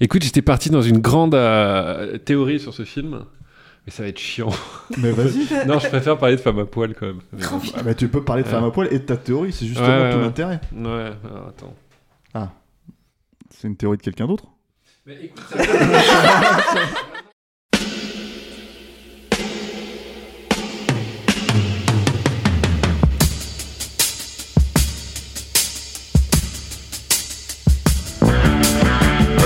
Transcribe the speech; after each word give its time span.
Écoute, 0.00 0.22
j'étais 0.22 0.42
parti 0.42 0.70
dans 0.70 0.82
une 0.82 0.98
grande 0.98 1.34
euh, 1.34 2.18
théorie 2.18 2.60
sur 2.60 2.72
ce 2.74 2.84
film. 2.84 3.24
Mais 3.84 3.90
ça 3.92 4.04
va 4.04 4.08
être 4.10 4.18
chiant. 4.18 4.50
Mais 4.98 5.10
vas-y. 5.12 5.66
non, 5.66 5.78
je 5.80 5.88
préfère 5.88 6.16
parler 6.16 6.36
de 6.36 6.40
femme 6.40 6.58
à 6.60 6.64
poil 6.66 6.94
quand 6.94 7.06
même. 7.06 7.20
Mais 7.32 7.44
bon. 7.44 7.60
Ah, 7.74 7.80
mais 7.84 7.94
tu 7.96 8.06
peux 8.08 8.22
parler 8.22 8.44
de 8.44 8.48
femme 8.48 8.62
Ouais. 8.62 8.68
à 8.68 8.72
poil 8.72 8.88
et 8.92 8.98
de 9.00 9.04
ta 9.04 9.16
théorie, 9.16 9.52
c'est 9.52 9.66
justement 9.66 9.88
Ouais, 9.88 10.10
tout 10.12 10.18
ouais. 10.18 10.22
l'intérêt. 10.22 10.60
Ouais, 10.72 11.10
alors, 11.24 11.48
attends. 11.48 11.74
C'est 13.50 13.68
une 13.68 13.76
théorie 13.76 13.96
de 13.98 14.02
quelqu'un 14.02 14.26
d'autre? 14.26 14.44
Mais 15.06 15.16
écoute, 15.24 15.42
Votre 15.50 15.62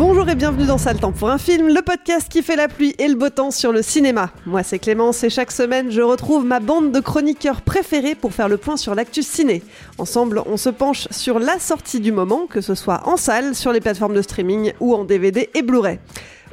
Bonjour 0.00 0.26
et 0.30 0.34
bienvenue 0.34 0.64
dans 0.64 0.78
Sale 0.78 0.98
Temps 0.98 1.12
pour 1.12 1.28
un 1.28 1.36
film, 1.36 1.68
le 1.68 1.82
podcast 1.82 2.26
qui 2.30 2.42
fait 2.42 2.56
la 2.56 2.68
pluie 2.68 2.94
et 2.98 3.06
le 3.06 3.16
beau 3.16 3.28
temps 3.28 3.50
sur 3.50 3.70
le 3.70 3.82
cinéma. 3.82 4.30
Moi 4.46 4.62
c'est 4.62 4.78
Clémence 4.78 5.22
et 5.24 5.28
chaque 5.28 5.52
semaine 5.52 5.90
je 5.90 6.00
retrouve 6.00 6.42
ma 6.46 6.58
bande 6.58 6.90
de 6.90 7.00
chroniqueurs 7.00 7.60
préférés 7.60 8.14
pour 8.14 8.32
faire 8.32 8.48
le 8.48 8.56
point 8.56 8.78
sur 8.78 8.94
l'actu 8.94 9.22
ciné. 9.22 9.62
Ensemble 9.98 10.42
on 10.46 10.56
se 10.56 10.70
penche 10.70 11.06
sur 11.10 11.38
la 11.38 11.58
sortie 11.58 12.00
du 12.00 12.12
moment, 12.12 12.46
que 12.46 12.62
ce 12.62 12.74
soit 12.74 13.06
en 13.06 13.18
salle, 13.18 13.54
sur 13.54 13.72
les 13.72 13.80
plateformes 13.82 14.14
de 14.14 14.22
streaming 14.22 14.72
ou 14.80 14.94
en 14.94 15.04
DVD 15.04 15.50
et 15.52 15.60
Blu-ray. 15.60 15.98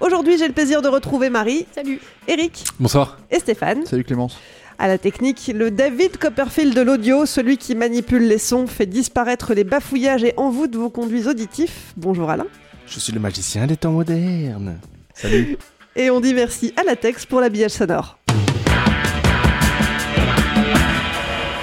Aujourd'hui 0.02 0.38
j'ai 0.38 0.48
le 0.48 0.54
plaisir 0.54 0.82
de 0.82 0.90
retrouver 0.90 1.30
Marie, 1.30 1.66
Salut. 1.74 2.02
Eric 2.28 2.66
Bonsoir. 2.82 3.18
et 3.32 3.40
Stéphane. 3.40 3.86
Salut 3.86 4.04
Clémence. 4.04 4.38
À 4.78 4.90
la 4.90 4.98
technique, 4.98 5.50
le 5.56 5.72
David 5.72 6.18
Copperfield 6.18 6.76
de 6.76 6.82
l'audio, 6.82 7.26
celui 7.26 7.58
qui 7.58 7.76
manipule 7.76 8.28
les 8.28 8.40
sons, 8.40 8.68
fait 8.68 8.86
disparaître 8.86 9.54
les 9.54 9.64
bafouillages 9.64 10.26
et 10.26 10.34
envoûte 10.36 10.76
vos 10.76 10.90
conduits 10.90 11.30
auditifs. 11.30 11.94
Bonjour 11.96 12.30
Alain. 12.30 12.46
Je 12.88 13.00
suis 13.00 13.12
le 13.12 13.20
magicien 13.20 13.68
des 13.68 13.76
temps 13.76 13.92
modernes. 13.92 14.80
Salut. 15.14 15.58
Et 15.96 16.10
on 16.10 16.22
dit 16.22 16.34
merci 16.34 16.74
à 16.78 16.84
la 16.84 16.96
Tex 16.96 17.26
pour 17.26 17.42
l'habillage 17.42 17.72
sonore. 17.72 18.18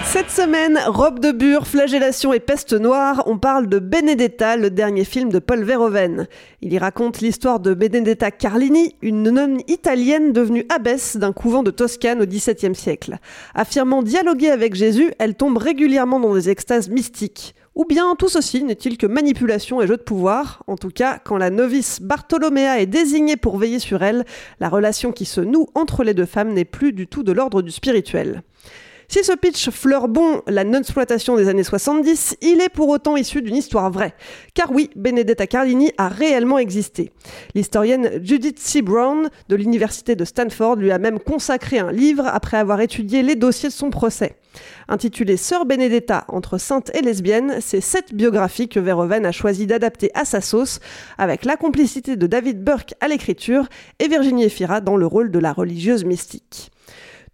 Cette 0.04 0.30
semaine, 0.30 0.78
robe 0.86 1.18
de 1.18 1.32
bure, 1.32 1.66
flagellation 1.66 2.32
et 2.32 2.38
peste 2.38 2.72
noire, 2.72 3.24
on 3.26 3.36
parle 3.36 3.68
de 3.68 3.80
Benedetta, 3.80 4.56
le 4.56 4.70
dernier 4.70 5.02
film 5.02 5.32
de 5.32 5.40
Paul 5.40 5.64
Verhoeven. 5.64 6.28
Il 6.60 6.72
y 6.72 6.78
raconte 6.78 7.20
l'histoire 7.20 7.58
de 7.58 7.74
Benedetta 7.74 8.30
Carlini, 8.30 8.94
une 9.02 9.28
nonne 9.30 9.58
italienne 9.66 10.32
devenue 10.32 10.66
abbesse 10.68 11.16
d'un 11.16 11.32
couvent 11.32 11.64
de 11.64 11.72
Toscane 11.72 12.22
au 12.22 12.26
XVIIe 12.26 12.76
siècle. 12.76 13.18
Affirmant 13.54 14.04
dialoguer 14.04 14.50
avec 14.50 14.76
Jésus, 14.76 15.12
elle 15.18 15.34
tombe 15.34 15.58
régulièrement 15.58 16.20
dans 16.20 16.34
des 16.34 16.48
extases 16.48 16.90
mystiques. 16.90 17.56
Ou 17.74 17.84
bien 17.84 18.14
tout 18.14 18.28
ceci 18.28 18.62
n'est-il 18.62 18.96
que 18.96 19.06
manipulation 19.06 19.82
et 19.82 19.88
jeu 19.88 19.96
de 19.96 20.02
pouvoir? 20.02 20.62
En 20.68 20.76
tout 20.76 20.90
cas, 20.90 21.18
quand 21.18 21.36
la 21.36 21.50
novice 21.50 22.00
Bartolomea 22.00 22.80
est 22.80 22.86
désignée 22.86 23.36
pour 23.36 23.58
veiller 23.58 23.80
sur 23.80 24.04
elle, 24.04 24.24
la 24.60 24.68
relation 24.68 25.10
qui 25.10 25.24
se 25.24 25.40
noue 25.40 25.66
entre 25.74 26.04
les 26.04 26.14
deux 26.14 26.24
femmes 26.24 26.52
n'est 26.52 26.64
plus 26.64 26.92
du 26.92 27.08
tout 27.08 27.24
de 27.24 27.32
l'ordre 27.32 27.62
du 27.62 27.72
spirituel. 27.72 28.42
Si 29.08 29.22
ce 29.22 29.32
pitch 29.32 29.70
fleure 29.70 30.08
bon 30.08 30.42
la 30.46 30.64
non-exploitation 30.64 31.36
des 31.36 31.48
années 31.48 31.64
70, 31.64 32.36
il 32.40 32.60
est 32.60 32.68
pour 32.68 32.88
autant 32.88 33.16
issu 33.16 33.42
d'une 33.42 33.56
histoire 33.56 33.90
vraie. 33.90 34.14
Car 34.54 34.72
oui, 34.72 34.90
Benedetta 34.96 35.46
Carlini 35.46 35.92
a 35.98 36.08
réellement 36.08 36.58
existé. 36.58 37.12
L'historienne 37.54 38.20
Judith 38.22 38.58
C. 38.58 38.82
Brown 38.82 39.28
de 39.48 39.56
l'université 39.56 40.16
de 40.16 40.24
Stanford 40.24 40.76
lui 40.76 40.90
a 40.90 40.98
même 40.98 41.18
consacré 41.18 41.78
un 41.78 41.92
livre 41.92 42.26
après 42.26 42.56
avoir 42.56 42.80
étudié 42.80 43.22
les 43.22 43.36
dossiers 43.36 43.68
de 43.68 43.74
son 43.74 43.90
procès. 43.90 44.36
Intitulé 44.88 45.36
Sœur 45.36 45.66
Benedetta 45.66 46.24
entre 46.28 46.58
sainte 46.58 46.90
et 46.94 47.02
lesbienne, 47.02 47.58
c'est 47.60 47.80
cette 47.80 48.14
biographie 48.14 48.68
que 48.68 48.80
Verhoeven 48.80 49.26
a 49.26 49.32
choisi 49.32 49.66
d'adapter 49.66 50.10
à 50.14 50.24
sa 50.24 50.40
sauce, 50.40 50.80
avec 51.18 51.44
la 51.44 51.56
complicité 51.56 52.16
de 52.16 52.26
David 52.26 52.62
Burke 52.62 52.94
à 53.00 53.08
l'écriture 53.08 53.68
et 53.98 54.08
Virginie 54.08 54.44
Efira 54.44 54.80
dans 54.80 54.96
le 54.96 55.06
rôle 55.06 55.30
de 55.30 55.38
la 55.38 55.52
religieuse 55.52 56.04
mystique. 56.04 56.70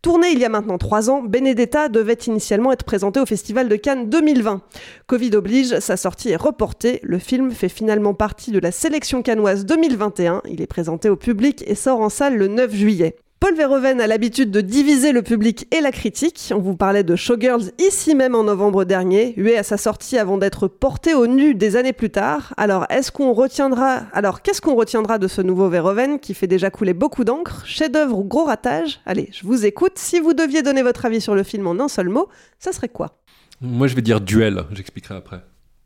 Tourné 0.03 0.29
il 0.31 0.39
y 0.39 0.47
a 0.47 0.49
maintenant 0.49 0.79
trois 0.79 1.11
ans, 1.11 1.23
Benedetta 1.23 1.91
devait 1.91 2.15
initialement 2.27 2.73
être 2.73 2.85
présenté 2.85 3.21
au 3.21 3.27
Festival 3.27 3.69
de 3.69 3.77
Cannes 3.77 4.09
2020. 4.09 4.63
Covid 5.07 5.37
oblige, 5.37 5.79
sa 5.81 5.99
sortie 5.99 6.31
est 6.31 6.37
reportée. 6.37 7.01
Le 7.03 7.19
film 7.19 7.51
fait 7.51 7.69
finalement 7.69 8.15
partie 8.15 8.51
de 8.51 8.59
la 8.59 8.73
sélection 8.73 9.21
cannoise 9.21 9.67
2021. 9.67 10.41
Il 10.49 10.63
est 10.63 10.67
présenté 10.67 11.11
au 11.11 11.17
public 11.17 11.63
et 11.67 11.75
sort 11.75 12.01
en 12.01 12.09
salle 12.09 12.39
le 12.39 12.49
9 12.49 12.75
juillet. 12.75 13.17
Paul 13.41 13.57
Verhoeven 13.57 14.03
a 14.03 14.07
l'habitude 14.07 14.51
de 14.51 14.61
diviser 14.61 15.13
le 15.13 15.23
public 15.23 15.67
et 15.75 15.81
la 15.81 15.93
critique. 15.93 16.53
On 16.55 16.59
vous 16.59 16.77
parlait 16.77 17.05
de 17.05 17.17
Showgirls 17.17 17.73
ici 17.79 18.15
même 18.15 18.35
en 18.35 18.45
novembre 18.45 18.85
dernier, 18.85 19.33
hué 19.39 19.57
à 19.57 19.63
sa 19.63 19.79
sortie 19.79 20.19
avant 20.19 20.37
d'être 20.37 20.69
porté 20.69 21.15
au 21.15 21.27
nu 21.27 21.55
des 21.55 21.77
années 21.77 21.95
plus 21.95 22.11
tard. 22.11 22.53
Alors, 22.59 22.85
est-ce 22.91 23.11
qu'on 23.11 23.33
retiendra, 23.33 24.03
alors 24.13 24.43
qu'est-ce 24.43 24.61
qu'on 24.61 24.75
retiendra 24.75 25.17
de 25.17 25.27
ce 25.27 25.41
nouveau 25.41 25.71
Verhoeven 25.71 26.21
qui 26.21 26.35
fait 26.35 26.49
déjà 26.49 26.69
couler 26.69 26.93
beaucoup 26.93 27.25
d'encre 27.25 27.65
Chef-d'œuvre 27.65 28.19
ou 28.19 28.25
gros 28.25 28.45
ratage? 28.45 29.01
Allez, 29.07 29.31
je 29.33 29.47
vous 29.47 29.65
écoute. 29.65 29.95
Si 29.97 30.21
vous 30.21 30.35
deviez 30.35 30.61
donner 30.61 30.83
votre 30.83 31.07
avis 31.07 31.23
sur 31.23 31.35
le 31.35 31.43
film 31.43 31.67
en 31.67 31.81
un 31.81 31.89
seul 31.89 32.11
mot, 32.11 32.29
ça 32.59 32.73
serait 32.73 32.91
quoi? 32.91 33.23
Moi, 33.63 33.87
je 33.87 33.97
vais 33.97 34.03
dire 34.03 34.21
duel. 34.21 34.65
J'expliquerai 34.71 35.15
après. 35.15 35.41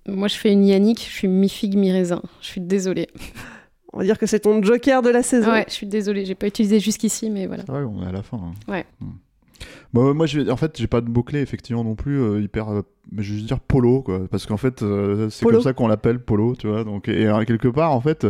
Moi, 0.08 0.26
je 0.26 0.34
fais 0.34 0.50
une 0.50 0.64
Yannick, 0.64 0.98
je 0.98 1.14
suis 1.14 1.28
mi-figue, 1.28 1.76
mi-raisin. 1.76 2.20
Je 2.40 2.48
suis 2.48 2.60
désolée. 2.60 3.06
On 3.94 3.98
va 3.98 4.04
dire 4.04 4.18
que 4.18 4.26
c'est 4.26 4.40
ton 4.40 4.62
joker 4.62 5.02
de 5.02 5.08
la 5.10 5.22
saison. 5.22 5.50
Ouais, 5.52 5.64
je 5.68 5.72
suis 5.72 5.86
désolée, 5.86 6.24
j'ai 6.24 6.34
pas 6.34 6.46
utilisé 6.48 6.80
jusqu'ici, 6.80 7.30
mais 7.30 7.46
voilà. 7.46 7.62
Ouais, 7.68 7.84
on 7.88 8.02
est 8.02 8.06
à 8.06 8.12
la 8.12 8.22
fin. 8.22 8.36
hein. 8.38 8.52
Ouais. 8.70 8.84
Hmm. 9.00 9.10
Bah, 9.92 10.12
moi, 10.12 10.26
je 10.26 10.40
vais- 10.40 10.50
en 10.50 10.56
fait, 10.56 10.76
j'ai 10.76 10.88
pas 10.88 11.00
de 11.00 11.08
mots-clés, 11.08 11.40
effectivement, 11.40 11.84
non 11.84 11.94
plus, 11.94 12.20
euh, 12.20 12.40
hyper. 12.40 12.68
euh, 12.70 12.82
mais 13.12 13.22
je 13.22 13.30
vais 13.30 13.36
juste 13.38 13.46
dire 13.46 13.60
polo, 13.60 14.02
quoi. 14.02 14.26
Parce 14.30 14.46
qu'en 14.46 14.56
fait, 14.56 14.82
euh, 14.82 15.30
c'est 15.30 15.44
comme 15.46 15.62
ça 15.62 15.72
qu'on 15.72 15.86
l'appelle 15.86 16.18
polo, 16.18 16.54
tu 16.56 16.66
vois. 16.66 16.82
Donc, 16.84 17.08
et, 17.08 17.26
euh, 17.26 17.44
quelque 17.44 17.68
part, 17.68 17.92
en 17.92 18.00
fait. 18.00 18.26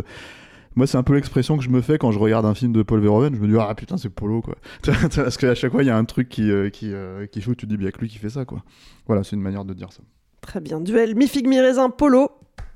Moi, 0.75 0.85
c'est 0.87 0.97
un 0.97 1.03
peu 1.03 1.15
l'expression 1.15 1.57
que 1.57 1.63
je 1.63 1.69
me 1.69 1.81
fais 1.81 1.97
quand 1.97 2.11
je 2.11 2.19
regarde 2.19 2.45
un 2.45 2.53
film 2.53 2.73
de 2.73 2.83
Paul 2.83 2.99
Verhoeven. 2.99 3.33
Je 3.33 3.39
me 3.39 3.47
dis, 3.47 3.55
ah 3.57 3.73
putain, 3.75 3.95
c'est 3.97 4.09
Polo, 4.09 4.41
quoi. 4.41 4.55
Parce 5.15 5.37
qu'à 5.37 5.55
chaque 5.55 5.71
fois, 5.71 5.81
il 5.83 5.87
y 5.87 5.89
a 5.89 5.97
un 5.97 6.03
truc 6.05 6.27
qui, 6.29 6.51
euh, 6.51 6.69
qui, 6.69 6.91
euh, 6.93 7.25
qui 7.27 7.39
joue, 7.41 7.55
tu 7.55 7.65
te 7.65 7.71
dis, 7.71 7.77
bien 7.77 7.89
que 7.91 7.99
lui 8.01 8.09
qui 8.09 8.17
fait 8.19 8.29
ça, 8.29 8.43
quoi. 8.45 8.61
Voilà, 9.07 9.23
c'est 9.23 9.35
une 9.37 9.41
manière 9.41 9.63
de 9.65 9.73
dire 9.73 9.91
ça. 9.93 10.01
Très 10.41 10.59
bien. 10.59 10.79
Duel 10.81 11.15
mi-figue, 11.15 11.47
mi-raisin, 11.47 11.89
polo. 11.89 12.29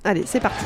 Allez, 0.05 0.23
c'est 0.25 0.39
parti. 0.39 0.66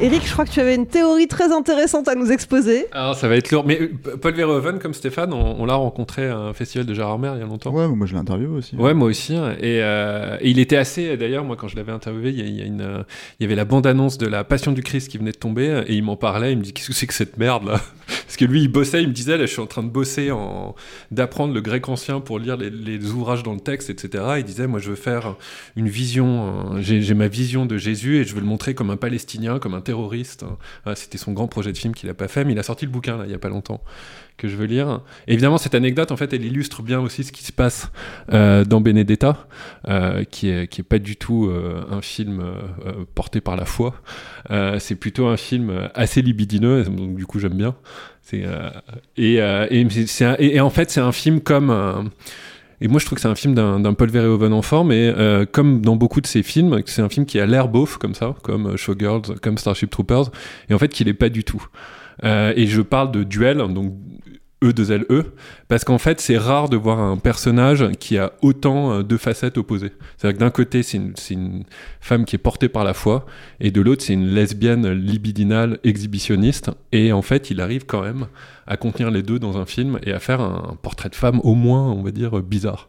Eric, 0.00 0.26
je 0.26 0.32
crois 0.32 0.44
que 0.44 0.50
tu 0.50 0.58
avais 0.60 0.74
une 0.74 0.86
théorie 0.88 1.28
très 1.28 1.52
intéressante 1.52 2.08
à 2.08 2.16
nous 2.16 2.30
exposer. 2.32 2.86
Alors, 2.92 3.14
ça 3.14 3.28
va 3.28 3.36
être 3.36 3.52
lourd. 3.52 3.64
Mais 3.64 3.80
euh, 3.80 4.16
Paul 4.20 4.34
Verhoeven, 4.34 4.78
comme 4.80 4.92
Stéphane, 4.92 5.32
on, 5.32 5.60
on 5.60 5.64
l'a 5.66 5.74
rencontré 5.76 6.26
à 6.28 6.36
un 6.36 6.52
festival 6.52 6.84
de 6.84 6.92
Gérardmer 6.92 7.30
il 7.36 7.40
y 7.40 7.42
a 7.42 7.46
longtemps. 7.46 7.72
Ouais, 7.72 7.86
moi, 7.86 8.06
je 8.06 8.12
l'ai 8.12 8.18
interviewé 8.18 8.56
aussi. 8.56 8.74
Ouais, 8.76 8.92
moi 8.92 9.06
aussi. 9.08 9.36
hein. 9.36 9.52
Et, 9.60 9.78
euh, 9.82 10.36
et 10.40 10.50
il 10.50 10.58
était 10.58 10.76
assez. 10.76 11.16
D'ailleurs, 11.16 11.44
moi, 11.44 11.54
quand 11.56 11.68
je 11.68 11.76
l'avais 11.76 11.92
interviewé, 11.92 12.30
il 12.30 12.38
y, 12.38 12.42
a- 12.42 12.44
il 12.44 12.56
y 12.58 12.62
a 12.62 12.64
une, 12.64 12.80
euh, 12.80 13.02
il 13.38 13.44
y 13.44 13.46
avait 13.46 13.54
la 13.54 13.64
bande-annonce 13.64 14.18
de 14.18 14.26
la 14.26 14.42
Passion 14.42 14.72
du 14.72 14.82
Christ 14.82 15.08
qui 15.08 15.16
venait 15.16 15.32
de 15.32 15.38
tomber, 15.38 15.84
et 15.86 15.94
il 15.94 16.02
m'en 16.02 16.16
parlait. 16.16 16.52
Il 16.52 16.58
me 16.58 16.62
dit 16.64 16.72
Qu'est-ce 16.72 16.88
que 16.88 16.92
c'est 16.94 17.06
que 17.06 17.14
cette 17.14 17.36
merde 17.38 17.64
là? 17.64 17.80
Parce 18.06 18.36
que 18.36 18.44
lui, 18.46 18.62
il 18.62 18.68
bossait, 18.68 19.00
il 19.00 19.08
me 19.08 19.12
disait, 19.14 19.38
là, 19.38 19.46
je 19.46 19.52
suis 19.52 19.62
en 19.62 19.66
train 19.66 19.82
de 19.84 19.88
bosser, 19.88 20.32
en... 20.32 20.74
d'apprendre 21.12 21.54
le 21.54 21.60
grec 21.60 21.88
ancien 21.88 22.18
pour 22.20 22.38
lire 22.40 22.56
les, 22.56 22.68
les 22.68 23.10
ouvrages 23.12 23.44
dans 23.44 23.54
le 23.54 23.60
texte, 23.60 23.90
etc. 23.90 24.24
Il 24.38 24.44
disait, 24.44 24.66
moi, 24.66 24.80
je 24.80 24.90
veux 24.90 24.96
faire 24.96 25.36
une 25.76 25.88
vision, 25.88 26.80
j'ai, 26.80 27.00
j'ai 27.00 27.14
ma 27.14 27.28
vision 27.28 27.64
de 27.64 27.76
Jésus 27.78 28.16
et 28.18 28.24
je 28.24 28.34
veux 28.34 28.40
le 28.40 28.46
montrer 28.46 28.74
comme 28.74 28.90
un 28.90 28.96
Palestinien, 28.96 29.58
comme 29.60 29.74
un 29.74 29.80
terroriste. 29.84 30.44
Ah, 30.84 30.94
c'était 30.94 31.18
son 31.18 31.32
grand 31.32 31.46
projet 31.46 31.72
de 31.72 31.78
film 31.78 31.94
qu'il 31.94 32.08
a 32.10 32.14
pas 32.14 32.28
fait, 32.28 32.44
mais 32.44 32.52
il 32.52 32.58
a 32.58 32.62
sorti 32.62 32.84
le 32.84 32.90
bouquin, 32.90 33.16
là, 33.16 33.24
il 33.26 33.30
y 33.30 33.34
a 33.34 33.38
pas 33.38 33.48
longtemps 33.48 33.80
que 34.36 34.48
je 34.48 34.56
veux 34.56 34.66
lire. 34.66 35.00
évidemment, 35.28 35.58
cette 35.58 35.74
anecdote, 35.74 36.10
en 36.10 36.16
fait, 36.16 36.32
elle 36.32 36.44
illustre 36.44 36.82
bien 36.82 37.00
aussi 37.00 37.22
ce 37.24 37.32
qui 37.32 37.44
se 37.44 37.52
passe 37.52 37.90
euh, 38.32 38.64
dans 38.64 38.80
Benedetta, 38.80 39.46
euh, 39.88 40.24
qui 40.24 40.48
est 40.48 40.66
qui 40.66 40.80
est 40.80 40.84
pas 40.84 40.98
du 40.98 41.16
tout 41.16 41.46
euh, 41.46 41.84
un 41.90 42.02
film 42.02 42.42
porté 43.14 43.40
par 43.40 43.56
la 43.56 43.64
foi. 43.64 43.94
C'est 44.78 44.96
plutôt 44.96 45.26
un 45.26 45.36
film 45.36 45.88
assez 45.94 46.22
libidineux, 46.22 46.84
donc 46.84 47.14
du 47.14 47.26
coup, 47.26 47.38
j'aime 47.38 47.54
bien. 47.54 47.76
Et, 49.16 49.40
en 50.60 50.70
fait, 50.70 50.90
c'est 50.90 51.00
un 51.00 51.12
film 51.12 51.40
comme 51.40 52.10
et 52.80 52.88
moi, 52.88 52.98
je 52.98 53.06
trouve 53.06 53.16
que 53.16 53.22
c'est 53.22 53.28
un 53.28 53.34
film 53.34 53.54
d'un 53.54 53.94
Paul 53.94 54.10
Verhoeven 54.10 54.52
enfant, 54.52 54.84
mais 54.84 55.12
euh, 55.16 55.46
comme 55.50 55.80
dans 55.80 55.96
beaucoup 55.96 56.20
de 56.20 56.26
ses 56.26 56.42
films, 56.42 56.80
c'est 56.86 57.02
un 57.02 57.08
film 57.08 57.26
qui 57.26 57.38
a 57.38 57.46
l'air 57.46 57.68
beauf 57.68 57.98
comme 57.98 58.14
ça, 58.14 58.34
comme 58.42 58.68
euh, 58.68 58.76
Showgirls, 58.76 59.38
comme 59.40 59.58
Starship 59.58 59.90
Troopers, 59.90 60.30
et 60.68 60.74
en 60.74 60.78
fait, 60.78 60.88
qu'il 60.88 61.08
est 61.08 61.14
pas 61.14 61.28
du 61.28 61.44
tout. 61.44 61.64
Euh, 62.24 62.52
et 62.56 62.66
je 62.66 62.82
parle 62.82 63.10
de 63.12 63.22
duel, 63.22 63.58
donc 63.58 63.94
E2LE, 64.62 65.24
parce 65.68 65.84
qu'en 65.84 65.98
fait, 65.98 66.20
c'est 66.20 66.38
rare 66.38 66.68
de 66.68 66.76
voir 66.76 66.98
un 66.98 67.16
personnage 67.16 67.90
qui 67.98 68.18
a 68.18 68.32
autant 68.42 68.92
euh, 68.92 69.02
de 69.02 69.16
facettes 69.16 69.58
opposées. 69.58 69.92
C'est-à-dire 70.16 70.38
que 70.38 70.44
d'un 70.44 70.50
côté, 70.50 70.82
c'est 70.82 70.98
une 71.30 71.64
femme 72.00 72.24
qui 72.24 72.36
est 72.36 72.38
portée 72.38 72.68
par 72.68 72.84
la 72.84 72.94
foi, 72.94 73.26
et 73.60 73.70
de 73.70 73.80
l'autre, 73.80 74.02
c'est 74.02 74.14
une 74.14 74.28
lesbienne 74.28 74.88
libidinale 74.90 75.78
exhibitionniste, 75.84 76.70
et 76.92 77.12
en 77.12 77.22
fait, 77.22 77.50
il 77.50 77.60
arrive 77.60 77.84
quand 77.86 78.02
même 78.02 78.26
à 78.66 78.76
contenir 78.76 79.10
les 79.10 79.22
deux 79.22 79.38
dans 79.38 79.58
un 79.58 79.66
film 79.66 79.98
et 80.02 80.12
à 80.12 80.18
faire 80.18 80.40
un 80.40 80.76
portrait 80.82 81.08
de 81.08 81.14
femme 81.14 81.40
au 81.44 81.54
moins, 81.54 81.90
on 81.90 82.02
va 82.02 82.10
dire, 82.10 82.40
bizarre. 82.42 82.88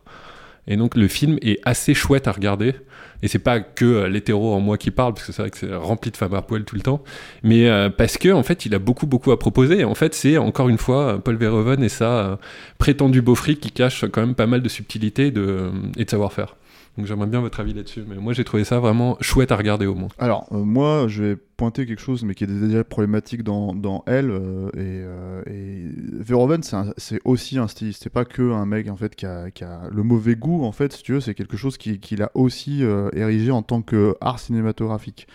Et 0.67 0.77
donc 0.77 0.95
le 0.95 1.07
film 1.07 1.37
est 1.41 1.59
assez 1.63 1.93
chouette 1.93 2.27
à 2.27 2.31
regarder. 2.31 2.73
Et 3.21 3.27
c'est 3.27 3.39
pas 3.39 3.59
que 3.59 3.85
euh, 3.85 4.09
l'hétéro 4.09 4.53
en 4.53 4.59
moi 4.59 4.77
qui 4.77 4.91
parle, 4.91 5.13
parce 5.13 5.25
que 5.25 5.31
c'est 5.31 5.41
vrai 5.41 5.51
que 5.51 5.57
c'est 5.57 5.73
rempli 5.73 6.11
de 6.11 6.17
femmes 6.17 6.33
à 6.33 6.41
poil 6.41 6.63
tout 6.63 6.75
le 6.75 6.81
temps, 6.81 7.03
mais 7.43 7.69
euh, 7.69 7.89
parce 7.89 8.17
que 8.17 8.29
en 8.29 8.43
fait 8.43 8.65
il 8.65 8.75
a 8.75 8.79
beaucoup 8.79 9.07
beaucoup 9.07 9.31
à 9.31 9.39
proposer. 9.39 9.79
Et 9.79 9.83
en 9.85 9.95
fait 9.95 10.13
c'est 10.13 10.37
encore 10.37 10.69
une 10.69 10.77
fois 10.77 11.13
euh, 11.13 11.17
Paul 11.17 11.35
Verhoeven 11.37 11.83
et 11.83 11.89
sa 11.89 12.05
euh, 12.05 12.35
prétendu 12.77 13.21
beau 13.21 13.35
fric 13.35 13.59
qui 13.59 13.71
cache 13.71 14.05
quand 14.11 14.21
même 14.21 14.35
pas 14.35 14.47
mal 14.47 14.61
de 14.61 14.69
subtilité 14.69 15.27
et 15.27 15.31
de 15.31 15.71
savoir-faire. 16.07 16.55
Donc 16.97 17.07
j'aimerais 17.07 17.27
bien 17.27 17.41
votre 17.41 17.59
avis 17.59 17.73
là-dessus. 17.73 18.03
Mais 18.07 18.15
moi 18.15 18.33
j'ai 18.33 18.43
trouvé 18.43 18.63
ça 18.63 18.79
vraiment 18.79 19.17
chouette 19.19 19.51
à 19.51 19.57
regarder 19.57 19.85
au 19.85 19.95
moins. 19.95 20.09
Alors, 20.17 20.47
euh, 20.51 20.57
moi, 20.57 21.07
je 21.07 21.23
vais 21.23 21.35
pointer 21.57 21.85
quelque 21.85 22.01
chose, 22.01 22.23
mais 22.23 22.35
qui 22.35 22.43
est 22.43 22.47
déjà 22.47 22.83
problématique 22.83 23.43
dans, 23.43 23.73
dans 23.73 24.03
Elle. 24.07 24.29
euh, 24.29 24.67
et, 24.75 24.79
euh, 25.05 25.41
et 25.47 25.85
Verhoeven, 26.21 26.61
c'est 26.97 27.19
aussi 27.25 27.57
un 27.57 27.67
styliste. 27.67 28.03
C'est 28.03 28.09
pas 28.09 28.25
que 28.25 28.51
un 28.51 28.65
mec, 28.65 28.89
en 28.89 28.95
fait, 28.95 29.15
qui 29.15 29.25
a, 29.25 29.51
qui 29.51 29.63
a 29.63 29.83
le 29.91 30.03
mauvais 30.03 30.35
goût, 30.35 30.63
en 30.65 30.71
fait, 30.71 30.93
si 30.93 31.03
tu 31.03 31.13
veux. 31.13 31.19
C'est 31.21 31.33
quelque 31.33 31.57
chose 31.57 31.77
qui- 31.77 31.99
qu'il 31.99 32.21
a 32.23 32.31
aussi 32.33 32.83
euh, 32.83 33.09
érigé 33.13 33.51
en 33.51 33.61
tant 33.61 33.81
que 33.81 34.15
art 34.21 34.39
cinématographique. 34.39 35.27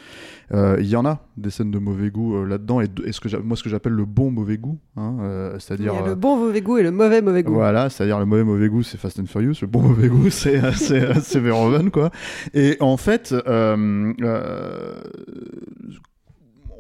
Euh, 0.52 0.76
Il 0.80 0.86
y 0.88 0.96
en 0.96 1.04
a 1.06 1.20
des 1.36 1.50
scènes 1.50 1.70
de 1.70 1.78
mauvais 1.78 2.10
goût 2.10 2.44
là-dedans. 2.44 2.80
Et, 2.80 2.88
ce 3.12 3.20
que 3.20 3.34
moi, 3.38 3.56
ce 3.56 3.62
que 3.62 3.68
j'appelle 3.70 3.92
le 3.92 4.04
bon 4.04 4.30
mauvais 4.30 4.58
goût, 4.58 4.78
hein, 4.96 5.52
c'est-à-dire... 5.58 6.04
le 6.04 6.14
bon 6.14 6.36
mauvais 6.36 6.60
goût 6.60 6.78
et 6.78 6.82
le 6.82 6.90
mauvais 6.90 7.22
mauvais 7.22 7.42
goût. 7.42 7.54
voilà, 7.54 7.88
c'est-à-dire 7.88 8.18
le 8.18 8.26
mauvais 8.26 8.44
mauvais 8.44 8.68
goût, 8.68 8.82
c'est 8.82 8.98
Fast 8.98 9.18
and 9.20 9.26
Furious. 9.26 9.54
Le 9.62 9.66
bon 9.68 9.80
mauvais 9.82 10.08
goût, 10.08 10.28
c'est 10.30 10.58
Verhoeven, 11.38 11.90
quoi. 11.90 12.10
Et 12.52 12.76
en 12.80 12.96
fait, 12.96 13.32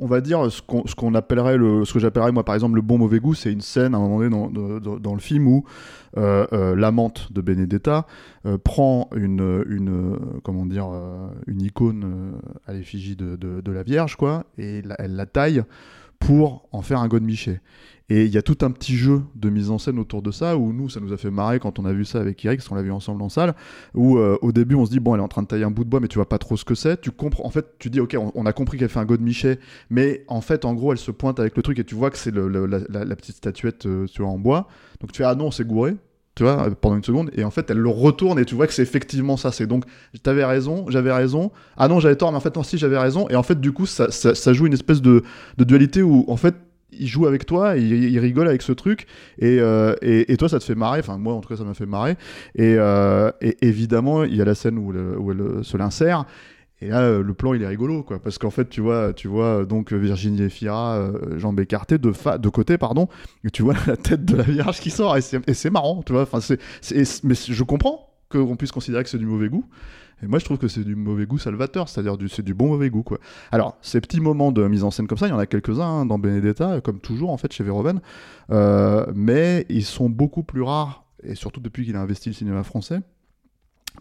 on 0.00 0.06
va 0.06 0.20
dire 0.20 0.50
ce 0.50 0.60
qu'on 0.94 1.14
appellerait 1.14 1.56
le 1.56 1.84
ce 1.84 1.92
que 1.92 1.98
j'appellerais 1.98 2.32
moi 2.32 2.44
par 2.44 2.54
exemple 2.54 2.76
le 2.76 2.82
bon 2.82 2.98
mauvais 2.98 3.20
goût, 3.20 3.34
c'est 3.34 3.52
une 3.52 3.60
scène 3.60 3.94
à 3.94 3.98
un 3.98 4.00
moment 4.00 4.18
donné 4.18 4.98
dans, 5.00 5.14
le 5.14 5.20
film 5.20 5.46
où 5.46 5.64
euh, 6.16 6.46
euh, 6.52 6.74
l'amante 6.74 7.32
de 7.32 7.40
Benedetta 7.40 8.06
euh, 8.46 8.58
prend 8.58 9.08
une 9.14 9.62
une 9.68 10.18
comment 10.42 10.66
dire 10.66 10.88
une 11.46 11.62
icône 11.62 12.32
à 12.66 12.72
l'effigie 12.72 13.14
de, 13.14 13.70
la 13.70 13.82
Vierge, 13.82 14.16
quoi, 14.16 14.44
et 14.58 14.82
elle 14.98 15.16
la 15.16 15.26
taille 15.26 15.62
pour 16.20 16.68
en 16.70 16.82
faire 16.82 17.00
un 17.00 17.08
godemiché. 17.08 17.60
Et 18.10 18.24
il 18.24 18.30
y 18.32 18.38
a 18.38 18.42
tout 18.42 18.58
un 18.62 18.72
petit 18.72 18.96
jeu 18.96 19.22
de 19.36 19.50
mise 19.50 19.70
en 19.70 19.78
scène 19.78 19.98
autour 20.00 20.20
de 20.20 20.32
ça, 20.32 20.56
où 20.56 20.72
nous, 20.72 20.88
ça 20.88 20.98
nous 20.98 21.12
a 21.12 21.16
fait 21.16 21.30
marrer 21.30 21.60
quand 21.60 21.78
on 21.78 21.84
a 21.84 21.92
vu 21.92 22.04
ça 22.04 22.20
avec 22.20 22.44
Eric, 22.44 22.58
parce 22.58 22.68
qu'on 22.68 22.74
l'a 22.74 22.82
vu 22.82 22.90
ensemble 22.90 23.22
en 23.22 23.28
salle, 23.28 23.54
où 23.94 24.18
euh, 24.18 24.36
au 24.42 24.50
début, 24.50 24.74
on 24.74 24.84
se 24.84 24.90
dit, 24.90 24.98
bon, 24.98 25.14
elle 25.14 25.20
est 25.20 25.24
en 25.24 25.28
train 25.28 25.42
de 25.42 25.46
tailler 25.46 25.62
un 25.62 25.70
bout 25.70 25.84
de 25.84 25.88
bois, 25.88 26.00
mais 26.00 26.08
tu 26.08 26.16
vois 26.16 26.28
pas 26.28 26.38
trop 26.38 26.56
ce 26.56 26.64
que 26.64 26.74
c'est. 26.74 27.00
Tu 27.00 27.12
comprends, 27.12 27.46
en 27.46 27.50
fait, 27.50 27.66
tu 27.78 27.88
dis, 27.88 28.00
ok, 28.00 28.16
on, 28.18 28.32
on 28.34 28.46
a 28.46 28.52
compris 28.52 28.78
qu'elle 28.78 28.88
fait 28.88 28.98
un 28.98 29.04
god 29.04 29.20
Miché, 29.20 29.60
mais 29.90 30.24
en 30.26 30.40
fait, 30.40 30.64
en 30.64 30.74
gros, 30.74 30.90
elle 30.90 30.98
se 30.98 31.12
pointe 31.12 31.38
avec 31.38 31.56
le 31.56 31.62
truc 31.62 31.78
et 31.78 31.84
tu 31.84 31.94
vois 31.94 32.10
que 32.10 32.18
c'est 32.18 32.34
la, 32.34 33.16
petite 33.16 33.36
statuette 33.36 33.86
euh, 33.86 34.06
vois, 34.18 34.26
en 34.26 34.38
bois. 34.38 34.66
Donc 35.00 35.12
tu 35.12 35.18
fais, 35.18 35.24
ah 35.24 35.36
non, 35.36 35.52
c'est 35.52 35.66
gouré. 35.66 35.94
Tu 36.36 36.44
vois, 36.44 36.70
pendant 36.80 36.96
une 36.96 37.04
seconde, 37.04 37.30
et 37.34 37.44
en 37.44 37.50
fait, 37.50 37.70
elle 37.70 37.78
le 37.78 37.88
retourne, 37.88 38.38
et 38.38 38.44
tu 38.44 38.54
vois 38.54 38.66
que 38.66 38.72
c'est 38.72 38.82
effectivement 38.82 39.36
ça. 39.36 39.50
C'est 39.52 39.66
donc, 39.66 39.84
t'avais 40.22 40.44
raison, 40.44 40.86
j'avais 40.88 41.12
raison. 41.12 41.50
Ah 41.76 41.88
non, 41.88 42.00
j'avais 42.00 42.16
tort, 42.16 42.30
mais 42.30 42.38
en 42.38 42.40
fait, 42.40 42.54
non, 42.56 42.62
si, 42.62 42.78
j'avais 42.78 42.98
raison. 42.98 43.28
Et 43.28 43.36
en 43.36 43.42
fait, 43.42 43.60
du 43.60 43.72
coup, 43.72 43.84
ça, 43.84 44.10
ça, 44.10 44.52
joue 44.52 44.66
une 44.66 44.72
espèce 44.72 45.02
de, 45.02 45.22
de 45.58 45.64
dualité 45.64 46.02
où, 46.02 46.24
en 46.28 46.36
fait, 46.36 46.54
il 46.92 47.06
joue 47.06 47.26
avec 47.26 47.46
toi, 47.46 47.76
il, 47.76 47.92
il 47.92 48.18
rigole 48.18 48.48
avec 48.48 48.62
ce 48.62 48.72
truc, 48.72 49.06
et, 49.38 49.58
euh, 49.60 49.94
et, 50.02 50.36
toi 50.36 50.48
ça 50.48 50.58
te 50.58 50.64
fait 50.64 50.74
marrer, 50.74 51.00
enfin 51.00 51.18
moi 51.18 51.34
en 51.34 51.40
tout 51.40 51.48
cas 51.48 51.56
ça 51.56 51.64
m'a 51.64 51.74
fait 51.74 51.86
marrer, 51.86 52.16
et, 52.54 52.74
euh, 52.78 53.30
évidemment 53.62 54.24
il 54.24 54.34
y 54.34 54.42
a 54.42 54.44
la 54.44 54.54
scène 54.54 54.78
où, 54.78 54.92
où 54.92 55.30
elle 55.30 55.40
euh, 55.40 55.62
se 55.62 55.76
l'insère, 55.76 56.24
et 56.80 56.88
là 56.88 57.02
euh, 57.02 57.22
le 57.22 57.34
plan 57.34 57.54
il 57.54 57.62
est 57.62 57.66
rigolo 57.66 58.02
quoi, 58.02 58.18
parce 58.20 58.38
qu'en 58.38 58.50
fait 58.50 58.68
tu 58.68 58.80
vois, 58.80 59.12
tu 59.12 59.28
vois 59.28 59.60
euh, 59.60 59.64
donc 59.64 59.92
Virginie 59.92 60.42
Efira, 60.42 60.96
euh, 60.96 61.38
jambes 61.38 61.60
écartées 61.60 61.98
de, 61.98 62.12
de 62.38 62.48
côté 62.48 62.78
pardon, 62.78 63.08
et 63.44 63.50
tu 63.50 63.62
vois 63.62 63.74
la 63.86 63.96
tête 63.96 64.24
de 64.24 64.36
la 64.36 64.44
Vierge 64.44 64.80
qui 64.80 64.90
sort, 64.90 65.16
et 65.16 65.20
c'est 65.22 65.70
marrant, 65.70 66.02
tu 66.04 66.12
vois, 66.12 66.22
enfin 66.22 66.40
c'est- 66.40 67.24
mais 67.24 67.34
je 67.34 67.62
comprends 67.64 68.08
qu'on 68.28 68.56
puisse 68.56 68.72
considérer 68.72 69.02
que 69.04 69.10
c'est 69.10 69.18
du 69.18 69.26
mauvais 69.26 69.48
goût, 69.48 69.64
et 70.22 70.26
moi, 70.26 70.38
je 70.38 70.44
trouve 70.44 70.58
que 70.58 70.68
c'est 70.68 70.84
du 70.84 70.96
mauvais 70.96 71.24
goût 71.24 71.38
salvateur, 71.38 71.88
c'est-à-dire 71.88 72.18
du, 72.18 72.28
c'est 72.28 72.42
du 72.42 72.52
bon 72.52 72.68
mauvais 72.68 72.90
goût, 72.90 73.02
quoi. 73.02 73.18
Alors, 73.52 73.78
ces 73.80 74.02
petits 74.02 74.20
moments 74.20 74.52
de 74.52 74.66
mise 74.68 74.84
en 74.84 74.90
scène 74.90 75.06
comme 75.06 75.16
ça, 75.16 75.26
il 75.26 75.30
y 75.30 75.32
en 75.32 75.38
a 75.38 75.46
quelques-uns 75.46 75.82
hein, 76.00 76.04
dans 76.06 76.18
Benedetta, 76.18 76.82
comme 76.82 77.00
toujours, 77.00 77.30
en 77.30 77.38
fait, 77.38 77.50
chez 77.54 77.64
Verhoeven, 77.64 78.02
euh, 78.50 79.06
mais 79.14 79.64
ils 79.70 79.82
sont 79.84 80.10
beaucoup 80.10 80.42
plus 80.42 80.60
rares, 80.60 81.04
et 81.22 81.34
surtout 81.34 81.60
depuis 81.60 81.86
qu'il 81.86 81.96
a 81.96 82.02
investi 82.02 82.28
le 82.28 82.34
cinéma 82.34 82.62
français, 82.64 83.00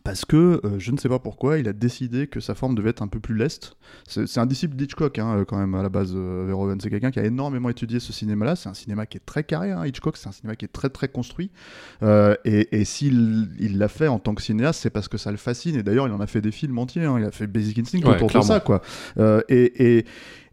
parce 0.03 0.25
que 0.25 0.61
euh, 0.63 0.79
je 0.79 0.91
ne 0.91 0.97
sais 0.97 1.09
pas 1.09 1.19
pourquoi, 1.19 1.57
il 1.59 1.67
a 1.67 1.73
décidé 1.73 2.27
que 2.27 2.39
sa 2.39 2.55
forme 2.55 2.75
devait 2.75 2.89
être 2.91 3.01
un 3.01 3.07
peu 3.07 3.19
plus 3.19 3.35
leste. 3.35 3.75
C'est 4.07 4.37
un 4.39 4.45
disciple 4.45 4.75
d'Hitchcock, 4.75 5.19
hein, 5.19 5.43
quand 5.47 5.57
même, 5.57 5.75
à 5.75 5.83
la 5.83 5.89
base, 5.89 6.13
euh, 6.15 6.45
Verhoeven. 6.47 6.79
C'est 6.79 6.89
quelqu'un 6.89 7.11
qui 7.11 7.19
a 7.19 7.25
énormément 7.25 7.69
étudié 7.69 7.99
ce 7.99 8.11
cinéma-là. 8.13 8.55
C'est 8.55 8.69
un 8.69 8.73
cinéma 8.73 9.05
qui 9.05 9.17
est 9.17 9.25
très 9.25 9.43
carré, 9.43 9.71
hein, 9.71 9.85
Hitchcock, 9.85 10.17
c'est 10.17 10.27
un 10.29 10.31
cinéma 10.31 10.55
qui 10.55 10.65
est 10.65 10.69
très 10.73 10.89
très 10.89 11.07
construit. 11.07 11.51
Euh, 12.03 12.35
et 12.45 12.79
et 12.79 12.85
s'il 12.85 13.49
il 13.59 13.77
l'a 13.77 13.87
fait 13.87 14.07
en 14.07 14.19
tant 14.19 14.33
que 14.35 14.41
cinéaste, 14.41 14.81
c'est 14.81 14.89
parce 14.89 15.07
que 15.07 15.17
ça 15.17 15.31
le 15.31 15.37
fascine. 15.37 15.75
Et 15.75 15.83
d'ailleurs, 15.83 16.07
il 16.07 16.13
en 16.13 16.19
a 16.21 16.27
fait 16.27 16.41
des 16.41 16.51
films 16.51 16.77
entiers. 16.77 17.03
hein. 17.05 17.17
Il 17.19 17.25
a 17.25 17.31
fait 17.31 17.47
Basic 17.47 17.77
Instinct 17.79 17.99
Ouais, 17.99 18.15
autour 18.15 18.27
de 18.29 18.41
ça, 18.45 18.59
quoi. 18.59 18.81
Euh, 19.17 19.41
et, 19.49 19.97
et, 19.99 20.05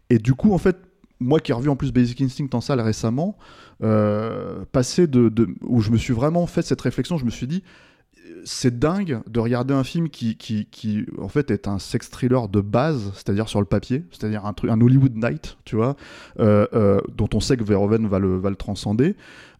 et 0.09 0.19
du 0.19 0.33
coup, 0.33 0.53
en 0.53 0.57
fait, 0.57 0.77
moi 1.19 1.39
qui 1.39 1.51
ai 1.51 1.53
revu 1.55 1.69
en 1.69 1.75
plus 1.75 1.91
Basic 1.91 2.21
Instinct 2.21 2.49
en 2.53 2.61
salle 2.61 2.79
récemment, 2.81 3.37
euh, 3.83 4.65
passé 4.71 5.07
de, 5.07 5.29
de- 5.29 5.47
où 5.61 5.81
je 5.81 5.91
me 5.91 5.97
suis 5.97 6.13
vraiment 6.13 6.45
fait 6.47 6.61
cette 6.61 6.81
réflexion, 6.81 7.17
je 7.17 7.25
me 7.25 7.29
suis 7.29 7.47
dit, 7.47 7.63
euh, 7.63 7.96
c'est 8.45 8.79
dingue 8.79 9.19
de 9.27 9.39
regarder 9.39 9.73
un 9.73 9.83
film 9.83 10.09
qui, 10.09 10.35
qui, 10.37 10.65
qui, 10.71 11.05
en 11.21 11.27
fait 11.29 11.51
est 11.51 11.67
un 11.67 11.79
sex 11.79 12.09
thriller 12.09 12.47
de 12.49 12.61
base, 12.61 13.11
c'est-à-dire 13.15 13.47
sur 13.49 13.59
le 13.59 13.65
papier, 13.65 14.03
c'est-à-dire 14.11 14.45
un 14.45 14.53
truc, 14.53 14.69
un 14.71 14.79
Hollywood 14.81 15.15
Night, 15.15 15.57
tu 15.65 15.75
vois, 15.75 15.95
euh, 16.39 16.67
euh, 16.73 16.99
dont 17.15 17.29
on 17.33 17.39
sait 17.39 17.57
que 17.57 17.63
Verhoeven 17.63 18.07
va 18.07 18.19
le, 18.19 18.37
va 18.37 18.49
le 18.49 18.55
transcender. 18.55 19.15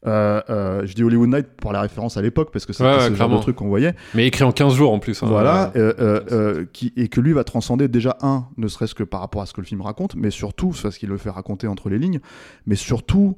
Euh, 0.06 0.86
je 0.86 0.94
dis 0.94 1.04
Hollywood 1.04 1.30
Night 1.30 1.48
pour 1.58 1.74
la 1.74 1.82
référence 1.82 2.18
à 2.18 2.22
l'époque 2.22 2.50
parce 2.54 2.66
que 2.66 2.72
c'était 2.72 2.88
Ouais, 2.88 2.96
ce 3.00 3.08
genre 3.08 3.16
clairement. 3.16 3.38
de 3.38 3.42
truc 3.42 3.56
qu'on 3.58 3.68
voyait. 3.68 3.96
Mais 4.14 4.28
écrit 4.28 4.44
en 4.44 4.52
15 4.52 4.74
jours 4.76 4.94
en 4.94 5.00
plus. 5.00 5.22
hein. 5.24 5.28
Voilà, 5.28 5.74
qui, 6.74 6.94
et 6.96 7.08
que 7.10 7.20
lui 7.20 7.34
va 7.34 7.44
transcender 7.44 7.88
déjà 7.88 8.18
un, 8.22 8.46
ne 8.58 8.68
serait-ce 8.68 8.96
que 8.96 9.04
par 9.04 9.20
rapport 9.22 9.42
à 9.42 9.46
ce 9.46 9.54
que 9.54 9.62
le 9.62 9.68
film 9.68 9.82
raconte, 9.82 10.16
mais 10.16 10.30
surtout, 10.32 10.74
c'est 10.74 10.84
parce 10.84 10.98
qu'il 10.98 11.10
le 11.10 11.18
fait 11.18 11.30
raconter 11.30 11.68
entre 11.68 11.90
les 11.90 11.98
lignes, 12.00 12.20
mais 12.66 12.76
surtout 12.76 13.36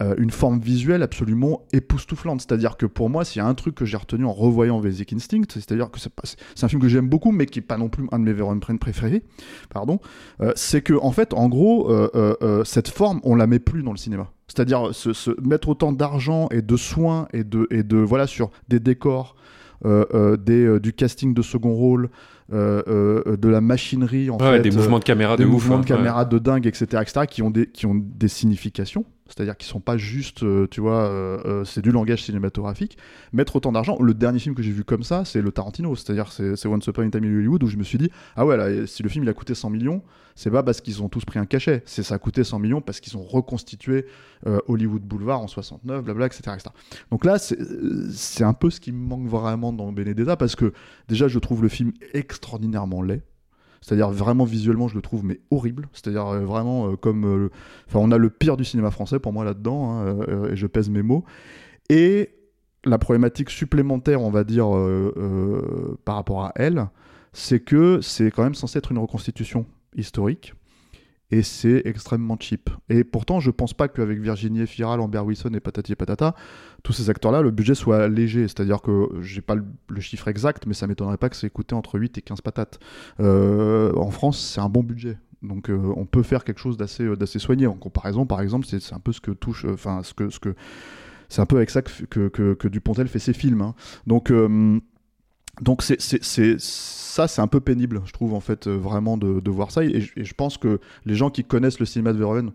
euh, 0.00 0.14
une 0.18 0.30
forme 0.30 0.60
visuelle 0.60 1.02
absolument 1.02 1.66
époustouflante. 1.72 2.40
C'est-à-dire 2.40 2.76
que 2.76 2.86
pour 2.86 3.10
moi, 3.10 3.24
s'il 3.24 3.40
y 3.42 3.44
a 3.44 3.48
un 3.48 3.54
truc 3.54 3.74
que 3.74 3.84
j'ai 3.84 3.96
retenu 3.96 4.24
en 4.24 4.32
revoyant 4.32 4.80
Basic 4.80 5.12
Instinct, 5.12 5.42
c'est-à-dire 5.48 5.90
que 5.90 5.98
c'est 5.98 6.64
un 6.64 6.68
film 6.68 6.80
que 6.80 6.88
j'aime 6.88 7.08
beaucoup, 7.08 7.32
mais 7.32 7.46
qui 7.46 7.58
est 7.58 7.62
pas 7.62 7.78
non 7.78 7.88
plus 7.88 8.06
un 8.12 8.18
de 8.20 8.24
mes 8.24 8.32
Verhoeven 8.32 8.78
préférés, 8.78 9.24
pardon, 9.70 10.00
euh, 10.40 10.52
c'est 10.54 10.82
que 10.82 10.94
en 10.94 11.10
fait, 11.10 11.34
en 11.34 11.48
gros, 11.48 11.90
euh, 11.90 12.64
cette 12.64 12.88
forme, 12.88 13.20
on 13.24 13.34
la 13.34 13.46
met 13.46 13.58
plus 13.58 13.82
dans 13.82 13.92
le 13.92 13.96
cinéma. 13.98 14.30
C'est-à-dire 14.46 14.94
se, 14.94 15.12
se 15.12 15.30
mettre 15.42 15.68
autant 15.68 15.92
d'argent 15.92 16.48
et 16.50 16.62
de 16.62 16.76
soins 16.76 17.28
et 17.32 17.44
de, 17.44 17.66
et 17.70 17.82
de 17.82 17.96
voilà 17.98 18.26
sur 18.26 18.50
des 18.68 18.80
décors, 18.80 19.34
des, 19.84 20.80
du 20.80 20.92
casting 20.92 21.34
de 21.34 21.42
second 21.42 21.74
rôle, 21.74 22.10
euh, 22.50 22.82
euh, 22.88 23.36
de 23.36 23.46
la 23.50 23.60
machinerie 23.60 24.30
en 24.30 24.38
Ouais, 24.38 24.56
fait, 24.56 24.60
des 24.60 24.74
euh, 24.74 24.78
mouvements 24.78 24.98
de 25.00 25.04
caméra 25.04 25.36
des 25.36 25.44
de 25.44 25.48
ouf, 25.48 25.52
mouvements 25.52 25.76
hein, 25.76 25.80
de 25.80 25.84
caméra 25.84 26.24
de 26.24 26.38
dingue, 26.38 26.66
etc., 26.66 27.02
etc., 27.02 27.26
qui 27.28 27.42
ont 27.42 27.50
des 27.50 27.66
qui 27.66 27.84
ont 27.84 27.94
des 27.94 28.28
significations. 28.28 29.04
C'est-à-dire 29.28 29.56
qu'ils 29.56 29.68
sont 29.68 29.80
pas 29.80 29.96
juste, 29.96 30.42
euh, 30.42 30.66
tu 30.70 30.80
vois, 30.80 31.02
euh, 31.02 31.38
euh, 31.44 31.64
c'est 31.64 31.82
du 31.82 31.92
langage 31.92 32.24
cinématographique. 32.24 32.96
Mettre 33.32 33.56
autant 33.56 33.72
d'argent, 33.72 33.98
le 34.00 34.14
dernier 34.14 34.38
film 34.38 34.54
que 34.54 34.62
j'ai 34.62 34.72
vu 34.72 34.84
comme 34.84 35.02
ça, 35.02 35.24
c'est 35.24 35.42
le 35.42 35.52
Tarantino, 35.52 35.94
c'est-à-dire 35.94 36.32
c'est 36.32 36.66
Once 36.66 36.86
Upon 36.86 37.06
a 37.06 37.10
Time 37.10 37.24
in 37.24 37.36
Hollywood 37.36 37.62
où 37.62 37.68
je 37.68 37.76
me 37.76 37.84
suis 37.84 37.98
dit, 37.98 38.10
ah 38.36 38.46
ouais, 38.46 38.56
là, 38.56 38.86
si 38.86 39.02
le 39.02 39.08
film 39.08 39.24
il 39.24 39.28
a 39.28 39.34
coûté 39.34 39.54
100 39.54 39.70
millions, 39.70 40.02
c'est 40.34 40.50
pas 40.50 40.62
parce 40.62 40.80
qu'ils 40.80 41.02
ont 41.02 41.08
tous 41.08 41.24
pris 41.24 41.38
un 41.38 41.46
cachet, 41.46 41.82
c'est 41.84 42.02
ça 42.02 42.14
a 42.14 42.18
coûté 42.18 42.44
100 42.44 42.58
millions 42.58 42.80
parce 42.80 43.00
qu'ils 43.00 43.16
ont 43.16 43.24
reconstitué 43.24 44.06
Hollywood 44.68 45.02
Boulevard 45.02 45.40
en 45.40 45.48
69, 45.48 46.04
blabla, 46.04 46.26
etc. 46.26 46.42
etc. 46.54 46.70
Donc 47.10 47.24
là, 47.24 47.38
c'est 47.38 47.58
c'est 48.12 48.44
un 48.44 48.52
peu 48.52 48.70
ce 48.70 48.78
qui 48.78 48.92
me 48.92 49.04
manque 49.04 49.26
vraiment 49.26 49.72
dans 49.72 49.90
Benedetta 49.90 50.36
parce 50.36 50.54
que 50.54 50.72
déjà, 51.08 51.26
je 51.26 51.40
trouve 51.40 51.62
le 51.62 51.68
film 51.68 51.92
extraordinairement 52.14 53.02
laid. 53.02 53.22
C'est-à-dire 53.80 54.10
vraiment 54.10 54.44
visuellement, 54.44 54.88
je 54.88 54.94
le 54.94 55.02
trouve 55.02 55.24
mais 55.24 55.40
horrible. 55.50 55.88
C'est-à-dire 55.92 56.26
euh, 56.26 56.40
vraiment 56.40 56.90
euh, 56.90 56.96
comme, 56.96 57.24
euh, 57.24 57.50
enfin, 57.86 58.00
on 58.00 58.10
a 58.10 58.18
le 58.18 58.30
pire 58.30 58.56
du 58.56 58.64
cinéma 58.64 58.90
français 58.90 59.18
pour 59.18 59.32
moi 59.32 59.44
là-dedans, 59.44 59.92
hein, 59.92 60.16
et 60.50 60.56
je 60.56 60.66
pèse 60.66 60.90
mes 60.90 61.02
mots. 61.02 61.24
Et 61.88 62.30
la 62.84 62.98
problématique 62.98 63.50
supplémentaire, 63.50 64.22
on 64.22 64.30
va 64.30 64.44
dire, 64.44 64.68
par 66.04 66.16
rapport 66.16 66.44
à 66.44 66.52
elle, 66.54 66.88
c'est 67.32 67.60
que 67.60 68.00
c'est 68.00 68.30
quand 68.30 68.42
même 68.42 68.54
censé 68.54 68.78
être 68.78 68.92
une 68.92 68.98
reconstitution 68.98 69.66
historique. 69.96 70.54
Et 71.30 71.42
c'est 71.42 71.82
extrêmement 71.84 72.36
cheap. 72.40 72.70
Et 72.88 73.04
pourtant, 73.04 73.38
je 73.38 73.50
pense 73.50 73.74
pas 73.74 73.88
qu'avec 73.88 74.18
Virginie 74.18 74.62
Efira, 74.62 74.96
Lambert 74.96 75.26
Wilson 75.26 75.50
et 75.54 75.60
patati 75.60 75.92
et 75.92 75.96
patata, 75.96 76.34
tous 76.82 76.94
ces 76.94 77.10
acteurs-là, 77.10 77.42
le 77.42 77.50
budget 77.50 77.74
soit 77.74 78.08
léger. 78.08 78.42
C'est-à-dire 78.48 78.80
que 78.80 79.08
j'ai 79.20 79.42
pas 79.42 79.54
le, 79.54 80.00
chiffre 80.00 80.28
exact, 80.28 80.66
mais 80.66 80.72
ça 80.72 80.86
m'étonnerait 80.86 81.18
pas 81.18 81.28
que 81.28 81.36
c'est 81.36 81.50
coûté 81.50 81.74
entre 81.74 81.98
8 81.98 82.16
et 82.16 82.22
15 82.22 82.40
patates. 82.40 82.80
Euh, 83.20 83.92
en 83.94 84.10
France, 84.10 84.38
c'est 84.40 84.60
un 84.60 84.70
bon 84.70 84.82
budget. 84.82 85.18
Donc 85.42 85.70
euh, 85.70 85.92
on 85.96 86.04
peut 86.04 86.22
faire 86.22 86.42
quelque 86.42 86.58
chose 86.58 86.76
d'assez 86.76 87.04
euh, 87.04 87.14
d'assez 87.14 87.38
soigné. 87.38 87.66
En 87.66 87.74
comparaison, 87.74 88.26
par 88.26 88.40
exemple, 88.40 88.66
c'est 88.66 88.92
un 88.92 88.98
peu 88.98 89.12
ce 89.12 89.20
que 89.20 89.30
touche, 89.30 89.66
enfin 89.66 90.02
ce 90.02 90.14
que 90.14 90.30
ce 90.30 90.40
que 90.40 90.54
c'est 91.28 91.42
un 91.42 91.46
peu 91.46 91.56
avec 91.56 91.70
ça 91.70 91.82
que, 91.82 92.28
que, 92.28 92.54
que, 92.54 92.68
Dupontel 92.68 93.06
fait 93.06 93.18
ses 93.18 93.34
films. 93.34 93.60
hein. 93.60 93.74
Donc 94.06 94.32
donc 95.60 95.82
c'est, 95.82 96.00
c'est, 96.00 96.22
c'est- 96.24 96.56
ça, 96.60 97.26
c'est 97.26 97.40
un 97.40 97.48
peu 97.48 97.58
pénible, 97.60 98.00
je 98.04 98.12
trouve, 98.12 98.32
en 98.34 98.40
fait, 98.40 98.68
euh, 98.68 98.76
vraiment 98.76 99.16
de, 99.16 99.40
de 99.40 99.50
voir 99.50 99.70
ça. 99.72 99.82
Et, 99.84 100.00
je- 100.00 100.12
et 100.16 100.24
je 100.24 100.34
pense 100.34 100.56
que 100.56 100.78
les 101.04 101.14
gens 101.16 101.30
qui 101.30 101.42
connaissent 101.44 101.80
le 101.80 101.86
cinéma 101.86 102.12
de 102.12 102.18
Verhoeven 102.18 102.52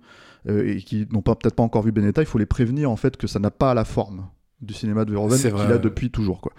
euh, 0.47 0.65
et 0.75 0.77
qui 0.77 1.05
n'ont 1.11 1.21
pas, 1.21 1.35
peut-être 1.35 1.55
pas 1.55 1.63
encore 1.63 1.83
vu 1.83 1.91
Benetta, 1.91 2.21
il 2.21 2.25
faut 2.25 2.37
les 2.37 2.45
prévenir, 2.45 2.89
en 2.89 2.95
fait, 2.95 3.17
que 3.17 3.27
ça 3.27 3.39
n'a 3.39 3.51
pas 3.51 3.73
la 3.73 3.83
forme 3.83 4.27
du 4.61 4.73
cinéma 4.73 5.03
de 5.03 5.11
Verhoeven 5.11 5.37
C'est 5.37 5.49
qu'il 5.51 5.73
a 5.73 5.77
depuis 5.79 6.09
toujours. 6.11 6.39
Quoi. 6.39 6.53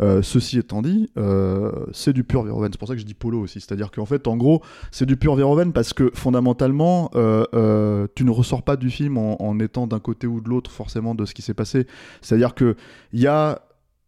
Euh, 0.00 0.22
ceci 0.22 0.58
étant 0.60 0.80
dit, 0.82 1.10
euh, 1.16 1.72
c'est 1.90 2.12
du 2.12 2.22
pur 2.22 2.44
Verhoeven. 2.44 2.70
C'est 2.70 2.78
pour 2.78 2.86
ça 2.86 2.94
que 2.94 3.00
je 3.00 3.06
dis 3.06 3.14
Polo 3.14 3.40
aussi. 3.40 3.60
C'est-à-dire 3.60 3.90
qu'en 3.90 4.06
fait, 4.06 4.28
en 4.28 4.36
gros, 4.36 4.62
c'est 4.92 5.06
du 5.06 5.16
pur 5.16 5.34
Verhoeven 5.34 5.72
parce 5.72 5.92
que 5.92 6.12
fondamentalement, 6.14 7.10
euh, 7.16 7.44
euh, 7.54 8.06
tu 8.14 8.24
ne 8.24 8.30
ressors 8.30 8.62
pas 8.62 8.76
du 8.76 8.90
film 8.90 9.18
en, 9.18 9.42
en 9.42 9.58
étant 9.58 9.88
d'un 9.88 9.98
côté 9.98 10.28
ou 10.28 10.40
de 10.40 10.48
l'autre 10.48 10.70
forcément 10.70 11.16
de 11.16 11.24
ce 11.24 11.34
qui 11.34 11.42
s'est 11.42 11.54
passé. 11.54 11.88
C'est-à-dire 12.22 12.54
que 12.54 12.76
il 13.12 13.18
y 13.20 13.26
a 13.26 13.62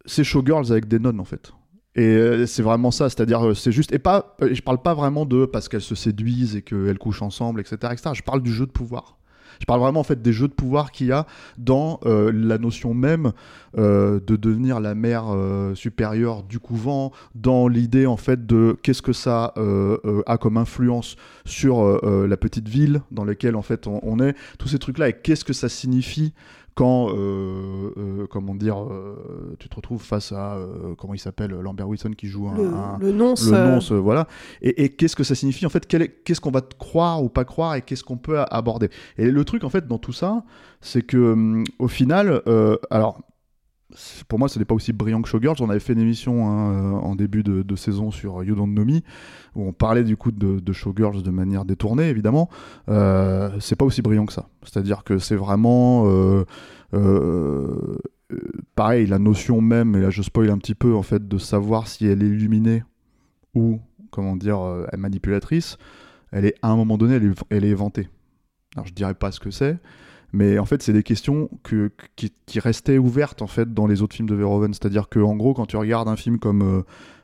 ces 0.07 0.23
showgirls 0.23 0.71
avec 0.71 0.87
des 0.87 1.01
nonnes 1.01 1.19
en 1.19 1.25
fait. 1.25 1.53
Et 1.97 2.07
euh, 2.07 2.47
c'est 2.47 2.63
vraiment 2.63 2.91
ça, 2.91 3.09
c'est-à-dire 3.09 3.45
euh, 3.45 3.55
c'est 3.55 3.73
juste 3.73 3.93
et 3.93 3.99
pas, 3.99 4.37
euh, 4.43 4.51
je 4.53 4.63
parle 4.63 4.81
pas 4.81 4.95
vraiment 4.95 5.25
de 5.25 5.45
parce 5.45 5.69
qu'elles 5.69 5.81
se 5.81 5.97
séduisent 5.97 6.55
et 6.55 6.63
qu'elles 6.63 6.99
couchent 6.99 7.23
ensemble, 7.23 7.61
etc., 7.61 7.77
etc. 7.93 8.11
Je 8.15 8.23
parle 8.23 8.43
du 8.43 8.53
jeu 8.53 8.67
de 8.67 8.71
pouvoir. 8.71 9.17
Je 9.59 9.67
parle 9.67 9.81
vraiment 9.81 10.01
en 10.01 10.05
fait 10.05 10.23
des 10.23 10.33
jeux 10.33 10.49
de 10.49 10.55
pouvoir 10.55 10.91
qu'il 10.91 11.09
y 11.09 11.13
a 11.13 11.27
dans 11.59 12.01
la 12.07 12.57
notion 12.57 12.95
même 12.95 13.33
de 13.77 14.37
devenir 14.37 14.81
la 14.81 14.95
mère 14.95 15.27
supérieure 15.75 16.45
du 16.45 16.59
couvent, 16.59 17.13
dans 17.35 17.69
l'idée 17.69 18.07
en 18.07 18.17
fait 18.17 18.47
de 18.47 18.79
qu'est-ce 18.83 19.03
que 19.03 19.13
ça 19.13 19.53
a 20.27 20.39
comme 20.39 20.57
influence 20.57 21.17
sur 21.45 22.01
la 22.03 22.37
petite 22.39 22.69
ville 22.69 23.03
dans 23.11 23.25
laquelle 23.25 23.55
en 23.55 23.61
fait 23.61 23.87
on, 23.87 24.01
on 24.03 24.19
est, 24.21 24.35
tous 24.59 24.69
ces 24.69 24.79
trucs-là 24.79 25.11
et 25.11 25.13
qu'est-ce 25.13 25.45
que 25.45 25.53
ça 25.53 25.69
signifie 25.69 26.33
quand, 26.81 27.11
euh, 27.11 27.93
euh, 27.99 28.27
comment 28.31 28.55
dire, 28.55 28.83
euh, 28.83 29.55
tu 29.59 29.69
te 29.69 29.77
retrouves 29.77 30.03
face 30.03 30.33
à, 30.33 30.59
comment 30.97 31.13
il 31.13 31.19
s'appelle, 31.19 31.51
Lambert 31.51 31.87
Wilson 31.87 32.13
qui 32.17 32.27
joue 32.27 32.49
un, 32.49 32.57
Le, 32.57 32.67
un- 32.69 32.99
le 32.99 33.13
nonce. 33.13 33.51
le 33.51 33.59
nonce, 33.59 33.93
voilà. 33.93 34.27
Et, 34.63 34.85
et 34.85 34.89
qu'est-ce 34.89 35.15
que 35.15 35.25
ça 35.25 35.35
signifie 35.35 35.67
en 35.67 35.69
fait 35.69 35.87
Qu'est-ce 35.87 36.41
qu'on 36.41 36.51
va 36.51 36.63
te 36.63 36.75
croire 36.75 37.23
ou 37.23 37.29
pas 37.29 37.45
croire 37.45 37.75
et 37.75 37.83
qu'est-ce 37.83 38.03
qu'on 38.03 38.17
peut 38.17 38.39
aborder? 38.51 38.89
Et 39.19 39.31
le 39.31 39.45
truc 39.45 39.65
en 39.65 39.69
fait 39.69 39.87
dans 39.87 39.99
tout 39.99 40.15
ça, 40.15 40.43
c'est 40.81 41.03
que 41.03 41.33
hum, 41.33 41.65
au 41.79 41.89
final, 41.89 42.41
alors 42.91 43.21
pour 44.29 44.39
moi, 44.39 44.49
ce 44.49 44.59
n'est 44.59 44.65
pas 44.65 44.75
aussi 44.75 44.93
brillant 44.93 45.23
que 45.23 45.29
Showgirls. 45.29 45.57
On 45.61 45.71
avait 45.71 45.81
fait 45.81 45.93
une 45.93 46.01
émission 46.01 46.49
hein, 46.49 46.73
euh, 46.73 46.93
en 46.93 47.15
début 47.15 47.43
de, 47.43 47.77
saison 47.77 48.11
sur 48.11 48.43
You 48.45 48.55
Don't 48.55 48.73
Know 48.75 48.85
Me, 48.85 49.01
où 49.55 49.67
on 49.67 49.73
parlait 49.73 50.05
du 50.05 50.17
coup 50.17 50.31
de, 50.31 50.61
de 50.61 50.73
Showgirls 50.73 51.23
de 51.23 51.31
manière 51.31 51.65
détournée, 51.65 52.09
évidemment. 52.09 52.49
Euh, 52.89 53.51
c'est 53.61 53.77
pas 53.77 53.85
aussi 53.85 54.03
brillant 54.03 54.27
que 54.27 54.33
ça. 54.33 54.49
C'est-à-dire 54.63 55.05
que 55.05 55.19
c'est 55.19 55.37
vraiment. 55.37 56.05
euh, 56.07 56.45
euh, 56.95 57.99
pareil, 58.75 59.07
la 59.07 59.19
notion 59.19 59.61
même, 59.61 59.97
et 59.97 60.01
là 60.01 60.11
je 60.11 60.23
spoil 60.23 60.51
un 60.51 60.59
petit 60.59 60.75
peu, 60.75 60.95
en 60.95 61.03
fait, 61.03 61.27
de 61.27 61.39
savoir 61.39 61.89
si 61.89 62.07
elle 62.07 62.23
est 62.23 62.27
illuminée 62.27 62.85
ou, 63.55 63.81
comment 64.11 64.37
dire, 64.37 64.61
manipulatrice, 64.97 65.79
elle 66.31 66.45
est, 66.45 66.55
à 66.63 66.69
un 66.69 66.77
moment 66.77 66.97
donné, 66.97 67.15
elle 67.15 67.25
est, 67.25 67.43
elle 67.51 67.65
est 67.65 67.71
éventée. 67.71 68.09
Alors 68.77 68.87
je 68.87 68.93
dirais 68.93 69.15
pas 69.15 69.33
ce 69.33 69.41
que 69.41 69.51
c'est, 69.51 69.79
mais 70.33 70.59
en 70.59 70.65
fait, 70.65 70.83
c'est 70.83 70.93
des 70.93 71.03
questions 71.03 71.49
que, 71.63 71.91
qui, 72.17 72.61
restaient 72.61 72.99
ouvertes 72.99 73.43
en 73.43 73.47
fait 73.47 73.73
dans 73.73 73.87
les 73.87 74.03
autres 74.03 74.15
films 74.15 74.29
de 74.29 74.35
Verhoeven. 74.35 74.73
C'est-à-dire 74.75 75.09
que 75.09 75.19
en 75.19 75.37
gros, 75.37 75.55
quand 75.55 75.67
tu 75.67 75.77
regardes 75.77 76.09
un 76.09 76.17
film 76.17 76.39
comme 76.39 76.63
euh, 76.63 76.83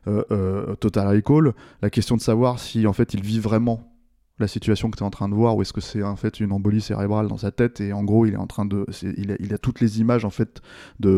euh, 0.09 0.25
euh, 0.31 0.75
Total 0.77 1.07
Recall, 1.09 1.53
la 1.83 1.91
question 1.91 2.17
de 2.17 2.21
savoir 2.21 2.59
si 2.59 2.87
en 2.87 2.93
fait 2.93 3.15
il 3.15 3.23
vit 3.23 3.41
vraiment 3.41 3.93
la 4.39 4.49
situation 4.49 4.91
que 4.91 4.99
tu 4.99 5.03
es 5.03 5.07
en 5.07 5.11
train 5.11 5.29
de 5.29 5.35
voir 5.35 5.57
ou 5.57 5.63
est-ce 5.63 5.73
que 5.73 5.81
c'est 5.81 6.03
en 6.03 6.17
fait 6.17 6.41
une 6.41 6.53
embolie 6.53 6.83
cérébrale 6.83 7.27
dans 7.29 7.39
sa 7.39 7.51
tête 7.51 7.81
et 7.81 7.95
en 7.95 8.05
gros 8.05 8.27
il 8.27 8.35
est 8.35 8.39
en 8.39 8.47
train 8.47 8.67
de 8.67 8.85
il, 9.17 9.55
a, 9.55 9.57
toutes 9.57 9.81
les 9.81 9.99
images 9.99 10.27
en 10.27 10.31
fait 10.31 10.61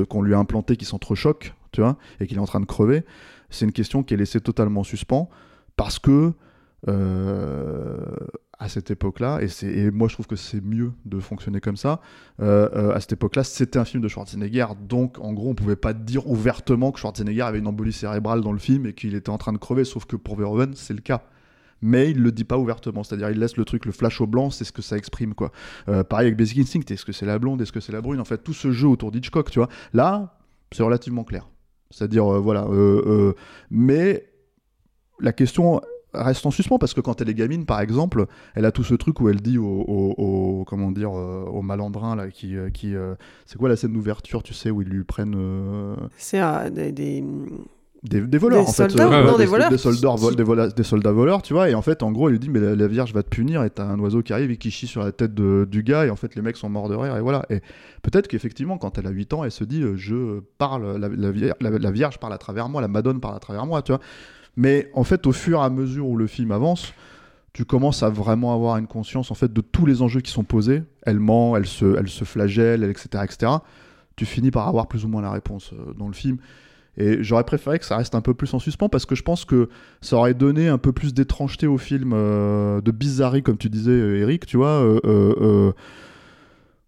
qu'on 0.09 0.23
lui 0.23 0.35
a 0.35 0.39
implantées 0.39 0.77
qui 0.77 0.85
s'entrechoquent 0.85 1.53
tu 1.73 1.81
vois 1.81 1.99
et 2.21 2.29
qu'il 2.29 2.37
est 2.37 2.41
en 2.41 2.47
train 2.47 2.61
de 2.61 2.65
crever 2.65 3.05
c'est 3.51 3.65
une 3.65 3.73
question 3.73 4.05
qui 4.05 4.15
est 4.15 4.17
laissée 4.17 4.41
totalement 4.41 4.83
en 4.83 4.85
suspens 4.85 5.29
parce 5.75 5.99
que 5.99 6.33
à 8.61 8.69
cette 8.69 8.91
époque-là, 8.91 9.39
et, 9.41 9.65
et 9.65 9.91
moi 9.93 10.09
je 10.09 10.15
trouve 10.15 10.27
que 10.27 10.35
c'est 10.35 10.61
mieux 10.61 10.93
de 11.05 11.21
fonctionner 11.21 11.61
comme 11.61 11.77
ça, 11.77 12.01
euh, 12.41 12.69
euh, 12.75 12.93
à 12.95 13.01
cette 13.01 13.13
époque-là, 13.13 13.45
c'était 13.45 13.79
un 13.79 13.85
film 13.85 14.03
de 14.03 14.09
Schwarzenegger, 14.09 14.67
donc 14.81 15.19
en 15.21 15.33
gros 15.33 15.51
on 15.51 15.55
pouvait 15.55 15.77
pas 15.77 15.93
dire 15.93 16.29
ouvertement 16.29 16.91
que 16.91 16.99
Schwarzenegger 16.99 17.43
avait 17.43 17.61
une 17.61 17.69
embolie 17.69 17.93
cérébrale 17.93 18.41
dans 18.41 18.51
le 18.51 18.59
film 18.59 18.87
et 18.87 18.95
qu'il 18.95 19.15
était 19.15 19.31
en 19.31 19.39
train 19.39 19.53
de 19.53 19.59
crever, 19.59 19.85
sauf 19.85 20.07
que 20.07 20.17
pour 20.17 20.37
Verhoeven 20.37 20.75
c'est 20.75 20.95
le 20.95 21.01
cas. 21.01 21.23
Mais 21.81 22.11
il 22.11 22.21
le 22.21 22.33
dit 22.33 22.43
pas 22.43 22.59
ouvertement, 22.59 23.05
c'est-à-dire 23.05 23.31
il 23.31 23.39
laisse 23.39 23.57
le 23.57 23.65
truc, 23.65 23.87
le 23.87 23.93
flash 23.93 24.21
au 24.21 24.27
blanc, 24.27 24.51
c'est 24.51 24.65
ce 24.65 24.73
que 24.73 24.83
ça 24.83 24.97
exprime 24.97 25.35
quoi. 25.35 25.53
Euh, 25.89 26.03
pareil 26.03 26.27
avec 26.27 26.37
Basic 26.37 26.59
Instinct, 26.59 26.81
est-ce 26.91 27.05
que 27.05 27.13
c'est 27.13 27.27
la 27.27 27.39
blonde, 27.39 27.63
est-ce 27.63 27.71
que 27.71 27.79
c'est 27.79 27.93
la 27.93 28.01
brune, 28.01 28.19
en 28.19 28.25
fait 28.25 28.39
tout 28.39 28.55
ce 28.55 28.73
jeu 28.73 28.89
autour 28.89 29.13
d'Hitchcock, 29.13 29.53
tu 29.53 29.61
vois. 29.61 29.69
Là, 29.93 30.37
c'est 30.73 30.83
relativement 30.83 31.23
clair. 31.23 31.49
C'est-à-dire, 31.93 32.25
voilà. 32.25 32.67
mais 33.71 34.29
la 35.21 35.33
question 35.33 35.81
reste 36.23 36.45
en 36.47 36.51
suspens 36.51 36.79
parce 36.79 36.95
que 36.95 37.01
quand 37.01 37.21
elle 37.21 37.29
est 37.29 37.35
gamine, 37.35 37.65
par 37.67 37.81
exemple, 37.81 38.27
elle 38.55 38.65
a 38.65 38.73
tout 38.73 38.85
ce 38.85 38.95
truc 38.95 39.21
où 39.21 39.29
elle 39.29 39.41
dit 39.41 39.59
au, 39.59 39.65
au- 39.67 40.15
au- 40.19 40.65
comment 40.65 40.91
dire, 40.91 41.11
euh, 41.17 41.45
au 41.45 41.63
malandrin 41.63 42.17
là, 42.17 42.29
qui, 42.31 42.57
euh, 42.57 42.71
qui, 42.71 42.95
euh, 42.95 43.15
c'est 43.47 43.59
quoi 43.59 43.69
la 43.69 43.77
scène 43.77 43.93
d'ouverture, 43.93 44.43
tu 44.43 44.55
sais, 44.55 44.71
où 44.71 44.83
ils 44.83 44.89
lui 44.89 45.05
prennent 45.05 45.35
euh, 45.37 45.95
C'est 46.17 46.41
euh, 46.41 46.71
des, 46.71 46.93
des- 46.93 47.25
des, 48.05 48.21
des 48.21 48.39
voleurs 48.39 48.63
Des 48.63 48.69
en 48.69 48.73
fait, 48.73 48.89
soldats, 48.91 49.07
non, 49.25 49.33
des, 49.33 49.39
des 49.39 49.47
voleurs 49.47 49.71
soldats, 49.77 50.15
qui- 50.15 50.23
vol- 50.23 50.37
des, 50.37 50.43
vola- 50.45 50.69
des 50.69 50.83
soldats 50.85 51.11
voleurs, 51.11 51.43
tu 51.43 51.53
vois. 51.53 51.69
Et 51.69 51.75
en 51.75 51.83
fait, 51.83 52.05
en 52.05 52.13
gros, 52.13 52.29
il 52.29 52.33
lui 52.33 52.39
dit 52.39 52.49
mais 52.49 52.61
la, 52.61 52.77
la 52.77 52.87
Vierge 52.87 53.13
va 53.13 53.25
te 53.25 53.29
punir 53.29 53.65
et 53.65 53.71
t'as 53.71 53.87
un 53.87 53.99
oiseau 53.99 54.23
qui 54.23 54.33
arrive 54.33 54.53
et 54.53 54.57
qui 54.57 54.71
chie 54.71 54.87
sur 54.87 55.03
la 55.03 55.11
tête 55.11 55.35
de- 55.35 55.67
du 55.69 55.83
gars 55.83 56.07
et 56.07 56.11
en 56.11 56.15
fait 56.17 56.37
les 56.37 56.43
mecs 56.43 56.57
sont 56.57 56.69
morts 56.69 56.89
de 56.89 56.95
rire 56.95 57.17
et 57.17 57.21
voilà. 57.21 57.45
Et 57.51 57.61
peut-être 58.03 58.29
qu'effectivement 58.29 58.79
quand 58.79 58.99
elle 58.99 59.07
a 59.09 59.11
8 59.11 59.33
ans, 59.35 59.43
elle 59.43 59.51
se 59.51 59.65
dit 59.65 59.83
euh, 59.83 59.97
je 59.97 60.39
parle, 60.59 60.97
la, 60.97 61.09
la- 61.09 61.71
la 61.79 61.91
Vierge 61.91 62.19
parle 62.19 62.33
à 62.35 62.39
travers 62.39 62.69
moi, 62.69 62.81
la 62.81 62.87
Madone 62.89 63.19
parle 63.21 63.35
à 63.35 63.41
travers 63.41 63.67
moi, 63.67 63.83
tu 63.83 63.91
vois. 63.91 64.01
Mais 64.59 64.91
en 64.93 65.05
fait, 65.05 65.25
au 65.29 65.33
fur 65.33 65.61
et 65.61 65.63
à 65.63 65.71
mesure 65.71 66.09
où 66.09 66.17
le 66.17 66.27
film 66.27 66.51
avance, 66.51 66.93
tu 67.53 67.65
commences 67.65 68.03
à 68.03 68.11
vraiment 68.11 68.53
avoir 68.53 68.77
une 68.77 68.89
conscience 68.89 69.31
en 69.31 69.35
fait 69.35 69.53
de 69.53 69.61
tous 69.61 69.87
les 69.87 70.03
enjeux 70.03 70.21
qui 70.21 70.33
sont 70.33 70.43
posés. 70.43 70.83
Elle 71.03 71.21
ment, 71.21 71.57
elle 71.57 71.65
se, 71.65 71.97
elle 71.97 72.09
se 72.09 72.25
flagelle, 72.25 72.83
elle- 72.83 72.91
etc., 72.91 73.23
etc. 73.23 73.53
Tu 74.17 74.27
finis 74.27 74.51
par 74.51 74.67
avoir 74.67 74.89
plus 74.89 75.05
ou 75.05 75.09
moins 75.09 75.23
la 75.23 75.31
réponse 75.31 75.71
euh, 75.73 75.93
dans 75.97 76.09
le 76.09 76.13
film. 76.13 76.39
Et 76.97 77.23
j'aurais 77.23 77.45
préféré 77.45 77.79
que 77.79 77.85
ça 77.85 77.97
reste 77.97 78.17
un 78.17 78.21
peu 78.21 78.35
plus 78.35 78.53
en 78.53 78.59
suspens 78.59 78.89
parce 78.89 79.07
que 79.07 79.15
je 79.15 79.23
pense 79.23 79.45
que 79.45 79.69
ça 80.01 80.17
aurait 80.17 80.35
donné 80.35 80.67
un 80.67 80.79
peu 80.79 80.91
plus 80.91 81.15
d'étrangeté 81.15 81.69
au 81.69 81.79
film, 81.79 82.11
euh, 82.13 82.81
de 82.81 82.91
bizarrerie, 82.91 83.45
comme 83.45 83.59
tu 83.59 83.69
disais, 83.71 83.93
euh, 83.93 84.19
Eric, 84.19 84.45
tu 84.45 84.57
vois. 84.57 84.83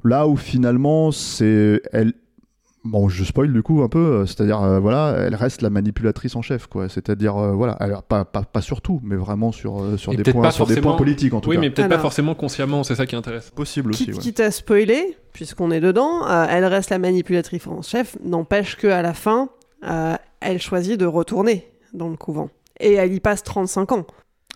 là 0.03 0.27
où 0.27 0.35
finalement, 0.37 1.13
c'est. 1.13 1.81
Elle... 1.93 2.15
Bon, 2.83 3.11
je 3.11 3.25
spoil 3.25 3.53
du 3.53 3.63
coup 3.63 3.83
un 3.83 3.89
peu, 3.89 3.99
euh, 3.99 4.27
c'est-à-dire, 4.27 4.63
euh, 4.63 4.81
voilà, 4.81 5.15
elle 5.19 5.35
reste 5.35 5.61
la 5.61 5.69
manipulatrice 5.69 6.35
en 6.35 6.41
chef, 6.41 6.67
quoi. 6.67 6.89
C'est-à-dire, 6.89 7.37
euh, 7.37 7.53
voilà, 7.53 7.75
alors, 7.75 8.03
pas, 8.03 8.25
pas, 8.25 8.43
pas 8.43 8.63
sur 8.63 8.81
tout, 8.81 9.01
mais 9.03 9.17
vraiment 9.17 9.53
sur, 9.53 9.83
euh, 9.83 9.97
sur, 9.99 10.15
Et 10.15 10.17
des 10.17 10.33
points, 10.33 10.51
sur 10.51 10.67
des 10.67 10.81
points 10.81 10.97
politiques 10.97 11.35
en 11.35 11.41
tout 11.43 11.51
Oui, 11.51 11.57
cas. 11.57 11.61
mais 11.61 11.71
peut-être 11.71 11.91
pas 11.91 11.99
forcément 11.99 12.35
consciemment, 12.35 12.83
c'est 12.83 12.95
ça 12.95 13.05
qui 13.05 13.17
intéresse. 13.17 13.51
Possible 13.51 13.91
aussi, 13.91 14.07
quitte, 14.07 14.15
ouais. 14.15 14.21
quitte 14.21 14.41
à 14.41 14.51
spoiler, 14.51 15.19
puisqu'on 15.35 15.71
est 15.73 15.81
dedans, 15.81 16.27
euh, 16.27 16.47
elle 16.49 16.65
reste 16.65 16.89
la 16.89 16.99
manipulatrice 16.99 17.67
en 17.67 17.83
chef, 17.83 18.17
n'empêche 18.25 18.77
qu'à 18.77 19.03
la 19.03 19.13
fin, 19.13 19.51
euh, 19.87 20.15
elle 20.41 20.61
choisit 20.61 20.99
de 20.99 21.05
retourner 21.07 21.71
dans 21.93 22.09
le 22.09 22.17
couvent. 22.17 22.49
Et 22.81 22.95
elle 22.95 23.13
y 23.13 23.21
passe 23.21 23.43
35 23.43 23.93
ans. 23.93 24.07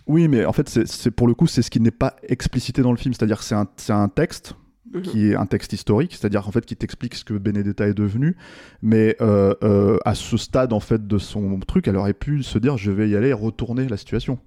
Oui, 0.07 0.27
mais 0.27 0.45
en 0.45 0.53
fait, 0.53 0.67
c'est 0.69 1.11
pour 1.11 1.27
le 1.27 1.35
coup, 1.35 1.45
c'est 1.45 1.61
ce 1.61 1.69
qui 1.69 1.79
n'est 1.79 1.91
pas 1.91 2.15
explicité 2.27 2.81
dans 2.81 2.91
le 2.91 2.97
film. 2.97 3.13
C'est-à-dire 3.13 3.37
que 3.37 3.43
c'est 3.43 3.55
un, 3.55 3.67
c'est 3.77 3.93
un 3.93 4.07
texte 4.07 4.55
Mhm. 4.93 5.01
qui 5.01 5.31
est 5.31 5.35
un 5.35 5.45
texte 5.47 5.73
historique, 5.73 6.13
c'est-à-dire 6.13 6.47
en 6.47 6.51
fait 6.51 6.65
qui 6.65 6.75
t'explique 6.75 7.15
ce 7.15 7.25
que 7.25 7.33
Benedetta 7.33 7.87
est 7.87 7.93
devenu, 7.95 8.35
mais 8.83 9.15
euh, 9.19 9.55
euh, 9.63 9.97
à 10.05 10.13
ce 10.13 10.37
stade 10.37 10.73
en 10.73 10.79
fait 10.79 11.07
de 11.07 11.17
son 11.17 11.59
truc, 11.61 11.87
elle 11.87 11.95
aurait 11.97 12.13
pu 12.13 12.43
se 12.43 12.59
dire 12.59 12.77
je 12.77 12.91
vais 12.91 13.09
y 13.09 13.15
aller 13.15 13.29
et 13.29 13.33
retourner 13.33 13.87
la 13.87 13.97
situation, 13.97 14.37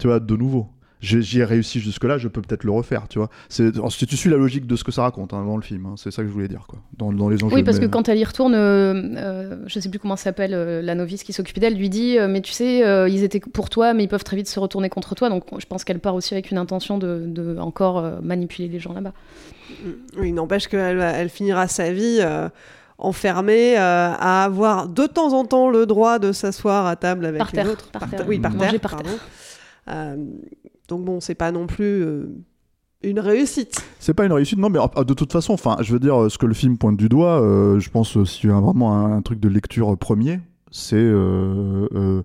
tu 0.00 0.06
vois, 0.06 0.18
de 0.18 0.36
nouveau. 0.36 0.68
J'ai- 1.02 1.20
J'y 1.20 1.40
ai 1.40 1.44
réussi 1.44 1.80
jusque-là, 1.80 2.16
je 2.16 2.28
peux 2.28 2.40
peut-être 2.40 2.62
le 2.64 2.70
refaire, 2.70 3.08
tu 3.08 3.18
vois. 3.18 3.28
C'est- 3.48 3.72
tu 4.06 4.16
suis 4.16 4.30
la 4.30 4.36
logique 4.36 4.66
de 4.66 4.76
ce 4.76 4.84
que 4.84 4.92
ça 4.92 5.02
raconte 5.02 5.34
hein, 5.34 5.44
dans 5.44 5.56
le 5.56 5.62
film, 5.62 5.84
hein, 5.84 5.94
c'est 5.96 6.10
ça 6.12 6.22
que 6.22 6.28
je 6.28 6.32
voulais 6.32 6.46
dire, 6.48 6.64
quoi. 6.68 6.78
Dans, 6.96 7.12
dans 7.12 7.28
les 7.28 7.42
enjeux. 7.42 7.56
Oui, 7.56 7.62
parce 7.64 7.78
que 7.80 7.86
quand 7.86 8.08
elle 8.08 8.18
y 8.18 8.24
retourne, 8.24 8.54
euh, 8.54 8.94
euh, 9.16 9.56
je 9.66 9.80
sais 9.80 9.88
plus 9.90 9.98
comment 9.98 10.14
s'appelle 10.16 10.54
euh, 10.54 10.80
la 10.80 10.94
novice 10.94 11.24
qui 11.24 11.32
s'occupait 11.32 11.60
d'elle, 11.60 11.74
lui 11.76 11.90
dit 11.90 12.18
euh, 12.18 12.28
Mais 12.28 12.40
tu 12.40 12.52
sais, 12.52 12.86
euh, 12.86 13.08
ils 13.08 13.24
étaient 13.24 13.40
pour 13.40 13.68
toi, 13.68 13.92
mais 13.94 14.04
ils 14.04 14.08
peuvent 14.08 14.24
très 14.24 14.36
vite 14.36 14.48
se 14.48 14.60
retourner 14.60 14.88
contre 14.88 15.14
toi. 15.16 15.28
Donc 15.28 15.44
je 15.58 15.66
pense 15.66 15.82
qu'elle 15.84 15.98
part 15.98 16.14
aussi 16.14 16.34
avec 16.34 16.50
une 16.52 16.58
intention 16.58 16.98
de, 16.98 17.24
de 17.26 17.58
encore 17.58 17.98
euh, 17.98 18.20
manipuler 18.22 18.68
les 18.68 18.78
gens 18.78 18.92
là-bas. 18.92 19.12
Oui, 20.18 20.28
il 20.28 20.34
n'empêche 20.34 20.68
qu'elle 20.68 21.00
elle 21.00 21.28
finira 21.30 21.66
sa 21.66 21.92
vie 21.92 22.18
euh, 22.20 22.48
enfermée 22.98 23.76
euh, 23.76 24.12
à 24.18 24.44
avoir 24.44 24.88
de 24.88 25.06
temps 25.06 25.32
en 25.32 25.44
temps 25.44 25.68
le 25.68 25.86
droit 25.86 26.18
de 26.18 26.30
s'asseoir 26.32 26.86
à 26.86 26.94
table 26.96 27.26
avec 27.26 27.38
Par 27.38 27.48
les 27.48 27.52
terre, 27.54 27.70
autres. 27.70 27.90
par 27.90 28.00
Par 28.02 28.10
terre. 28.10 28.18
terre, 28.20 28.28
Oui, 28.28 28.38
par 28.38 28.52
Manger 28.52 28.70
terre. 28.72 28.80
par 28.80 28.90
pardon. 28.92 29.10
Euh, 29.10 29.16
donc 29.86 31.04
bon, 31.04 31.20
c'est 31.20 31.34
pas 31.34 31.52
non 31.52 31.66
plus 31.66 32.04
euh, 32.04 32.26
une 33.02 33.20
réussite. 33.20 33.82
C'est 33.98 34.14
pas 34.14 34.24
une 34.24 34.32
réussite, 34.32 34.58
non, 34.58 34.70
mais 34.70 34.78
euh, 34.78 35.04
de 35.04 35.14
toute 35.14 35.32
façon, 35.32 35.52
enfin, 35.54 35.76
je 35.80 35.92
veux 35.92 36.00
dire, 36.00 36.30
ce 36.30 36.38
que 36.38 36.46
le 36.46 36.54
film 36.54 36.78
pointe 36.78 36.96
du 36.96 37.08
doigt, 37.08 37.40
euh, 37.42 37.78
je 37.78 37.90
pense, 37.90 38.16
euh, 38.16 38.24
s'il 38.24 38.50
y 38.50 38.52
a 38.52 38.60
vraiment 38.60 39.06
un, 39.06 39.22
truc 39.22 39.40
de 39.40 39.48
lecture 39.48 39.96
premier, 39.98 40.40
c'est. 40.70 40.96
euh, 40.96 41.88
euh, 41.94 42.22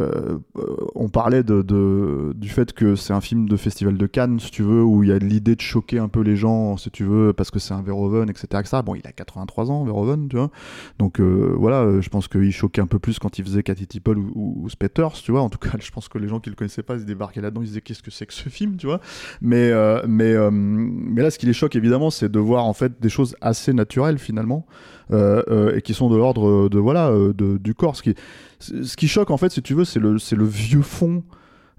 euh, 0.00 0.38
euh, 0.56 0.76
on 0.94 1.08
parlait 1.08 1.42
de, 1.42 2.32
du 2.34 2.48
fait 2.48 2.72
que 2.72 2.96
c'est 2.96 3.12
un 3.12 3.20
film 3.20 3.48
de 3.48 3.56
festival 3.56 3.96
de 3.96 4.06
Cannes, 4.06 4.40
si 4.40 4.50
tu 4.50 4.62
veux, 4.62 4.82
où 4.82 5.02
il 5.02 5.10
y 5.10 5.12
a 5.12 5.18
l'idée 5.18 5.54
de 5.54 5.60
choquer 5.60 5.98
un 5.98 6.08
peu 6.08 6.20
les 6.20 6.36
gens, 6.36 6.76
si 6.76 6.90
tu 6.90 7.04
veux, 7.04 7.32
parce 7.32 7.50
que 7.50 7.58
c'est 7.58 7.74
un 7.74 7.82
Verhoeven, 7.82 8.28
etc., 8.28 8.46
etc. 8.60 8.78
Bon, 8.84 8.94
il 8.94 9.06
a 9.06 9.12
83 9.12 9.70
ans, 9.70 9.84
Verhoeven, 9.84 10.28
tu 10.28 10.36
vois. 10.36 10.50
Donc 10.98 11.20
euh, 11.20 11.54
voilà, 11.56 12.00
je 12.00 12.08
pense 12.08 12.28
qu'il 12.28 12.52
choquait 12.52 12.80
un 12.80 12.86
peu 12.86 12.98
plus 12.98 13.18
quand 13.18 13.38
il 13.38 13.44
faisait 13.44 13.62
Cathy 13.62 13.86
Tipple 13.86 14.18
ou, 14.18 14.62
ou, 14.62 14.68
Spetters, 14.68 15.12
tu 15.22 15.30
vois. 15.30 15.42
En 15.42 15.50
tout 15.50 15.58
cas, 15.58 15.70
je 15.80 15.90
pense 15.90 16.08
que 16.08 16.18
les 16.18 16.28
gens 16.28 16.40
qui 16.40 16.50
le 16.50 16.56
connaissaient 16.56 16.82
pas, 16.82 16.96
ils 16.96 17.04
débarquaient 17.04 17.40
là-dedans, 17.40 17.62
ils 17.62 17.68
disaient 17.68 17.80
qu'est-ce 17.80 18.02
que 18.02 18.10
c'est 18.10 18.26
que 18.26 18.34
ce 18.34 18.48
film, 18.48 18.76
tu 18.76 18.86
vois. 18.86 19.00
Mais, 19.40 19.72
mais, 20.08 20.34
mais 20.50 21.22
là, 21.22 21.30
ce 21.30 21.38
qui 21.38 21.46
les 21.46 21.52
choque 21.52 21.76
évidemment, 21.76 22.10
c'est 22.10 22.30
de 22.30 22.38
voir 22.38 22.64
en 22.64 22.74
fait 22.74 23.00
des 23.00 23.08
choses 23.08 23.36
assez 23.40 23.72
naturelles 23.72 24.18
finalement, 24.18 24.66
et 25.12 25.82
qui 25.82 25.94
sont 25.94 26.08
de 26.08 26.16
l'ordre 26.16 26.68
de 26.68 26.78
voilà 26.78 27.08
euh, 27.08 27.32
de, 27.32 27.58
du 27.58 27.74
corps. 27.74 27.96
Ce 27.96 28.96
qui, 28.96 29.08
choque 29.08 29.30
en 29.30 29.36
fait, 29.36 29.50
si 29.50 29.62
tu 29.62 29.74
veux, 29.74 29.84
c'est 29.84 30.00
le, 30.00 30.44
vieux 30.44 30.82
fond 30.82 31.22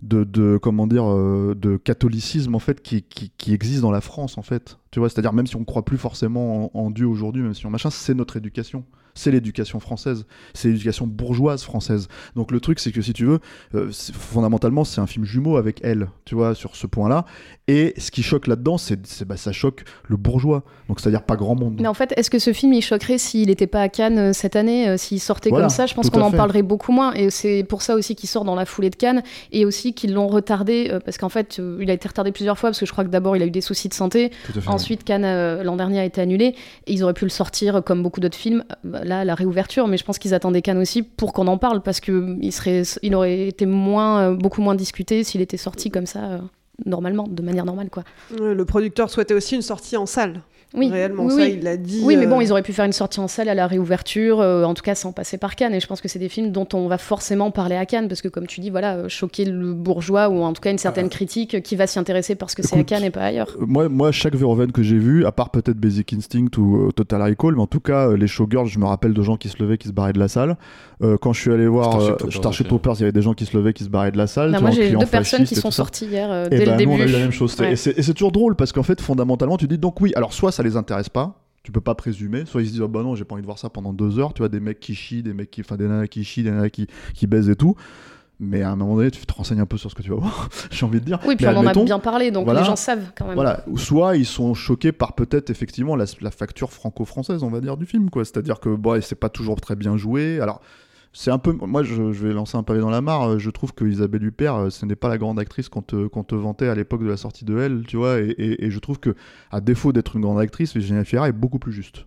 de, 0.01 0.57
comment 0.61 0.87
dire 0.87 1.09
euh, 1.09 1.55
de 1.55 1.77
catholicisme 1.77 2.55
en 2.55 2.59
fait 2.59 2.81
qui, 2.81 3.03
qui 3.03 3.53
existe 3.53 3.81
dans 3.81 3.91
la 3.91 4.01
France 4.01 4.37
en 4.37 4.43
fait. 4.43 4.77
Tu 4.95 4.99
vois, 4.99 5.09
c'est-à-dire 5.09 5.33
même 5.33 5.45
si 5.45 5.57
on 5.57 5.65
croit 5.65 5.83
plus 5.83 5.97
forcément 5.97 6.71
en, 6.73 6.85
en 6.85 6.89
Dieu 6.89 7.05
aujourd'hui, 7.05 7.43
même 7.43 7.53
si 7.53 7.65
on 7.65 7.69
machin, 7.69 7.89
c'est 7.89 8.13
notre 8.13 8.37
éducation. 8.37 8.85
C'est 9.17 9.31
l'éducation 9.31 9.79
française, 9.79 10.25
c'est 10.53 10.67
l'éducation 10.67 11.07
bourgeoise 11.07 11.63
française. 11.63 12.09
Donc 12.35 12.51
le 12.51 12.59
truc, 12.59 12.81
c'est 12.81 12.91
que 12.91 13.01
si 13.01 13.13
tu 13.13 13.25
veux, 13.25 13.39
euh, 13.73 13.89
fondamentalement, 13.91 14.83
c'est 14.83 14.99
un 14.99 15.07
film 15.07 15.23
jumeau 15.23 15.55
avec 15.55 15.79
elle, 15.83 16.09
tu 16.25 16.35
vois, 16.35 16.53
sur 16.53 16.75
ce 16.75 16.85
point-là. 16.85 17.23
Et 17.67 17.93
ce 17.97 18.11
qui 18.11 18.23
choque 18.23 18.47
là-dedans, 18.47 18.77
c'est, 18.77 19.23
bah, 19.25 19.37
ça 19.37 19.53
choque 19.53 19.85
le 20.07 20.17
bourgeois. 20.17 20.63
Donc 20.89 20.99
c'est-à-dire 20.99 21.23
pas 21.23 21.37
grand 21.37 21.55
monde. 21.55 21.77
Mais 21.79 21.87
en 21.87 21.93
fait, 21.93 22.13
est-ce 22.17 22.29
que 22.29 22.39
ce 22.39 22.51
film 22.51 22.73
il 22.73 22.81
choquerait 22.81 23.17
s'il 23.17 23.47
n'était 23.47 23.67
pas 23.67 23.81
à 23.81 23.89
Cannes 23.89 24.19
euh, 24.19 24.33
cette 24.33 24.57
année, 24.57 24.89
euh, 24.89 24.97
s'il 24.97 25.21
sortait 25.21 25.49
Voilà, 25.49 25.67
comme 25.67 25.69
ça? 25.69 25.85
Je 25.85 25.93
pense 25.93 26.09
qu'on 26.09 26.21
en 26.21 26.31
parlerait 26.31 26.61
beaucoup 26.61 26.91
moins. 26.91 27.13
Et 27.13 27.29
c'est 27.29 27.63
pour 27.63 27.81
ça 27.81 27.95
aussi 27.95 28.15
qu'il 28.15 28.27
sort 28.27 28.43
dans 28.43 28.55
la 28.55 28.65
foulée 28.65 28.89
de 28.89 28.97
Cannes 28.97 29.23
et 29.53 29.65
aussi 29.65 29.93
qu'ils 29.93 30.13
l'ont 30.13 30.27
retardé 30.27 30.89
euh, 30.91 30.99
parce 30.99 31.17
qu'en 31.17 31.29
fait, 31.29 31.61
il 31.79 31.89
a 31.89 31.93
été 31.93 32.07
retardé 32.07 32.33
plusieurs 32.33 32.59
fois 32.59 32.69
parce 32.69 32.79
que 32.81 32.85
je 32.85 32.91
crois 32.91 33.05
que 33.05 33.09
d'abord 33.09 33.37
il 33.37 33.41
a 33.41 33.45
eu 33.45 33.51
des 33.51 33.61
soucis 33.61 33.87
de 33.87 33.93
santé. 33.93 34.31
Tout 34.45 34.59
à 34.59 34.61
fait, 34.61 34.69
Ensuite, 34.85 35.03
Cannes 35.03 35.25
euh, 35.25 35.63
l'an 35.63 35.77
dernier 35.77 35.99
a 36.01 36.05
été 36.05 36.21
annulé 36.21 36.53
et 36.85 36.93
ils 36.93 37.03
auraient 37.03 37.15
pu 37.15 37.25
le 37.25 37.31
sortir 37.31 37.77
euh, 37.77 37.81
comme 37.81 38.03
beaucoup 38.03 38.19
d'autres 38.19 38.37
films. 38.37 38.63
euh, 38.85 39.03
Là, 39.03 39.21
à 39.21 39.25
la 39.25 39.33
réouverture, 39.33 39.87
mais 39.87 39.97
je 39.97 40.03
pense 40.03 40.19
qu'ils 40.19 40.35
attendaient 40.35 40.61
Cannes 40.61 40.77
aussi 40.77 41.01
pour 41.01 41.33
qu'on 41.33 41.47
en 41.47 41.57
parle 41.57 41.81
parce 41.81 41.99
que 41.99 42.37
il 43.01 43.15
aurait 43.15 43.47
été 43.47 43.65
moins, 43.65 44.33
beaucoup 44.33 44.61
moins 44.61 44.75
discuté 44.75 45.23
s'il 45.23 45.41
était 45.41 45.57
sorti 45.57 45.89
comme 45.89 46.05
ça. 46.05 46.39
normalement, 46.85 47.27
de 47.27 47.41
manière 47.41 47.65
normale, 47.65 47.89
quoi. 47.89 48.03
Le 48.39 48.63
producteur 48.63 49.09
souhaitait 49.09 49.33
aussi 49.33 49.55
une 49.55 49.63
sortie 49.63 49.97
en 49.97 50.05
salle. 50.05 50.41
Oui, 50.75 50.89
Réellement, 50.89 51.25
oui, 51.25 51.31
ça, 51.31 51.37
oui. 51.37 51.55
il 51.57 51.63
l'a 51.63 51.77
dit. 51.77 52.01
Oui, 52.03 52.17
mais 52.17 52.27
bon, 52.27 52.39
euh, 52.39 52.43
ils 52.43 52.51
auraient 52.51 52.63
pu 52.63 52.73
faire 52.73 52.85
une 52.85 52.93
sortie 52.93 53.19
en 53.19 53.27
salle 53.27 53.49
à 53.49 53.55
la 53.55 53.67
réouverture, 53.67 54.41
euh, 54.41 54.63
en 54.63 54.73
tout 54.73 54.83
cas 54.83 54.95
sans 54.95 55.11
passer 55.11 55.37
par 55.37 55.55
Cannes. 55.55 55.73
Et 55.73 55.79
je 55.79 55.87
pense 55.87 56.01
que 56.01 56.07
c'est 56.07 56.19
des 56.19 56.29
films 56.29 56.51
dont 56.51 56.67
on 56.73 56.87
va 56.87 56.97
forcément 56.97 57.51
parler 57.51 57.75
à 57.75 57.85
Cannes, 57.85 58.07
parce 58.07 58.21
que 58.21 58.27
comme 58.27 58.47
tu 58.47 58.61
dis, 58.61 58.69
voilà, 58.69 58.95
euh, 58.95 59.09
choquer 59.09 59.45
le 59.45 59.73
bourgeois 59.73 60.29
ou 60.29 60.41
en 60.41 60.53
tout 60.53 60.61
cas 60.61 60.71
une 60.71 60.77
certaine 60.77 61.09
critique 61.09 61.61
qui 61.63 61.75
va 61.75 61.87
s'y 61.87 61.99
intéresser 61.99 62.35
parce 62.35 62.55
que 62.55 62.63
c'est 62.63 62.77
à 62.77 62.83
Cannes 62.83 63.03
et 63.03 63.11
pas 63.11 63.21
ailleurs. 63.21 63.49
Euh, 63.59 63.65
Moi, 63.67 63.89
moi, 63.89 64.11
chaque 64.11 64.35
Verhoeven 64.35 64.71
que 64.71 64.83
j'ai 64.83 64.97
vu, 64.97 65.25
à 65.25 65.31
part 65.31 65.49
peut-être 65.49 65.77
Basic 65.77 66.13
Instinct 66.13 66.57
ou 66.57 66.87
euh, 66.87 66.91
Total 66.91 67.21
Recall, 67.21 67.55
mais 67.55 67.61
en 67.61 67.67
tout 67.67 67.79
cas, 67.79 68.09
euh, 68.09 68.17
les 68.17 68.27
showgirls, 68.27 68.67
je 68.67 68.79
me 68.79 68.85
rappelle 68.85 69.13
de 69.13 69.21
gens 69.21 69.37
qui 69.37 69.49
se 69.49 69.61
levaient, 69.61 69.77
qui 69.77 69.87
se 69.87 69.93
barraient 69.93 70.13
de 70.13 70.19
la 70.19 70.27
salle. 70.27 70.57
Euh, 71.03 71.17
quand 71.17 71.33
je 71.33 71.41
suis 71.41 71.51
allé 71.51 71.67
voir 71.67 71.99
Starship 72.29 72.67
Troopers 72.67 72.95
il 72.95 72.99
y 73.01 73.03
avait 73.03 73.11
des 73.11 73.21
gens 73.21 73.33
qui 73.33 73.45
se 73.45 73.55
levaient, 73.57 73.73
qui 73.73 73.83
se 73.83 73.89
barraient 73.89 74.11
de 74.11 74.17
la 74.17 74.27
salle. 74.27 74.51
Non, 74.51 74.61
moi, 74.61 74.71
j'ai 74.71 74.91
deux 74.91 75.05
personnes 75.05 75.43
qui 75.43 75.55
sont 75.55 75.71
sorties 75.71 76.05
hier 76.05 76.29
euh, 76.31 76.45
Et 76.51 76.59
dès 76.59 76.65
ben, 76.65 76.71
le 76.71 76.77
début. 76.77 76.91
nous, 76.91 76.97
on 76.97 77.01
a 77.01 77.05
eu 77.05 77.11
la 77.11 77.19
même 77.19 77.31
chose. 77.31 77.55
Ouais. 77.59 77.73
Et 77.73 77.75
c'est 77.75 77.97
et 77.97 78.01
c'est 78.01 78.13
toujours 78.13 78.31
drôle 78.31 78.55
parce 78.55 78.71
qu'en 78.71 78.83
fait, 78.83 79.01
fondamentalement, 79.01 79.57
tu 79.57 79.67
dis 79.67 79.77
donc 79.77 79.99
oui, 80.01 80.13
alors 80.15 80.33
soit 80.33 80.51
ça 80.51 80.63
les 80.65 80.77
intéresse 80.77 81.09
pas, 81.09 81.41
tu 81.63 81.71
peux 81.71 81.81
pas 81.81 81.95
présumer, 81.95 82.45
soit 82.45 82.61
ils 82.61 82.67
se 82.67 82.71
disent 82.73 82.81
oh, 82.81 82.87
bah 82.87 83.01
non, 83.01 83.15
j'ai 83.15 83.25
pas 83.25 83.33
envie 83.33 83.41
de 83.41 83.47
voir 83.47 83.57
ça 83.57 83.69
pendant 83.69 83.93
deux 83.93 84.19
heures, 84.19 84.33
tu 84.33 84.39
vois, 84.39 84.49
des 84.49 84.59
mecs 84.59 84.79
qui 84.79 84.93
chient, 84.93 85.23
des 85.23 85.33
mecs 85.33 85.49
qui, 85.49 85.61
enfin 85.61 85.77
des 85.77 85.87
nanas 85.87 86.07
qui 86.07 86.23
chient, 86.23 86.43
des 86.43 86.51
nanas 86.51 86.69
qui, 86.69 86.87
qui 87.13 87.27
baisent 87.27 87.49
et 87.49 87.55
tout. 87.55 87.75
Mais 88.39 88.63
à 88.63 88.71
un 88.71 88.75
moment 88.75 88.97
donné, 88.97 89.11
tu 89.11 89.25
te 89.25 89.33
renseignes 89.33 89.61
un 89.61 89.65
peu 89.65 89.77
sur 89.77 89.89
ce 89.89 89.95
que 89.95 90.01
tu 90.01 90.09
vas 90.09 90.17
voir, 90.17 90.49
j'ai 90.71 90.85
envie 90.85 90.99
de 90.99 91.05
dire. 91.05 91.19
Oui, 91.25 91.35
puis 91.35 91.45
Mais 91.45 91.53
on 91.53 91.59
en 91.59 91.67
a 91.67 91.73
bien 91.73 91.99
parlé, 91.99 92.31
donc 92.31 92.45
voilà. 92.45 92.59
les 92.59 92.65
gens 92.65 92.75
savent 92.75 93.11
quand 93.17 93.25
même. 93.25 93.35
Voilà, 93.35 93.63
ou 93.67 93.77
soit 93.77 94.17
ils 94.17 94.25
sont 94.25 94.53
choqués 94.53 94.91
par 94.91 95.13
peut-être 95.13 95.49
effectivement 95.49 95.95
la, 95.95 96.05
la 96.21 96.31
facture 96.31 96.71
franco-française, 96.71 97.43
on 97.43 97.49
va 97.49 97.61
dire, 97.61 97.77
du 97.77 97.85
film, 97.85 98.09
quoi. 98.09 98.25
C'est-à-dire 98.25 98.59
que 98.59 98.69
bon, 98.69 99.01
c'est 99.01 99.15
pas 99.15 99.29
toujours 99.29 99.59
très 99.61 99.75
bien 99.75 99.95
joué. 99.95 100.39
Alors, 100.41 100.61
c'est 101.15 101.31
un 101.31 101.37
peu. 101.37 101.53
Moi, 101.53 101.81
je, 101.81 102.01
vais 102.03 102.33
lancer 102.33 102.57
un 102.57 102.63
pavé 102.63 102.81
dans 102.81 102.89
la 102.89 102.99
mare. 102.99 103.29
euh, 103.29 103.39
Je 103.39 103.49
trouve 103.49 103.73
que 103.73 103.85
Isabelle 103.85 104.23
Huppert, 104.23 104.55
euh, 104.55 104.69
ce 104.69 104.85
n'est 104.85 104.97
pas 104.97 105.07
la 105.07 105.17
grande 105.17 105.39
actrice 105.39 105.69
qu'on 105.69 105.81
te, 105.81 106.07
te 106.23 106.35
vantait 106.35 106.67
à 106.67 106.75
l'époque 106.75 107.01
de 107.01 107.07
la 107.07 107.15
sortie 107.15 107.45
de 107.45 107.57
Elle, 107.57 107.83
tu 107.87 107.95
vois. 107.95 108.19
Et, 108.19 108.69
je 108.69 108.79
trouve 108.79 108.99
que, 108.99 109.15
à 109.49 109.61
défaut 109.61 109.93
d'être 109.93 110.17
une 110.17 110.23
grande 110.23 110.39
actrice, 110.39 110.73
Virginia 110.73 111.05
Fira 111.05 111.29
est 111.29 111.31
beaucoup 111.31 111.57
plus 111.57 111.71
juste. 111.71 112.05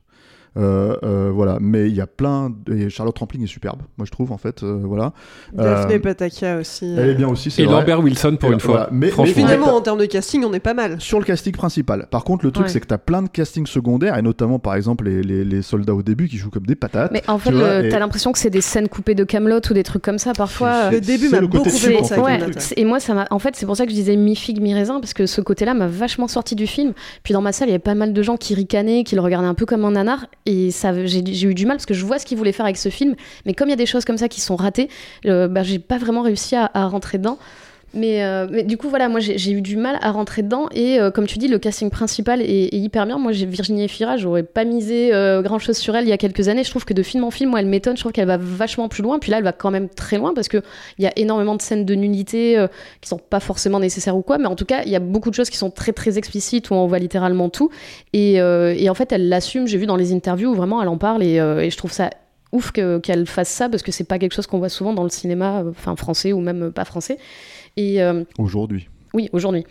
Euh, 0.59 0.97
euh, 1.05 1.31
voilà, 1.33 1.59
mais 1.61 1.89
il 1.89 1.95
y 1.95 2.01
a 2.01 2.07
plein. 2.07 2.51
de- 2.67 2.75
Et 2.75 2.91
Charlotte 2.91 3.17
Rampling 3.19 3.45
est 3.45 3.47
superbe, 3.47 3.81
moi 3.97 4.05
je 4.07 4.11
trouve 4.11 4.33
en 4.33 4.39
fait. 4.39 4.63
euh, 4.63 4.81
voilà. 4.83 5.13
Daphné 5.53 5.95
Euh, 5.95 5.99
Patakia 6.01 6.59
aussi. 6.59 6.95
Elle 6.99 7.11
est 7.11 7.15
bien 7.15 7.29
aussi. 7.29 7.51
c'est 7.51 7.63
Et 7.63 7.67
vrai. 7.67 7.77
Lambert 7.81 8.01
Wilson 8.01 8.37
pour 8.41 8.51
Et 8.51 8.53
une 8.55 8.59
voilà. 8.59 8.85
fois. 8.87 8.89
Mais-. 8.93 9.11
Finalement, 9.27 9.75
en 9.77 9.81
termes 9.81 9.99
de 10.01 10.07
casting, 10.07 10.45
on 10.45 10.53
est 10.53 10.61
pas 10.61 10.75
mal. 10.75 11.01
sur 11.01 11.19
le 11.19 11.25
casting 11.25 11.53
principal. 11.53 12.07
Par 12.11 12.25
contre, 12.25 12.45
le 12.45 12.51
truc, 12.51 12.67
Ouais. 12.67 12.73
c'est 12.73 12.81
que 12.81 12.87
tu 12.87 12.95
as 12.95 12.99
plein 12.99 13.23
de 13.23 13.29
castings 13.29 13.67
secondaires, 13.67 14.17
et 14.19 14.23
notamment, 14.23 14.59
par 14.59 14.75
exemple, 14.75 15.05
les, 15.05 15.23
les- 15.23 15.45
les 15.45 15.63
soldats 15.63 15.95
au 15.95 16.03
début 16.03 16.29
qui 16.29 16.37
jouent 16.39 16.51
comme 16.51 16.67
des 16.67 16.75
patates. 16.75 17.13
Mais 17.13 17.23
en 17.29 17.39
fait, 17.39 17.51
tu 17.51 17.57
et- 17.87 17.91
l'impression 17.99 18.33
que 18.33 18.39
c'est 18.39 18.51
des 18.51 18.61
scènes 18.61 18.89
coupées 18.89 19.15
de 19.15 19.25
Camelot 19.25 19.61
ou 19.71 19.75
des 19.75 19.83
trucs 19.83 20.03
comme 20.03 20.19
ça 20.19 20.33
parfois. 20.33 20.85
C'est- 20.85 20.91
Le 20.93 21.01
début 21.01 21.27
c'est 21.27 21.37
m'a 21.37 21.41
le 21.41 21.47
côté 21.49 21.59
beaucoup 21.71 21.71
fait 21.77 22.19
Ouais, 22.21 22.41
c'est- 22.59 22.79
et 22.79 22.85
moi, 22.85 23.01
ça 23.01 23.15
m'a. 23.15 23.27
En 23.31 23.39
fait, 23.39 23.55
c'est 23.55 23.67
pour 23.67 23.77
ça 23.77 23.85
que 23.85 23.91
je 23.91 23.97
disais 23.97 24.17
mi 24.17 24.35
figue 24.35 24.61
mi 24.61 24.75
raisin 24.75 24.99
parce 25.01 25.15
que 25.15 25.27
ce 25.27 25.41
côté-là 25.41 25.75
m'a 25.75 25.87
vachement 25.87 26.27
sorti 26.29 26.55
du 26.55 26.67
film. 26.67 26.93
Puis 27.23 27.33
dans 27.35 27.43
ma 27.43 27.53
salle, 27.53 27.69
il 27.69 27.73
y 27.73 27.75
avait 27.75 27.79
pas 27.79 27.95
mal 27.95 28.13
de 28.13 28.23
gens 28.23 28.37
qui 28.37 28.55
ricanaient, 28.55 29.05
qui 29.05 29.15
le 29.15 29.21
regardaient 29.21 29.47
un 29.49 29.55
peu 29.55 29.67
comme 29.67 29.85
un 29.85 29.93
nanar, 29.93 30.27
et 30.49 30.71
j'ai 31.05 31.47
eu 31.47 31.55
du 31.55 31.67
mal 31.67 31.77
parce 31.77 31.85
que 31.85 31.93
je 31.93 32.05
vois 32.07 32.19
ce 32.19 32.25
qu'ils 32.25 32.39
voulaient 32.39 32.53
faire 32.53 32.65
avec 32.65 32.79
ce 32.79 32.89
film, 32.89 33.15
mais 33.45 33.53
comme 33.53 33.69
il 33.69 33.73
y 33.73 33.75
a 33.75 33.77
des 33.77 33.87
choses 33.87 34.07
comme 34.07 34.17
ça 34.17 34.29
qui 34.29 34.41
sont 34.41 34.57
ratées, 34.57 34.89
euh, 35.27 35.47
bah, 35.47 35.63
j'ai 35.63 35.79
pas 35.79 35.99
vraiment 35.99 36.23
réussi 36.23 36.57
à 36.57 36.87
rentrer 36.87 37.19
dedans. 37.19 37.39
Mais, 37.95 38.23
euh, 38.23 38.47
mais 38.51 38.65
du 38.65 38.77
coup, 38.77 38.89
voilà, 38.89 39.09
moi 39.09 39.19
j'ai 39.21 39.51
eu 39.51 39.63
du 39.63 39.77
mal 39.77 39.99
à 40.03 40.11
rentrer 40.11 40.43
dedans. 40.43 40.69
Et 40.73 41.01
euh, 41.01 41.11
comme 41.11 41.27
tu 41.27 41.39
dis, 41.39 41.49
le 41.49 41.59
casting 41.59 41.91
principal 41.91 42.43
est, 42.43 42.75
hyper 42.75 43.07
bien. 43.07 43.19
Moi, 43.19 43.33
j'ai 43.33 43.47
Virginie 43.47 43.85
Efira, 43.85 44.17
j'aurais 44.17 44.43
pas 44.43 44.65
misé 44.65 45.11
grand 45.43 45.59
chose 45.59 45.77
sur 45.77 45.97
elle 45.97 46.05
il 46.05 46.11
y 46.11 46.13
a 46.13 46.19
quelques 46.19 46.49
années. 46.49 46.65
Je 46.65 46.71
trouve 46.71 46.85
que 46.85 46.95
de 46.95 47.03
film 47.03 47.25
en 47.25 47.31
film, 47.31 47.51
moi, 47.51 47.61
elle 47.61 47.67
m'étonne. 47.67 47.97
Je 47.97 48.03
trouve 48.03 48.13
qu'elle 48.13 48.27
va 48.27 48.37
vachement 48.37 48.89
plus 48.89 49.03
loin. 49.03 49.19
Puis 49.19 49.31
là, 49.31 49.39
elle 49.39 49.45
va 49.45 49.53
quand 49.53 49.71
même 49.71 49.89
très 49.89 50.19
loin 50.19 50.35
parce 50.35 50.49
qu'il 50.49 50.63
y 50.99 51.07
a 51.07 51.13
énormément 51.17 51.57
de 51.57 51.63
scènes 51.63 51.85
de 51.85 51.95
euh, 51.95 52.69
qui 53.01 53.09
sont 53.09 53.19
pas 53.19 53.41
forcément 53.41 53.81
nécessaires 53.81 54.17
ou 54.17 54.23
quoi. 54.23 54.39
Mais 54.39 54.47
en 54.47 54.57
tout 54.57 54.65
cas, 54.65 54.83
il 54.85 54.91
y 54.91 54.97
a 54.97 55.01
beaucoup 55.01 55.31
de 55.31 55.35
choses 55.35 55.51
qui 55.51 55.57
sont 55.57 55.71
très 55.71 55.93
très 55.93 56.19
explicites 56.19 56.71
où 56.71 56.75
on 56.75 56.87
voit 56.87 56.99
littéralement 56.99 57.49
tout. 57.49 57.71
Et, 58.13 58.41
euh, 58.41 58.75
et 58.77 58.89
en 58.91 58.95
fait, 58.95 59.13
elle 59.13 59.29
l'assume. 59.29 59.67
J'ai 59.67 59.79
vu 59.79 59.87
dans 59.87 59.97
les 59.97 60.13
interviews 60.13 60.51
où 60.51 60.55
vraiment 60.55 60.83
elle 60.83 60.89
en 60.89 60.99
parle. 60.99 61.23
Et, 61.23 61.41
euh, 61.41 61.69
je 61.69 61.77
trouve 61.77 61.93
ça 61.93 62.11
ouf 62.53 62.73
que- 62.73 62.99
qu'elle 62.99 63.27
fasse 63.27 63.49
ça 63.49 63.69
parce 63.69 63.83
que 63.83 63.93
c'est 63.93 64.05
pas 64.05 64.19
quelque 64.19 64.33
chose 64.33 64.47
qu'on 64.47 64.59
voit 64.59 64.69
souvent 64.69 64.95
dans 64.95 65.03
le 65.03 65.11
cinéma, 65.11 65.61
euh, 65.61 65.71
enfin 65.71 65.97
français 65.97 66.33
ou 66.33 66.41
même 66.41 66.65
euh, 66.65 66.71
pas 66.71 66.85
français. 66.85 67.19
Et 67.79 68.03
euh, 68.03 68.25
Aujourd'hui. 68.39 68.89
oui, 69.15 69.29
aujourd'hui. 69.33 69.65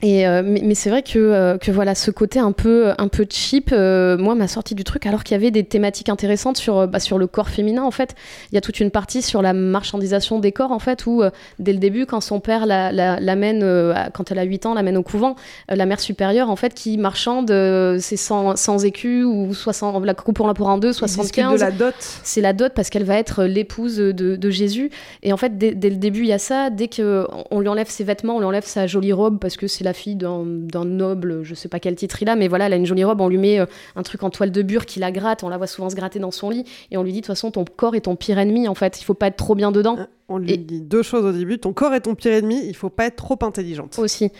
Et 0.00 0.28
euh, 0.28 0.42
mais, 0.44 0.60
mais 0.64 0.76
c'est 0.76 0.90
vrai 0.90 1.02
que, 1.02 1.18
euh, 1.18 1.58
que 1.58 1.72
voilà 1.72 1.96
ce 1.96 2.12
côté 2.12 2.38
un 2.38 2.52
peu 2.52 2.92
un 2.98 3.08
peu 3.08 3.26
cheap 3.28 3.70
euh, 3.72 4.16
moi 4.16 4.36
m'a 4.36 4.46
sorti 4.46 4.76
du 4.76 4.84
truc 4.84 5.06
alors 5.06 5.24
qu'il 5.24 5.34
y 5.34 5.40
avait 5.40 5.50
des 5.50 5.64
thématiques 5.64 6.08
intéressantes 6.08 6.56
sur 6.56 6.78
euh, 6.78 6.86
bah, 6.86 7.00
sur 7.00 7.18
le 7.18 7.26
corps 7.26 7.48
féminin 7.48 7.82
en 7.82 7.90
fait 7.90 8.14
il 8.52 8.54
y 8.54 8.58
a 8.58 8.60
toute 8.60 8.78
une 8.78 8.92
partie 8.92 9.22
sur 9.22 9.42
la 9.42 9.52
marchandisation 9.52 10.38
des 10.38 10.52
corps 10.52 10.70
en 10.70 10.78
fait 10.78 11.04
où 11.06 11.22
euh, 11.24 11.30
dès 11.58 11.72
le 11.72 11.80
début 11.80 12.06
quand 12.06 12.20
son 12.20 12.38
père 12.38 12.64
la- 12.64 12.92
la- 12.92 13.18
l'amène 13.18 13.62
euh, 13.64 13.92
quand 14.14 14.30
elle 14.30 14.38
a 14.38 14.44
8 14.44 14.66
ans 14.66 14.74
l'amène 14.74 14.96
au 14.96 15.02
couvent 15.02 15.34
euh, 15.70 15.74
la 15.74 15.84
mère 15.84 15.98
supérieure 15.98 16.48
en 16.48 16.54
fait 16.56 16.74
qui 16.74 16.96
marchande 16.96 17.50
euh, 17.50 17.98
c'est 18.00 18.16
100, 18.16 18.54
100 18.54 18.78
écus 18.84 19.24
ou 19.24 19.52
60 19.52 20.04
la 20.04 20.14
coupe 20.14 20.36
pour 20.36 20.54
pour 20.54 20.70
un 20.70 20.78
deux 20.78 20.90
Ils 20.92 21.06
discutent 21.06 21.34
75 21.44 21.54
de 21.60 21.64
la 21.64 21.70
dot. 21.72 21.94
c'est 22.22 22.40
la 22.40 22.52
dot 22.52 22.72
parce 22.72 22.88
qu'elle 22.90 23.02
va 23.04 23.16
être 23.18 23.44
l'épouse 23.44 23.96
de, 23.96 24.12
de 24.36 24.50
Jésus. 24.50 24.90
Et 25.22 25.32
en 25.32 25.36
fait, 25.36 25.58
dès, 25.58 25.74
dès 25.74 25.90
le 25.90 25.96
début, 25.96 26.20
il 26.20 26.28
y 26.28 26.32
a 26.32 26.38
ça. 26.38 26.70
Dès 26.70 26.88
qu'on 26.88 27.26
on 27.50 27.60
lui 27.60 27.68
enlève 27.68 27.88
ses 27.88 28.04
vêtements, 28.04 28.36
on 28.36 28.38
lui 28.38 28.46
enlève 28.46 28.64
sa 28.64 28.86
jolie 28.86 29.12
robe 29.12 29.38
parce 29.38 29.56
que 29.56 29.66
c'est 29.66 29.84
la 29.88 29.94
fille 29.94 30.16
d'un 30.16 30.44
noble, 30.84 31.42
je 31.42 31.54
sais 31.54 31.68
pas 31.68 31.80
quel 31.80 31.94
titre 31.96 32.22
il 32.22 32.28
a, 32.28 32.36
mais 32.36 32.46
voilà, 32.46 32.66
elle 32.66 32.74
a 32.74 32.76
une 32.76 32.86
jolie 32.86 33.04
robe, 33.04 33.20
on 33.20 33.28
lui 33.28 33.38
met 33.38 33.58
euh, 33.58 33.66
un 33.96 34.02
truc 34.02 34.22
en 34.22 34.30
toile 34.30 34.50
de 34.50 34.62
bure 34.62 34.84
qui 34.84 35.00
la 35.00 35.10
gratte, 35.10 35.42
on 35.44 35.48
la 35.48 35.56
voit 35.56 35.66
souvent 35.66 35.88
se 35.88 35.96
gratter 35.96 36.18
dans 36.18 36.30
son 36.30 36.50
lit, 36.50 36.64
et 36.90 36.98
on 36.98 37.02
lui 37.02 37.12
dit 37.12 37.20
de 37.20 37.26
toute 37.26 37.34
façon 37.34 37.50
ton 37.50 37.64
corps 37.64 37.94
est 37.94 38.02
ton 38.02 38.14
pire 38.14 38.38
ennemi 38.38 38.68
en 38.68 38.74
fait, 38.74 39.00
il 39.00 39.04
faut 39.04 39.14
pas 39.14 39.28
être 39.28 39.36
trop 39.36 39.54
bien 39.54 39.72
dedans. 39.72 39.96
On 40.30 40.36
lui 40.38 40.52
Et- 40.52 40.56
dit 40.58 40.82
deux 40.82 41.02
choses 41.02 41.24
au 41.24 41.32
début. 41.32 41.58
Ton 41.58 41.72
corps 41.72 41.94
est 41.94 42.00
ton 42.02 42.14
pire 42.14 42.32
ennemi, 42.32 42.60
il 42.66 42.74
faut 42.76 42.90
pas 42.90 43.06
être 43.06 43.16
trop 43.16 43.38
intelligente. 43.42 43.98
aussi. 43.98 44.30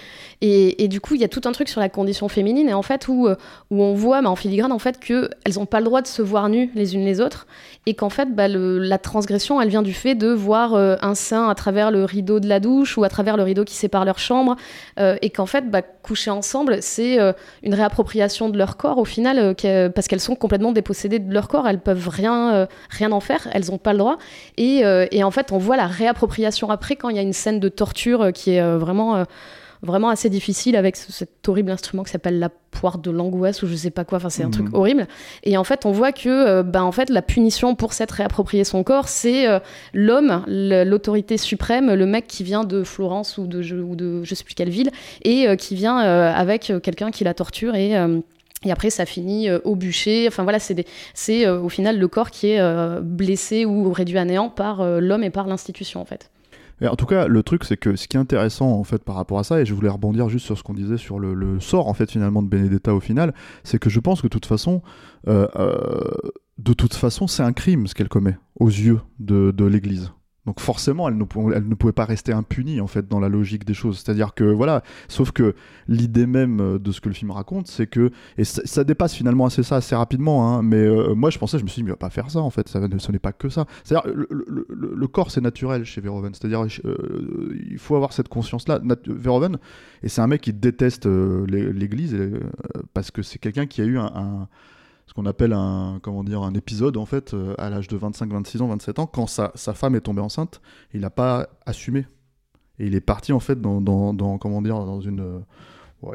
Et, 0.42 0.85
et 0.85 0.88
du 0.88 1.01
coup, 1.01 1.14
il 1.14 1.20
y 1.20 1.24
a 1.24 1.29
tout 1.29 1.40
un 1.46 1.53
truc 1.53 1.68
sur 1.70 1.81
la 1.81 1.88
condition 1.88 2.29
féminine, 2.29 2.68
et 2.68 2.74
en 2.74 2.83
fait, 2.83 3.09
où, 3.09 3.27
euh, 3.27 3.37
où 3.70 3.83
on 3.83 3.94
voit 3.94 4.20
bah, 4.20 4.29
en 4.29 4.37
filigrane 4.37 4.70
en 4.70 4.79
fait, 4.79 5.01
qu'elles 5.01 5.31
n'ont 5.57 5.64
pas 5.64 5.79
le 5.81 5.87
droit 5.87 6.03
de 6.03 6.07
se 6.07 6.20
voir 6.20 6.51
nues 6.51 6.70
les 6.74 6.94
unes 6.94 7.07
les 7.07 7.22
autres, 7.22 7.46
et 7.87 7.94
qu'en 7.94 8.11
fait, 8.11 8.35
bah, 8.35 8.48
le- 8.48 8.79
la 8.79 8.98
transgression, 8.98 9.61
elle 9.62 9.70
vient 9.70 9.81
du 9.83 9.94
fait 9.94 10.14
de 10.14 10.29
voir 10.29 10.74
euh, 10.74 10.96
un 11.01 11.14
sein 11.14 11.48
à 11.48 11.55
travers 11.55 11.90
le 11.90 12.05
rideau 12.05 12.38
de 12.38 12.48
la 12.48 12.61
douche 12.61 12.98
ou 12.98 13.05
à 13.05 13.09
travers 13.09 13.38
le 13.38 13.42
rideau 13.42 13.64
qui 13.64 13.74
sépare 13.74 14.05
leur 14.05 14.18
chambre, 14.18 14.57
euh, 15.01 15.16
et 15.22 15.31
qu'en 15.31 15.46
fait, 15.46 15.70
bah, 15.70 15.81
coucher 15.81 16.31
ensemble, 16.31 16.83
c'est 16.83 17.18
euh, 17.18 17.33
une 17.62 17.72
réappropriation 17.74 18.51
de 18.51 18.59
leur 18.59 18.77
corps 18.77 18.98
au 18.98 19.07
final, 19.07 19.55
parce 19.94 20.07
qu'elles 20.07 20.20
sont 20.20 20.35
complètement 20.37 20.72
dépossédées 20.72 21.18
de 21.18 21.33
leur 21.33 21.48
corps, 21.48 21.66
elles 21.66 21.81
peuvent 21.81 22.09
rien, 22.11 22.68
rien 22.90 23.11
en 23.12 23.20
faire, 23.20 23.48
elles 23.53 23.70
n'ont 23.70 23.79
pas 23.79 23.92
le 23.92 23.98
droit. 23.98 24.18
Et, 24.59 24.83
et 25.11 25.24
en 25.24 25.31
fait, 25.31 25.51
on 25.53 25.59
voit 25.59 25.78
la 25.79 25.87
réappropriation 25.87 26.71
après 26.71 26.97
quand 26.97 27.09
il 27.09 27.17
y 27.17 27.19
a 27.19 27.23
une 27.23 27.33
scène 27.33 27.59
de 27.61 27.69
torture 27.71 28.21
euh, 28.23 28.31
qui 28.31 28.51
est 28.53 28.61
euh, 28.61 28.77
vraiment, 28.79 29.17
euh, 29.17 29.25
vraiment 29.83 30.09
assez 30.11 30.29
difficile 30.29 30.77
avec 30.77 30.97
ce- 30.97 31.11
cet 31.12 31.49
horrible 31.49 31.71
instrument 31.71 32.03
qui 32.03 32.11
s'appelle 32.11 32.38
la 32.38 32.51
poire 32.71 32.99
de 32.99 33.11
l'angoisse 33.11 33.62
ou 33.62 33.67
je 33.67 33.75
sais 33.77 33.91
pas 33.91 34.05
quoi. 34.05 34.19
Enfin, 34.19 34.29
c'est 34.29 34.43
un 34.43 34.51
truc 34.51 34.67
horrible. 34.75 35.07
Et 35.45 35.57
en 35.57 35.64
fait, 35.64 35.87
on 35.87 35.93
voit 35.93 36.12
que 36.12 36.29
euh, 36.29 36.62
bah, 36.62 36.85
en 36.85 36.93
fait, 36.93 37.11
la 37.11 37.23
punition 37.23 37.75
pour 37.75 37.93
s'être 37.93 38.12
réapproprié 38.12 38.64
son 38.64 38.83
corps, 38.85 39.09
c'est 39.09 39.49
euh, 39.49 39.59
l'homme, 39.95 40.45
l'autorité 40.49 41.37
suprême, 41.38 41.93
le 41.95 42.07
mec 42.07 42.27
qui 42.27 42.43
vient 42.45 42.64
de 42.64 42.83
Florence 42.85 43.38
ou 43.38 43.47
de 43.47 43.62
je, 43.62 43.77
ou 43.77 43.97
de 43.97 44.23
je 44.25 44.35
sais 44.35 44.45
plus 44.45 44.55
quelle 44.55 44.69
ville 44.71 44.91
et 45.23 45.49
euh, 45.49 45.57
qui 45.57 45.75
vient 45.75 45.99
avec 45.99 46.73
quelqu'un 46.83 47.11
qui 47.11 47.25
la 47.25 47.35
torture 47.35 47.75
et 47.75 47.95
et 48.64 48.73
après, 48.73 48.90
ça 48.90 49.07
finit 49.07 49.49
euh, 49.49 49.61
au 49.64 49.77
bûcher. 49.77 50.27
Enfin 50.29 50.42
voilà, 50.42 50.59
c'est 50.59 50.85
c'est 51.14 51.47
euh, 51.47 51.61
au 51.61 51.68
final 51.68 51.99
le 51.99 52.09
corps 52.09 52.31
qui 52.31 52.49
est 52.49 52.61
euh, 52.61 53.01
blessé 53.01 53.64
ou 53.64 53.92
réduit 53.92 54.18
à 54.18 54.25
néant 54.25 54.49
par 54.49 54.85
l'homme 55.01 55.23
et 55.23 55.31
par 55.31 55.47
l'institution 55.47 56.01
en 56.01 56.05
fait. 56.05 56.31
Et 56.81 56.87
en 56.87 56.94
tout 56.94 57.07
cas, 57.07 57.27
le 57.27 57.42
truc, 57.42 57.64
c'est 57.64 57.77
que 57.77 57.97
ce 57.97 58.07
qui 58.07 58.16
est 58.16 58.21
intéressant 58.21 58.71
en 58.71 58.85
fait 58.85 59.03
par 59.03 59.16
rapport 59.16 59.40
à 59.40 59.44
ça, 59.44 59.61
et 59.61 59.66
je 59.66 59.75
voulais 59.75 59.88
rebondir 59.88 60.29
juste 60.29 60.47
sur 60.47 60.57
ce 60.57 60.62
qu'on 60.62 60.75
disait 60.75 60.97
sur 60.97 61.18
le, 61.18 61.59
sort 61.59 61.88
en 61.88 61.94
fait 61.94 62.11
finalement 62.11 62.40
de 62.40 62.49
Benedetta 62.49 62.94
au 62.94 63.01
final, 63.01 63.35
c'est 63.64 63.81
que 63.81 63.90
je 63.90 63.99
pense 63.99 64.21
que 64.21 64.29
de 64.29 64.33
toute 64.33 64.47
façon, 64.47 64.83
de 65.27 66.73
toute 66.73 66.94
façon, 66.94 67.27
c'est 67.27 67.42
un 67.42 67.53
crime 67.53 67.88
ce 67.88 67.94
qu'elle 67.94 68.09
commet 68.09 68.37
aux 68.61 68.68
yeux 68.68 69.01
de, 69.18 69.51
de 69.51 69.64
l'Église. 69.64 70.12
Donc 70.48 70.61
forcément, 70.61 71.11
elle 71.11 71.18
ne, 71.18 71.24
pouvait 71.74 71.92
pas 71.92 72.06
rester 72.06 72.32
impunie 72.32 72.80
en 72.80 72.87
fait 72.87 73.06
dans 73.06 73.20
la 73.20 73.28
logique 73.28 73.66
des 73.66 73.74
choses. 73.74 73.98
C'est-à-dire 73.98 74.32
que 74.32 74.44
voilà, 74.44 74.82
sauf 75.06 75.30
que 75.30 75.54
l'idée 75.88 76.26
même 76.26 76.58
euh, 76.58 76.78
de 76.78 76.90
ce 76.90 77.02
que 77.02 77.11
le 77.11 77.14
film 77.14 77.32
raconte, 77.32 77.66
c'est 77.66 77.87
que 77.87 78.11
et 78.38 78.44
ça, 78.44 78.82
dépasse 78.82 79.12
finalement 79.12 79.44
assez 79.44 79.62
ça 79.62 79.76
assez 79.76 79.94
rapidement. 79.94 80.48
hein, 80.56 80.62
mais 80.62 80.78
euh, 80.78 81.12
moi, 81.14 81.28
je 81.28 81.37
pensais, 81.38 81.58
je 81.58 81.64
me 81.64 81.68
suis 81.68 81.80
dit, 81.80 81.82
mais 81.84 81.88
il 81.88 81.92
va 81.92 81.96
pas 81.96 82.08
faire 82.08 82.30
ça 82.30 82.38
en 82.38 82.48
fait. 82.48 82.66
Ça, 82.66 82.80
ce 82.96 83.12
n'est 83.12 83.18
pas 83.18 83.32
que 83.32 83.50
ça. 83.50 83.66
C'est-à-dire 83.84 84.11
le, 84.30 85.06
corps, 85.06 85.30
c'est 85.30 85.42
naturel 85.42 85.84
chez 85.84 86.00
Verhoeven. 86.00 86.32
C'est-à-dire 86.32 86.64
euh, 86.87 87.54
il 87.70 87.76
faut 87.76 87.94
avoir 87.94 88.14
cette 88.14 88.28
conscience-là. 88.30 88.80
Verhoeven, 89.06 89.58
et 90.02 90.08
c'est 90.08 90.22
un 90.22 90.28
mec 90.28 90.40
qui 90.40 90.54
déteste 90.54 91.04
l'é- 91.04 91.74
l'Église 91.74 92.16
parce 92.94 93.11
que 93.11 93.20
c'est 93.20 93.38
quelqu'un 93.38 93.66
qui 93.66 93.82
a 93.82 93.84
eu 93.84 93.98
un- 93.98 94.48
ce 95.09 95.14
qu'on 95.14 95.27
appelle 95.27 95.53
un 95.55 95.99
comment 96.03 96.23
dire 96.23 96.42
un 96.42 96.53
épisode 96.55 96.97
en 96.97 97.07
fait 97.07 97.35
euh, 97.35 97.55
à 97.59 97.71
l'âge 97.71 97.88
de 97.88 97.97
25, 97.97 98.31
26 98.31 98.61
ans, 98.62 98.68
27 98.68 98.99
ans 99.01 99.07
quand 99.07 99.27
sa, 99.27 99.51
sa 99.57 99.75
femme 99.75 99.97
est 99.97 100.03
tombée 100.03 100.21
enceinte, 100.21 100.61
il 100.94 101.01
n'a 101.01 101.11
pas 101.11 101.49
assumé. 101.66 102.07
Et 102.79 102.87
il 102.87 102.94
est 102.94 103.01
parti 103.01 103.33
en 103.33 103.40
fait 103.40 103.61
dans, 103.61 103.81
dans, 103.81 104.38
comment 104.38 104.62
dire 104.62 104.77
dans 104.85 105.01
une 105.01 105.21
euh, 105.21 105.40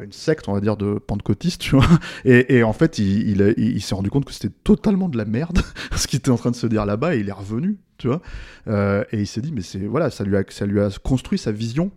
une 0.02 0.12
secte 0.12 0.48
on 0.48 0.54
va 0.54 0.60
dire 0.60 0.78
de 0.78 0.94
pentecôtistes 0.98 1.60
tu 1.60 1.76
vois. 1.76 1.84
Et, 2.24 2.62
en 2.62 2.72
fait 2.72 2.98
il- 2.98 3.54
il 3.58 3.82
s'est 3.82 3.94
rendu 3.94 4.08
compte 4.08 4.24
que 4.24 4.32
c'était 4.32 4.54
totalement 4.64 5.10
de 5.10 5.18
la 5.18 5.26
merde 5.26 5.58
ce 5.96 6.06
qu'il 6.06 6.20
était 6.20 6.30
en 6.30 6.36
train 6.36 6.52
de 6.52 6.56
se 6.56 6.66
dire 6.66 6.86
là-bas 6.86 7.16
et 7.16 7.18
il 7.18 7.28
est 7.28 7.32
revenu 7.32 7.78
tu 7.98 8.06
vois. 8.08 8.22
Euh, 8.68 9.04
et 9.12 9.20
il 9.20 9.26
s'est 9.26 9.42
dit 9.42 9.52
mais 9.52 9.60
c'est 9.60 9.86
voilà 9.86 10.08
ça 10.10 10.24
lui 10.24 10.36
a 10.38 10.44
ça 10.48 10.64
lui 10.64 10.80
a 10.80 10.88
construit 11.02 11.38
sa 11.38 11.52
vision 11.52 11.90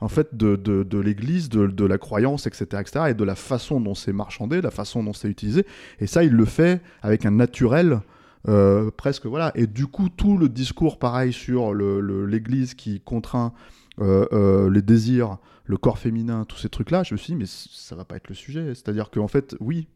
en 0.00 0.08
fait 0.08 0.34
de, 0.34 0.56
de, 0.56 0.98
l'église, 0.98 1.48
de, 1.48 1.66
de 1.66 1.84
la 1.84 1.98
croyance, 1.98 2.46
etc., 2.46 2.66
etc., 2.80 3.04
et 3.08 3.14
de 3.14 3.24
la 3.24 3.34
façon 3.34 3.80
dont 3.80 3.94
c'est 3.94 4.12
marchandé, 4.12 4.60
la 4.60 4.70
façon 4.70 5.02
dont 5.02 5.12
c'est 5.12 5.28
utilisé. 5.28 5.66
Et 6.00 6.06
ça, 6.06 6.24
il 6.24 6.32
le 6.32 6.44
fait 6.44 6.82
avec 7.02 7.24
un 7.24 7.30
naturel 7.30 8.00
euh, 8.48 8.90
presque, 8.96 9.26
voilà. 9.26 9.52
Et 9.54 9.66
du 9.66 9.86
coup, 9.86 10.08
tout 10.08 10.38
le 10.38 10.48
discours, 10.48 10.98
pareil, 10.98 11.32
sur 11.32 11.74
l'église 11.74 12.74
qui 12.74 13.00
contraint 13.00 13.52
euh, 14.00 14.26
euh, 14.32 14.70
les 14.70 14.82
désirs, 14.82 15.38
le 15.64 15.76
corps 15.76 15.98
féminin, 15.98 16.44
tous 16.44 16.58
ces 16.58 16.68
trucs-là, 16.68 17.02
je 17.02 17.14
me 17.14 17.18
suis 17.18 17.32
dit, 17.32 17.36
mais 17.36 17.46
ça 17.46 17.96
va 17.96 18.04
pas 18.04 18.16
être 18.16 18.28
le 18.28 18.34
sujet. 18.34 18.74
C'est-à-dire 18.74 19.10
qu'en 19.10 19.28
fait, 19.28 19.56
oui, 19.60 19.88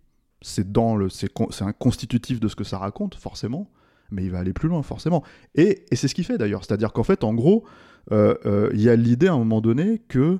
c'est 0.43 0.73
dans 0.73 0.97
le, 0.97 1.09
c'est 1.09 1.31
un 1.61 1.73
constitutif 1.73 2.41
de 2.41 2.49
ce 2.49 2.57
que 2.57 2.65
ça 2.65 2.79
raconte, 2.79 3.15
forcément, 3.15 3.71
mais 4.11 4.25
il 4.25 4.31
va 4.31 4.41
aller 4.41 4.53
plus 4.53 4.69
loin, 4.69 4.83
forcément. 4.83 5.23
Et, 5.55 5.85
et 5.91 5.97
c'est 5.97 6.09
ce 6.09 6.15
qu'il 6.15 6.25
fait 6.25 6.39
d'ailleurs. 6.39 6.65
C'est-à-dire 6.65 6.93
qu'en 6.93 7.05
fait, 7.05 7.23
en 7.23 7.35
gros, 7.35 7.65
il 8.11 8.81
y 8.81 8.89
a 8.89 8.97
l'idée 8.97 9.29
à 9.29 9.35
un 9.35 9.39
moment 9.39 9.61
donné 9.61 9.99
que 10.09 10.39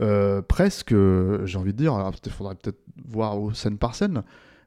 euh, 0.00 0.40
presque, 0.42 0.92
euh, 0.92 1.44
j'ai 1.46 1.58
envie 1.58 1.72
de 1.72 1.78
dire, 1.78 2.10
il 2.24 2.32
faudrait 2.32 2.54
peut-être 2.54 2.80
voir 3.04 3.54
scène 3.54 3.78
par 3.78 3.94
scène, 3.94 4.22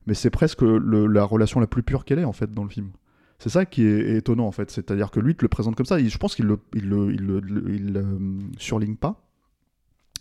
mais 0.06 0.14
c'est 0.14 0.30
presque 0.30 0.62
la 0.62 1.24
relation 1.24 1.60
la 1.60 1.68
plus 1.68 1.84
pure 1.84 2.06
qu'elle 2.06 2.20
est 2.20 2.26
en 2.26 2.34
fait 2.34 2.52
dans 2.52 2.64
le 2.64 2.70
film. 2.70 2.92
C'est 3.40 3.50
ça 3.50 3.66
qui 3.66 3.84
est, 3.86 4.16
étonnant 4.18 4.48
en 4.48 4.52
fait, 4.52 4.72
c'est-à-dire 4.72 5.12
que 5.12 5.20
lui 5.20 5.36
te 5.36 5.42
le 5.44 5.50
présente 5.50 5.76
comme 5.76 5.86
ça. 5.86 6.00
Je 6.00 6.18
pense 6.18 6.36
qu'il 6.36 6.46
le, 6.46 6.60
il 6.74 6.88
le, 6.88 7.12
il 7.14 7.22
le- 7.26 8.00
euh, 8.00 8.20
surligne 8.58 8.96
pas, 8.96 9.28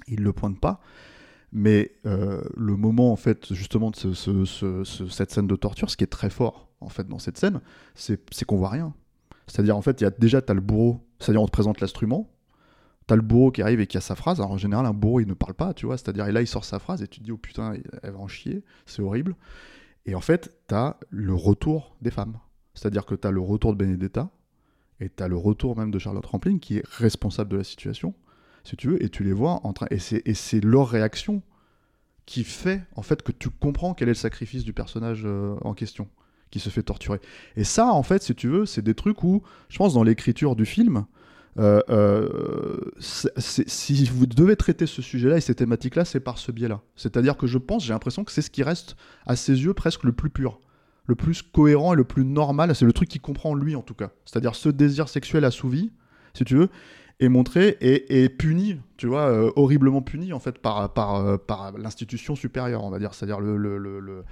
il 0.08 0.22
le 0.22 0.32
pointe 0.32 0.58
pas, 0.58 0.80
mais 1.52 1.92
euh, 2.06 2.42
le 2.56 2.76
moment 2.76 3.12
en 3.12 3.16
fait 3.16 3.52
justement 3.52 3.90
de 3.90 3.96
ce- 3.96 4.14
ce- 4.14 4.44
ce- 4.44 4.84
ce- 4.84 5.06
cette 5.06 5.30
scène 5.30 5.46
de 5.46 5.54
torture, 5.56 5.90
ce 5.90 5.96
qui 5.96 6.04
est 6.04 6.08
très 6.08 6.30
fort 6.30 6.68
en 6.80 6.88
fait 6.88 7.06
dans 7.06 7.18
cette 7.20 7.38
scène, 7.38 7.60
c'est 7.94 8.18
qu'on 8.46 8.56
voit 8.56 8.70
rien. 8.70 8.92
C'est-à-dire 9.46 9.76
en 9.76 9.82
fait, 9.82 10.00
il 10.00 10.04
y 10.04 10.06
a 10.06 10.10
déjà 10.10 10.40
t'as 10.42 10.54
le 10.54 10.60
bourreau, 10.62 11.03
c'est-à-dire 11.24 11.42
on 11.42 11.46
te 11.46 11.52
présente 11.52 11.80
l'instrument, 11.80 12.30
t'as 13.06 13.16
le 13.16 13.22
bourreau 13.22 13.50
qui 13.50 13.62
arrive 13.62 13.80
et 13.80 13.86
qui 13.86 13.96
a 13.96 14.00
sa 14.00 14.14
phrase. 14.14 14.40
Alors 14.40 14.52
en 14.52 14.58
général, 14.58 14.86
un 14.86 14.92
bourreau 14.92 15.20
il 15.20 15.26
ne 15.26 15.34
parle 15.34 15.54
pas, 15.54 15.74
tu 15.74 15.86
vois. 15.86 15.96
C'est-à-dire 15.96 16.26
et 16.26 16.32
là 16.32 16.42
il 16.42 16.46
sort 16.46 16.64
sa 16.64 16.78
phrase 16.78 17.02
et 17.02 17.08
tu 17.08 17.20
te 17.20 17.24
dis 17.24 17.32
oh 17.32 17.38
putain, 17.38 17.74
elle 18.02 18.12
va 18.12 18.18
en 18.18 18.28
chier, 18.28 18.62
c'est 18.86 19.02
horrible. 19.02 19.36
Et 20.06 20.14
en 20.14 20.20
fait, 20.20 20.54
t'as 20.66 20.96
le 21.10 21.34
retour 21.34 21.96
des 22.02 22.10
femmes. 22.10 22.38
C'est-à-dire 22.74 23.06
que 23.06 23.14
t'as 23.14 23.30
le 23.30 23.40
retour 23.40 23.72
de 23.72 23.78
Benedetta 23.78 24.30
et 25.00 25.08
t'as 25.08 25.28
le 25.28 25.36
retour 25.36 25.76
même 25.76 25.90
de 25.90 25.98
Charlotte 25.98 26.26
Rampling 26.26 26.60
qui 26.60 26.78
est 26.78 26.86
responsable 26.86 27.50
de 27.50 27.56
la 27.56 27.64
situation, 27.64 28.14
si 28.64 28.76
tu 28.76 28.88
veux, 28.88 29.02
et 29.02 29.08
tu 29.08 29.24
les 29.24 29.32
vois 29.32 29.60
en 29.66 29.72
train 29.72 29.86
et 29.90 29.98
c'est 29.98 30.60
leur 30.60 30.88
réaction 30.88 31.42
qui 32.26 32.44
fait 32.44 32.82
en 32.96 33.02
fait 33.02 33.22
que 33.22 33.32
tu 33.32 33.50
comprends 33.50 33.94
quel 33.94 34.08
est 34.08 34.12
le 34.12 34.16
sacrifice 34.16 34.64
du 34.64 34.72
personnage 34.72 35.22
euh, 35.24 35.56
en 35.62 35.74
question 35.74 36.08
qui 36.54 36.60
se 36.60 36.70
fait 36.70 36.84
torturer. 36.84 37.20
Et 37.56 37.64
ça, 37.64 37.92
en 37.92 38.04
fait, 38.04 38.22
si 38.22 38.32
tu 38.32 38.46
veux, 38.46 38.64
c'est 38.64 38.80
des 38.80 38.94
trucs 38.94 39.24
où, 39.24 39.42
je 39.68 39.76
pense, 39.76 39.92
dans 39.94 40.04
l'écriture 40.04 40.54
du 40.54 40.64
film, 40.64 41.04
euh, 41.58 41.80
euh, 41.88 42.80
si 42.98 44.04
vous 44.06 44.26
devez 44.26 44.56
traiter 44.56 44.86
ce 44.86 45.02
sujet-là 45.02 45.36
et 45.36 45.40
ces 45.40 45.54
thématiques-là, 45.54 46.04
c'est 46.04 46.20
par 46.20 46.38
ce 46.38 46.50
biais-là. 46.52 46.80
C'est-à-dire 46.96 47.36
que 47.36 47.46
je 47.46 47.58
pense, 47.58 47.84
j'ai 47.84 47.92
l'impression 47.92 48.24
que 48.24 48.32
c'est 48.32 48.42
ce 48.42 48.50
qui 48.50 48.62
reste 48.62 48.96
à 49.26 49.36
ses 49.36 49.62
yeux 49.64 49.74
presque 49.74 50.04
le 50.04 50.12
plus 50.12 50.30
pur, 50.30 50.60
le 51.06 51.14
plus 51.14 51.42
cohérent 51.42 51.92
et 51.94 51.96
le 51.96 52.04
plus 52.04 52.24
normal. 52.24 52.74
C'est 52.74 52.84
le 52.84 52.92
truc 52.92 53.08
qu'il 53.08 53.20
comprend 53.20 53.54
lui, 53.54 53.76
en 53.76 53.82
tout 53.82 53.94
cas. 53.94 54.10
C'est-à-dire 54.24 54.54
ce 54.54 54.68
désir 54.68 55.08
sexuel 55.08 55.44
assouvi, 55.44 55.92
si 56.34 56.44
tu 56.44 56.56
veux, 56.56 56.68
est 57.20 57.28
montré 57.28 57.76
et, 57.80 58.24
et 58.24 58.28
puni, 58.28 58.80
tu 58.96 59.06
vois, 59.06 59.28
euh, 59.28 59.52
horriblement 59.54 60.02
puni 60.02 60.32
en 60.32 60.40
fait 60.40 60.58
par, 60.58 60.92
par, 60.92 61.38
par 61.38 61.72
l'institution 61.78 62.34
supérieure, 62.34 62.82
on 62.82 62.90
va 62.90 62.98
dire, 62.98 63.14
c'est-à-dire 63.14 63.38
le, 63.38 63.56
le, 63.56 63.78
le- 63.78 64.00
le- 64.00 64.24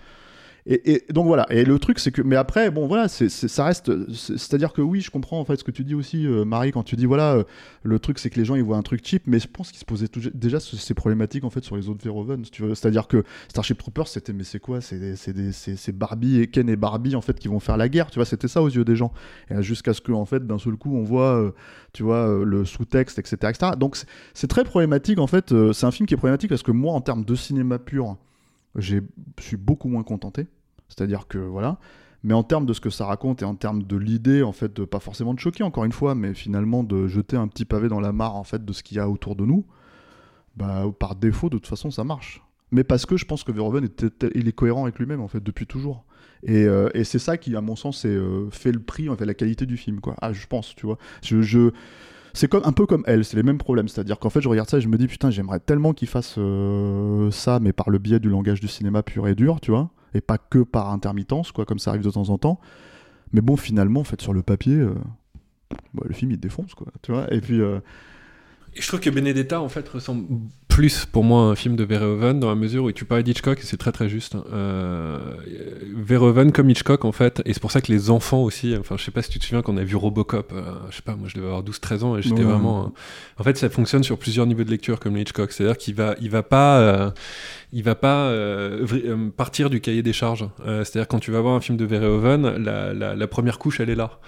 Et, 0.64 1.03
donc 1.11 1.27
voilà. 1.27 1.44
Et 1.51 1.64
le 1.64 1.77
truc, 1.81 1.98
c'est 1.98 2.12
que, 2.12 2.22
mais 2.22 2.37
après, 2.37 2.70
bon 2.70 2.87
voilà, 2.87 3.09
ça 3.09 3.64
reste, 3.64 3.90
c'est- 4.14 4.38
c'est-à-dire 4.38 4.72
que 4.72 4.81
oui, 4.81 5.01
je 5.01 5.11
comprends 5.11 5.40
en 5.40 5.44
fait 5.44 5.57
ce 5.57 5.64
que 5.64 5.72
tu 5.72 5.83
dis 5.83 5.96
aussi, 5.96 6.25
euh, 6.25 6.44
Marie, 6.44 6.70
quand 6.70 6.85
tu 6.85 6.94
dis 6.94 7.05
voilà, 7.05 7.33
euh, 7.35 7.42
le 7.83 7.98
truc, 7.98 8.20
c'est 8.20 8.31
que 8.31 8.38
les 8.38 8.44
gens 8.44 8.55
ils 8.55 8.62
voient 8.62 8.77
un 8.77 8.83
truc 8.83 9.01
cheap, 9.05 9.25
mais 9.27 9.40
je 9.40 9.48
pense 9.48 9.70
qu'ils 9.72 9.81
se 9.81 9.85
posaient 9.85 10.07
déjà 10.35 10.61
ce- 10.61 10.77
ces 10.77 10.94
problématiques 10.94 11.42
en 11.42 11.51
fait 11.51 11.64
sur 11.64 11.77
les 11.77 11.88
autres 11.88 12.05
Verhoeven. 12.05 12.44
C'est-à-dire 12.44 13.09
que 13.09 13.25
Starship 13.48 13.77
Troopers, 13.79 14.07
c'était, 14.07 14.33
mais 14.33 14.44
c'est 14.44 14.61
quoi? 14.61 14.81
C'est 14.81 15.16
c'est 15.16 15.92
Barbie 15.98 16.40
et 16.40 16.46
Ken 16.46 16.68
et 16.68 16.77
Barbie 16.77 17.16
en 17.16 17.22
fait 17.22 17.40
qui 17.40 17.48
vont 17.48 17.59
faire 17.59 17.77
la 17.77 17.88
guerre, 17.88 18.11
tu 18.11 18.20
vois? 18.20 18.25
C'était 18.25 18.46
ça 18.48 18.62
aux 18.62 18.68
yeux 18.70 18.85
des 18.85 18.94
gens. 18.94 19.12
Jusqu'à 19.59 19.94
ce 19.94 20.01
que 20.01 20.12
en 20.12 20.27
fait, 20.27 20.46
d'un 20.46 20.59
seul 20.59 20.77
coup, 20.77 20.94
on 20.96 21.03
voit, 21.03 21.35
euh, 21.38 21.51
tu 21.92 22.05
vois, 22.05 22.44
le 22.44 22.64
sous-texte, 22.64 23.18
etc., 23.18 23.37
etc. 23.51 23.72
Donc 23.77 23.96
c'est- 24.33 24.46
très 24.46 24.62
problématique 24.64 25.18
en 25.18 25.27
fait. 25.27 25.53
c'est 25.72 25.87
un 25.87 25.90
film 25.90 26.07
qui 26.07 26.14
est 26.14 26.16
problématique 26.16 26.51
parce 26.51 26.62
que 26.62 26.70
moi, 26.70 26.92
en 26.92 27.01
termes 27.01 27.25
de 27.25 27.35
cinéma 27.35 27.79
pur, 27.81 28.16
je 28.76 28.98
suis 29.40 29.56
beaucoup 29.56 29.88
moins 29.88 30.02
contenté. 30.02 30.46
C'est-à-dire 30.88 31.26
que 31.26 31.38
voilà. 31.38 31.78
Mais 32.22 32.35
en 32.35 32.44
termes 32.44 32.66
de 32.66 32.72
ce 32.72 32.80
que 32.80 32.90
ça 32.90 33.06
raconte 33.06 33.42
et 33.42 33.44
en 33.44 33.54
termes 33.54 33.82
de 33.82 33.96
l'idée, 33.96 34.42
en 34.42 34.52
fait, 34.52 34.72
de, 34.74 34.85
pas 34.85 35.00
forcément 35.00 35.35
de 35.35 35.40
choquer 35.40 35.64
encore 35.64 35.85
une 35.85 35.92
fois, 35.92 36.14
mais 36.14 36.35
finalement 36.35 36.85
de 36.85 37.08
jeter 37.08 37.37
un 37.37 37.48
petit 37.48 37.64
pavé 37.64 37.88
dans 37.88 38.00
la 38.00 38.12
mare 38.12 38.37
en 38.37 38.44
fait 38.44 38.64
de 38.64 38.72
ce 38.72 38.82
qu'il 38.82 38.96
y 38.96 39.00
a 39.00 39.08
autour 39.08 39.35
de 39.35 39.44
nous, 39.44 39.66
bah 40.56 40.85
par 40.98 41.16
défaut 41.16 41.48
de 41.48 41.56
toute 41.56 41.66
façon 41.66 41.90
ça 41.90 42.04
marche. 42.04 42.42
Mais 42.70 42.85
parce 42.85 43.06
que 43.06 43.16
je 43.16 43.24
pense 43.24 43.44
que 43.44 43.52
Verhoeven 43.52 43.85
était, 43.85 44.11
il 44.35 44.48
est 44.48 44.52
cohérent 44.52 44.85
avec 44.85 44.98
lui-même 44.98 45.20
en 45.20 45.28
fait 45.28 45.42
depuis 45.42 45.66
toujours. 45.66 46.04
Et, 46.44 46.64
euh, 46.64 46.88
c'est 47.04 47.18
ça 47.18 47.37
qui, 47.37 47.54
à 47.54 47.61
mon 47.61 47.76
sens, 47.76 48.04
est, 48.04 48.08
euh, 48.08 48.48
fait 48.50 48.72
le 48.72 48.80
prix, 48.80 49.08
en 49.08 49.16
fait, 49.16 49.26
la 49.26 49.35
qualité 49.35 49.66
du 49.66 49.76
film 49.76 50.00
quoi. 50.00 50.16
Ah, 50.20 50.32
je 50.32 50.46
pense, 50.46 50.74
tu 50.74 50.87
vois. 50.87 50.98
Je 51.22 51.70
c'est 52.34 52.48
comme 52.48 52.62
un 52.64 52.72
peu 52.72 52.86
comme 52.86 53.02
elle, 53.06 53.24
c'est 53.24 53.36
les 53.36 53.42
mêmes 53.42 53.58
problèmes. 53.58 53.88
C'est-à-dire 53.88 54.18
qu'en 54.18 54.30
fait, 54.30 54.40
je 54.40 54.48
regarde 54.48 54.68
ça 54.68 54.78
et 54.78 54.80
je 54.80 54.88
me 54.88 54.96
dis 54.98 55.06
putain, 55.08 55.30
j'aimerais 55.30 55.60
tellement 55.60 55.92
qu'il 55.92 56.08
fasse 56.08 56.36
euh, 56.38 57.30
ça, 57.30 57.60
mais 57.60 57.72
par 57.72 57.90
le 57.90 57.98
biais 57.98 58.20
du 58.20 58.28
langage 58.28 58.60
du 58.60 58.68
cinéma 58.68 59.02
pur 59.02 59.28
et 59.28 59.34
dur, 59.34 59.60
tu 59.60 59.70
vois, 59.70 59.90
et 60.14 60.20
pas 60.20 60.38
que 60.38 60.58
par 60.60 60.90
intermittence, 60.90 61.52
quoi, 61.52 61.64
comme 61.64 61.78
ça 61.78 61.90
arrive 61.90 62.02
de 62.04 62.10
temps 62.10 62.28
en 62.30 62.38
temps. 62.38 62.60
Mais 63.32 63.40
bon, 63.40 63.56
finalement, 63.56 64.00
en 64.00 64.04
fait, 64.04 64.20
sur 64.20 64.32
le 64.32 64.42
papier, 64.42 64.76
euh, 64.76 64.94
bah, 65.94 66.02
le 66.06 66.14
film 66.14 66.30
il 66.30 66.38
défonce, 66.40 66.74
quoi, 66.74 66.86
tu 67.02 67.12
vois. 67.12 67.32
Et 67.32 67.40
puis. 67.40 67.60
euh, 67.60 67.80
Et 68.74 68.80
je 68.80 68.88
trouve 68.88 69.00
que 69.00 69.10
Benedetta 69.10 69.60
en 69.60 69.68
fait 69.68 69.88
ressemble 69.88 70.26
plus 70.72 71.04
pour 71.04 71.22
moi 71.22 71.42
un 71.42 71.54
film 71.54 71.76
de 71.76 71.85
Verhoeven 71.85 72.40
dans 72.40 72.48
la 72.48 72.54
mesure 72.54 72.85
où 72.85 72.92
tu 72.92 73.04
parlais 73.04 73.22
d'Hitchcock 73.22 73.58
et 73.58 73.62
c'est 73.62 73.76
très 73.76 73.92
très 73.92 74.08
juste. 74.08 74.35
hein. 74.37 74.44
Euh, 74.52 75.18
Verhoeven 75.94 76.50
comme 76.52 76.70
Hitchcock 76.70 77.04
en 77.04 77.12
fait 77.12 77.42
et 77.44 77.52
c'est 77.52 77.61
pour 77.61 77.70
ça 77.70 77.80
que 77.80 77.92
les 77.92 78.11
enfants 78.11 78.42
aussi. 78.42 78.74
Enfin 78.78 78.96
je 78.98 79.04
sais 79.04 79.11
pas 79.11 79.22
si 79.22 79.30
tu 79.30 79.38
te 79.38 79.44
souviens 79.44 79.61
qu'on 79.62 79.76
a 79.76 79.85
vu 79.85 79.96
Robocop. 79.96 80.52
euh, 80.52 80.62
je 80.90 80.96
sais 80.96 81.02
pas 81.02 81.14
moi 81.14 81.28
je 81.28 81.35
devais 81.35 81.46
avoir 81.46 81.62
12-13 81.62 82.02
ans 82.04 82.16
et 82.16 82.22
j'étais 82.22 82.37
Ouais. 82.38 82.44
vraiment. 82.44 82.85
euh, 82.87 82.88
En 83.38 83.42
fait 83.44 83.56
ça 83.58 83.68
fonctionne 83.68 84.02
sur 84.02 84.18
plusieurs 84.18 84.46
niveaux 84.46 84.64
de 84.64 84.70
lecture 84.70 84.98
comme 84.98 85.16
Hitchcock. 85.16 85.52
C'est-à-dire 85.52 85.76
qu'il 85.76 85.94
va 85.94 86.14
il 86.20 86.30
va 86.30 86.42
pas 86.42 86.78
euh, 86.80 87.11
il 87.72 87.82
va 87.82 87.94
pas 87.94 88.26
euh, 88.28 88.87
euh, 88.92 89.30
partir 89.37 89.68
du 89.70 89.80
cahier 89.80 90.02
des 90.02 90.12
charges. 90.14 90.46
C'est-à-dire 90.64 91.06
quand 91.08 91.18
tu 91.18 91.30
vas 91.30 91.40
voir 91.40 91.54
un 91.54 91.61
film 91.61 91.76
de 91.76 91.85
Verhoeven, 91.85 92.56
la, 92.64 92.94
la, 92.94 93.14
la 93.14 93.26
première 93.26 93.58
couche 93.58 93.80
elle 93.80 93.90
est 93.90 93.94
là, 93.94 94.18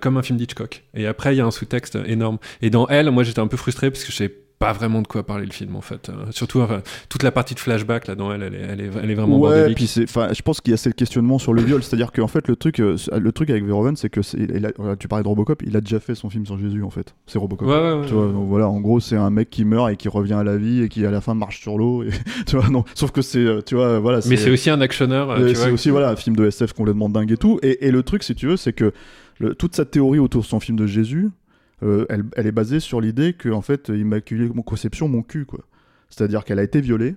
comme 0.00 0.16
un 0.16 0.22
film 0.22 0.38
d'Hitchcock. 0.38 0.84
Et 0.94 1.06
après 1.06 1.34
il 1.34 1.38
y 1.38 1.40
a 1.40 1.46
un 1.46 1.50
sous-texte 1.50 1.98
énorme. 2.06 2.38
Et 2.60 2.70
dans 2.70 2.86
Elle, 2.88 3.10
moi 3.10 3.24
j'étais 3.24 3.40
un 3.40 3.46
peu 3.48 3.56
frustré 3.56 3.90
parce 3.90 4.04
que 4.04 4.12
je 4.12 4.16
savais 4.16 4.34
pas 4.62 4.72
vraiment 4.72 5.02
de 5.02 5.06
quoi 5.06 5.24
parler 5.24 5.44
le 5.46 5.52
film 5.52 5.76
en 5.76 5.80
fait. 5.80 6.08
Euh, 6.08 6.12
surtout 6.30 6.60
enfin, 6.60 6.82
toute 7.08 7.22
la 7.22 7.30
partie 7.32 7.54
de 7.54 7.60
flashback 7.60 8.06
là 8.06 8.14
dans 8.14 8.32
Elle, 8.32 8.42
elle 8.42 8.54
est, 8.54 8.58
elle 8.60 8.80
est, 8.80 8.90
elle 9.02 9.10
est 9.10 9.14
vraiment 9.14 9.38
ouais, 9.38 9.74
puis 9.74 9.86
c'est, 9.86 10.04
enfin, 10.04 10.28
je 10.32 10.40
pense 10.42 10.60
qu'il 10.60 10.70
y 10.70 10.74
a 10.74 10.76
ce 10.76 10.88
questionnement 10.88 11.38
sur 11.38 11.52
le 11.52 11.62
viol, 11.62 11.82
c'est-à-dire 11.82 12.12
qu'en 12.12 12.28
fait 12.28 12.48
le 12.48 12.56
truc, 12.56 12.80
euh, 12.80 12.96
le 13.18 13.32
truc 13.32 13.50
avec 13.50 13.64
Verhoeven, 13.64 13.96
c'est 13.96 14.08
que 14.08 14.22
c'est, 14.22 14.38
il 14.38 14.64
a- 14.66 14.72
voilà, 14.78 14.96
tu 14.96 15.08
parlais 15.08 15.22
de 15.22 15.28
Robocop, 15.28 15.62
il 15.66 15.76
a 15.76 15.80
déjà 15.80 16.00
fait 16.00 16.14
son 16.14 16.30
film 16.30 16.46
sur 16.46 16.58
Jésus 16.58 16.82
en 16.82 16.90
fait, 16.90 17.14
c'est 17.26 17.38
Robocop. 17.38 17.66
Ouais, 17.68 17.74
ouais, 17.74 17.92
ouais. 18.00 18.06
Tu 18.06 18.14
vois, 18.14 18.26
donc 18.28 18.48
voilà, 18.48 18.68
en 18.68 18.80
gros, 18.80 19.00
c'est 19.00 19.16
un 19.16 19.30
mec 19.30 19.50
qui 19.50 19.64
meurt 19.64 19.90
et 19.90 19.96
qui 19.96 20.08
revient 20.08 20.34
à 20.34 20.44
la 20.44 20.56
vie 20.56 20.82
et 20.82 20.88
qui 20.88 21.04
à 21.04 21.10
la 21.10 21.20
fin 21.20 21.34
marche 21.34 21.60
sur 21.60 21.76
l'eau. 21.78 22.02
Et, 22.04 22.10
tu 22.46 22.56
vois, 22.56 22.68
non, 22.68 22.84
sauf 22.94 23.10
que 23.10 23.22
c'est, 23.22 23.38
euh, 23.38 23.60
tu 23.64 23.74
vois, 23.74 23.98
voilà. 23.98 24.20
Mais 24.28 24.36
c'est 24.36 24.50
aussi 24.50 24.70
un 24.70 24.80
actionneur. 24.80 25.30
euh, 25.30 25.38
Euh, 25.40 25.54
c'est 25.54 25.70
aussi 25.70 25.90
voilà 25.90 26.10
un 26.10 26.16
film 26.16 26.36
de 26.36 26.46
SF 26.46 26.72
complètement 26.72 27.08
dingue 27.08 27.32
et 27.32 27.36
tout. 27.36 27.58
Et, 27.62 27.86
et 27.86 27.90
le 27.90 28.02
truc, 28.02 28.22
si 28.22 28.34
tu 28.34 28.46
veux, 28.46 28.56
c'est 28.56 28.72
que 28.72 28.92
le- 29.38 29.54
toute 29.54 29.74
sa 29.74 29.84
théorie 29.84 30.18
autour 30.20 30.42
de 30.42 30.46
son 30.46 30.60
film 30.60 30.78
de 30.78 30.86
Jésus, 30.86 31.30
euh, 31.82 32.06
elle, 32.08 32.24
elle 32.36 32.46
est 32.46 32.52
basée 32.52 32.80
sur 32.80 33.00
l'idée 33.00 33.32
que 33.34 33.48
en 33.48 33.62
fait, 33.62 33.88
immaculée 33.88 34.48
mon 34.48 34.62
conception, 34.62 35.08
mon 35.08 35.22
cul, 35.22 35.46
quoi. 35.46 35.60
C'est-à-dire 36.08 36.44
qu'elle 36.44 36.58
a 36.58 36.62
été 36.62 36.80
violée 36.80 37.16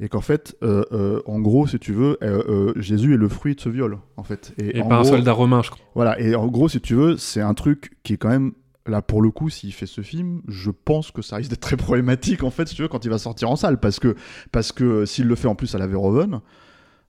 et 0.00 0.08
qu'en 0.08 0.20
fait, 0.20 0.56
euh, 0.62 0.84
euh, 0.92 1.20
en 1.26 1.40
gros, 1.40 1.66
si 1.66 1.78
tu 1.78 1.92
veux, 1.92 2.18
euh, 2.22 2.42
euh, 2.48 2.72
Jésus 2.76 3.14
est 3.14 3.18
le 3.18 3.28
fruit 3.28 3.54
de 3.54 3.60
ce 3.60 3.68
viol, 3.68 3.98
en 4.16 4.22
fait. 4.22 4.54
Et 4.58 4.80
en 4.80 4.88
par 4.88 5.00
un 5.00 5.04
soldat 5.04 5.32
romain, 5.32 5.62
je 5.62 5.70
crois. 5.70 5.84
Voilà. 5.94 6.20
Et 6.20 6.34
en 6.34 6.46
gros, 6.46 6.68
si 6.68 6.80
tu 6.80 6.94
veux, 6.94 7.16
c'est 7.16 7.40
un 7.40 7.54
truc 7.54 7.96
qui 8.02 8.12
est 8.12 8.16
quand 8.16 8.28
même 8.28 8.52
là 8.86 9.02
pour 9.02 9.22
le 9.22 9.30
coup, 9.30 9.50
s'il 9.50 9.72
fait 9.72 9.86
ce 9.86 10.00
film, 10.00 10.40
je 10.48 10.70
pense 10.70 11.10
que 11.10 11.20
ça 11.22 11.36
risque 11.36 11.50
d'être 11.50 11.60
très 11.60 11.76
problématique 11.76 12.42
en 12.42 12.50
fait, 12.50 12.66
si 12.68 12.74
tu 12.74 12.82
veux, 12.82 12.88
quand 12.88 13.04
il 13.04 13.10
va 13.10 13.18
sortir 13.18 13.50
en 13.50 13.56
salle, 13.56 13.78
parce 13.78 13.98
que 13.98 14.14
parce 14.52 14.72
que 14.72 14.84
euh, 14.84 15.06
s'il 15.06 15.26
le 15.26 15.34
fait 15.34 15.48
en 15.48 15.54
plus 15.54 15.74
à 15.74 15.78
la 15.78 15.86
Verhoeven, 15.86 16.40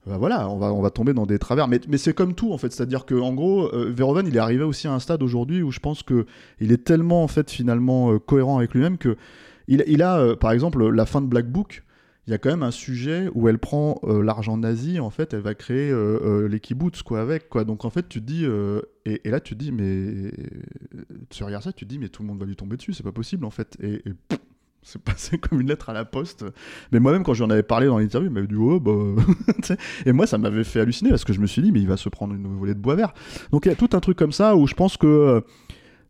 bah 0.10 0.17
voilà, 0.17 0.50
on 0.50 0.58
va 0.58 0.74
on 0.74 0.82
va 0.82 0.89
tomber 0.89 1.13
dans 1.13 1.28
des 1.28 1.38
travers. 1.38 1.67
Mais 1.67 1.80
mais 1.88 2.00
c'est 2.00 2.13
comme 2.13 2.34
tout 2.34 2.52
en 2.52 2.58
fait, 2.58 2.72
c'est-à-dire 2.74 3.06
que 3.06 3.13
en 3.13 3.32
gros, 3.34 3.72
euh, 3.76 3.93
il 4.26 4.36
est 4.36 4.39
arrivé 4.39 4.63
aussi 4.63 4.88
à 4.88 4.93
un 4.93 5.00
stade 5.00 5.22
aujourd'hui 5.22 5.62
où 5.62 5.72
je 5.72 5.80
pense 5.80 6.02
que 6.02 6.26
il 6.60 6.72
est 6.72 6.84
tellement 6.84 7.24
en 7.24 7.28
fait 7.28 7.52
finalement 7.52 8.12
euh, 8.12 8.17
cohérent 8.17 8.58
avec 8.58 8.74
lui-même 8.74 8.98
que 8.98 9.17
il, 9.67 10.02
a 10.02 10.17
euh, 10.17 10.36
par 10.36 10.52
exemple 10.52 10.89
la 10.89 11.06
fin 11.06 11.22
de 11.22 11.28
Black 11.28 11.48
Book. 11.48 11.84
Il 12.26 12.32
y 12.32 12.34
a 12.34 12.38
quand 12.38 12.50
même 12.50 12.63
un 12.63 12.72
sujet 12.72 13.30
où 13.34 13.50
elle 13.50 13.58
prend 13.58 14.00
euh, 14.04 14.22
l'argent 14.24 14.56
nazi, 14.58 15.00
en 15.00 15.10
fait, 15.10 15.34
elle 15.34 15.41
va 15.41 15.56
créer 15.56 15.91
les 16.48 16.60
kibbutz, 16.60 17.02
quoi, 17.02 17.22
avec, 17.22 17.50
quoi. 17.50 17.63
Donc, 17.63 17.86
en 17.86 17.89
fait, 17.89 18.08
tu 18.08 18.22
te 18.22 18.26
dis, 18.26 18.45
et, 19.06 19.30
là, 19.32 19.39
tu 19.39 19.56
te 19.56 19.60
dis, 19.60 19.72
mais 19.72 20.32
tu 21.32 21.43
regardes 21.43 21.63
ça, 21.63 21.74
tu 21.74 21.86
te 21.86 21.89
dis, 21.89 21.98
mais 21.98 22.10
tout 22.10 22.22
le 22.22 22.28
monde 22.28 22.39
va 22.39 22.45
lui 22.45 22.56
tomber 22.56 22.78
dessus, 22.78 22.93
c'est 22.93 23.02
pas 23.02 23.12
possible, 23.12 23.45
en 23.45 23.50
fait. 23.50 23.78
Et, 23.82 24.04
c'est 24.82 25.02
passé 25.02 25.38
comme 25.39 25.62
une 25.62 25.68
lettre 25.68 25.89
à 25.89 25.94
la 25.94 26.06
poste. 26.06 26.46
Mais 26.92 27.00
moi-même, 27.00 27.24
quand 27.24 27.34
j'en 27.34 27.50
avais 27.50 27.63
parlé 27.63 27.88
dans 27.88 27.98
l'interview, 27.98 28.30
il 28.30 28.34
m'avait 28.34 28.48
dit, 28.48 28.56
oh, 28.56 28.80
bah. 28.80 28.92
et 30.06 30.12
moi, 30.12 30.28
ça 30.28 30.38
m'avait 30.38 30.63
fait 30.63 30.80
halluciner 30.80 31.10
parce 31.10 31.24
que 31.24 31.34
je 31.34 31.39
me 31.39 31.48
suis 31.48 31.62
dit, 31.62 31.72
mais 31.72 31.80
il 31.80 31.88
va 31.88 31.98
se 31.98 32.10
prendre 32.10 32.34
une 32.34 32.58
volée 32.58 32.74
de 32.74 32.80
bois 32.80 32.96
vert. 32.96 33.13
Donc, 33.52 33.65
il 33.65 33.70
y 33.70 33.72
a 33.72 33.76
tout 33.76 33.89
un 33.94 34.00
truc 34.00 34.18
comme 34.18 34.32
ça 34.32 34.56
où 34.56 34.68
je 34.68 34.74
pense 34.74 34.98
que, 34.98 35.08
euh, 35.08 35.42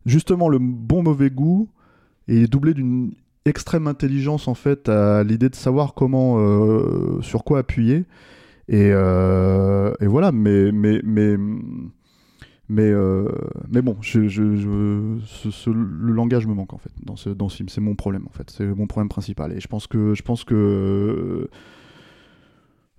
justement, 0.06 0.48
le 0.48 0.58
bon 0.58 1.02
mauvais 1.02 1.30
goût 1.30 1.68
est 2.28 2.46
doublé 2.50 2.74
d'une 2.74 3.12
extrême 3.46 3.86
intelligence 3.86 4.48
en 4.48 4.54
fait 4.54 4.88
à 4.88 5.24
l'idée 5.24 5.48
de 5.48 5.54
savoir 5.54 5.94
comment 5.94 6.36
euh, 6.38 7.20
sur 7.22 7.42
quoi 7.42 7.60
appuyer 7.60 8.04
et, 8.68 8.90
euh, 8.92 9.94
et 9.98 10.06
voilà 10.06 10.30
mais 10.30 10.70
mais 10.72 11.38
mais 12.70 12.90
euh, 12.90 13.28
mais 13.70 13.82
bon 13.82 13.96
je, 14.00 14.28
je, 14.28 14.56
je- 14.56 15.70
le 15.70 16.12
langage 16.12 16.46
me 16.46 16.54
manque 16.54 16.72
en 16.72 16.78
fait 16.78 16.92
dans 17.04 17.16
ce 17.16 17.30
dans 17.30 17.48
ce 17.48 17.56
film. 17.56 17.68
C'est 17.68 17.80
mon 17.80 17.94
problème 17.96 18.26
en 18.28 18.32
fait. 18.32 18.50
C'est 18.50 18.64
mon 18.66 18.86
problème 18.86 19.08
principal. 19.08 19.52
Et 19.52 19.60
je 19.60 19.68
pense 19.68 19.86
que 19.86 20.14
je 20.14 20.22
pense 20.22 20.44
que 20.44 21.48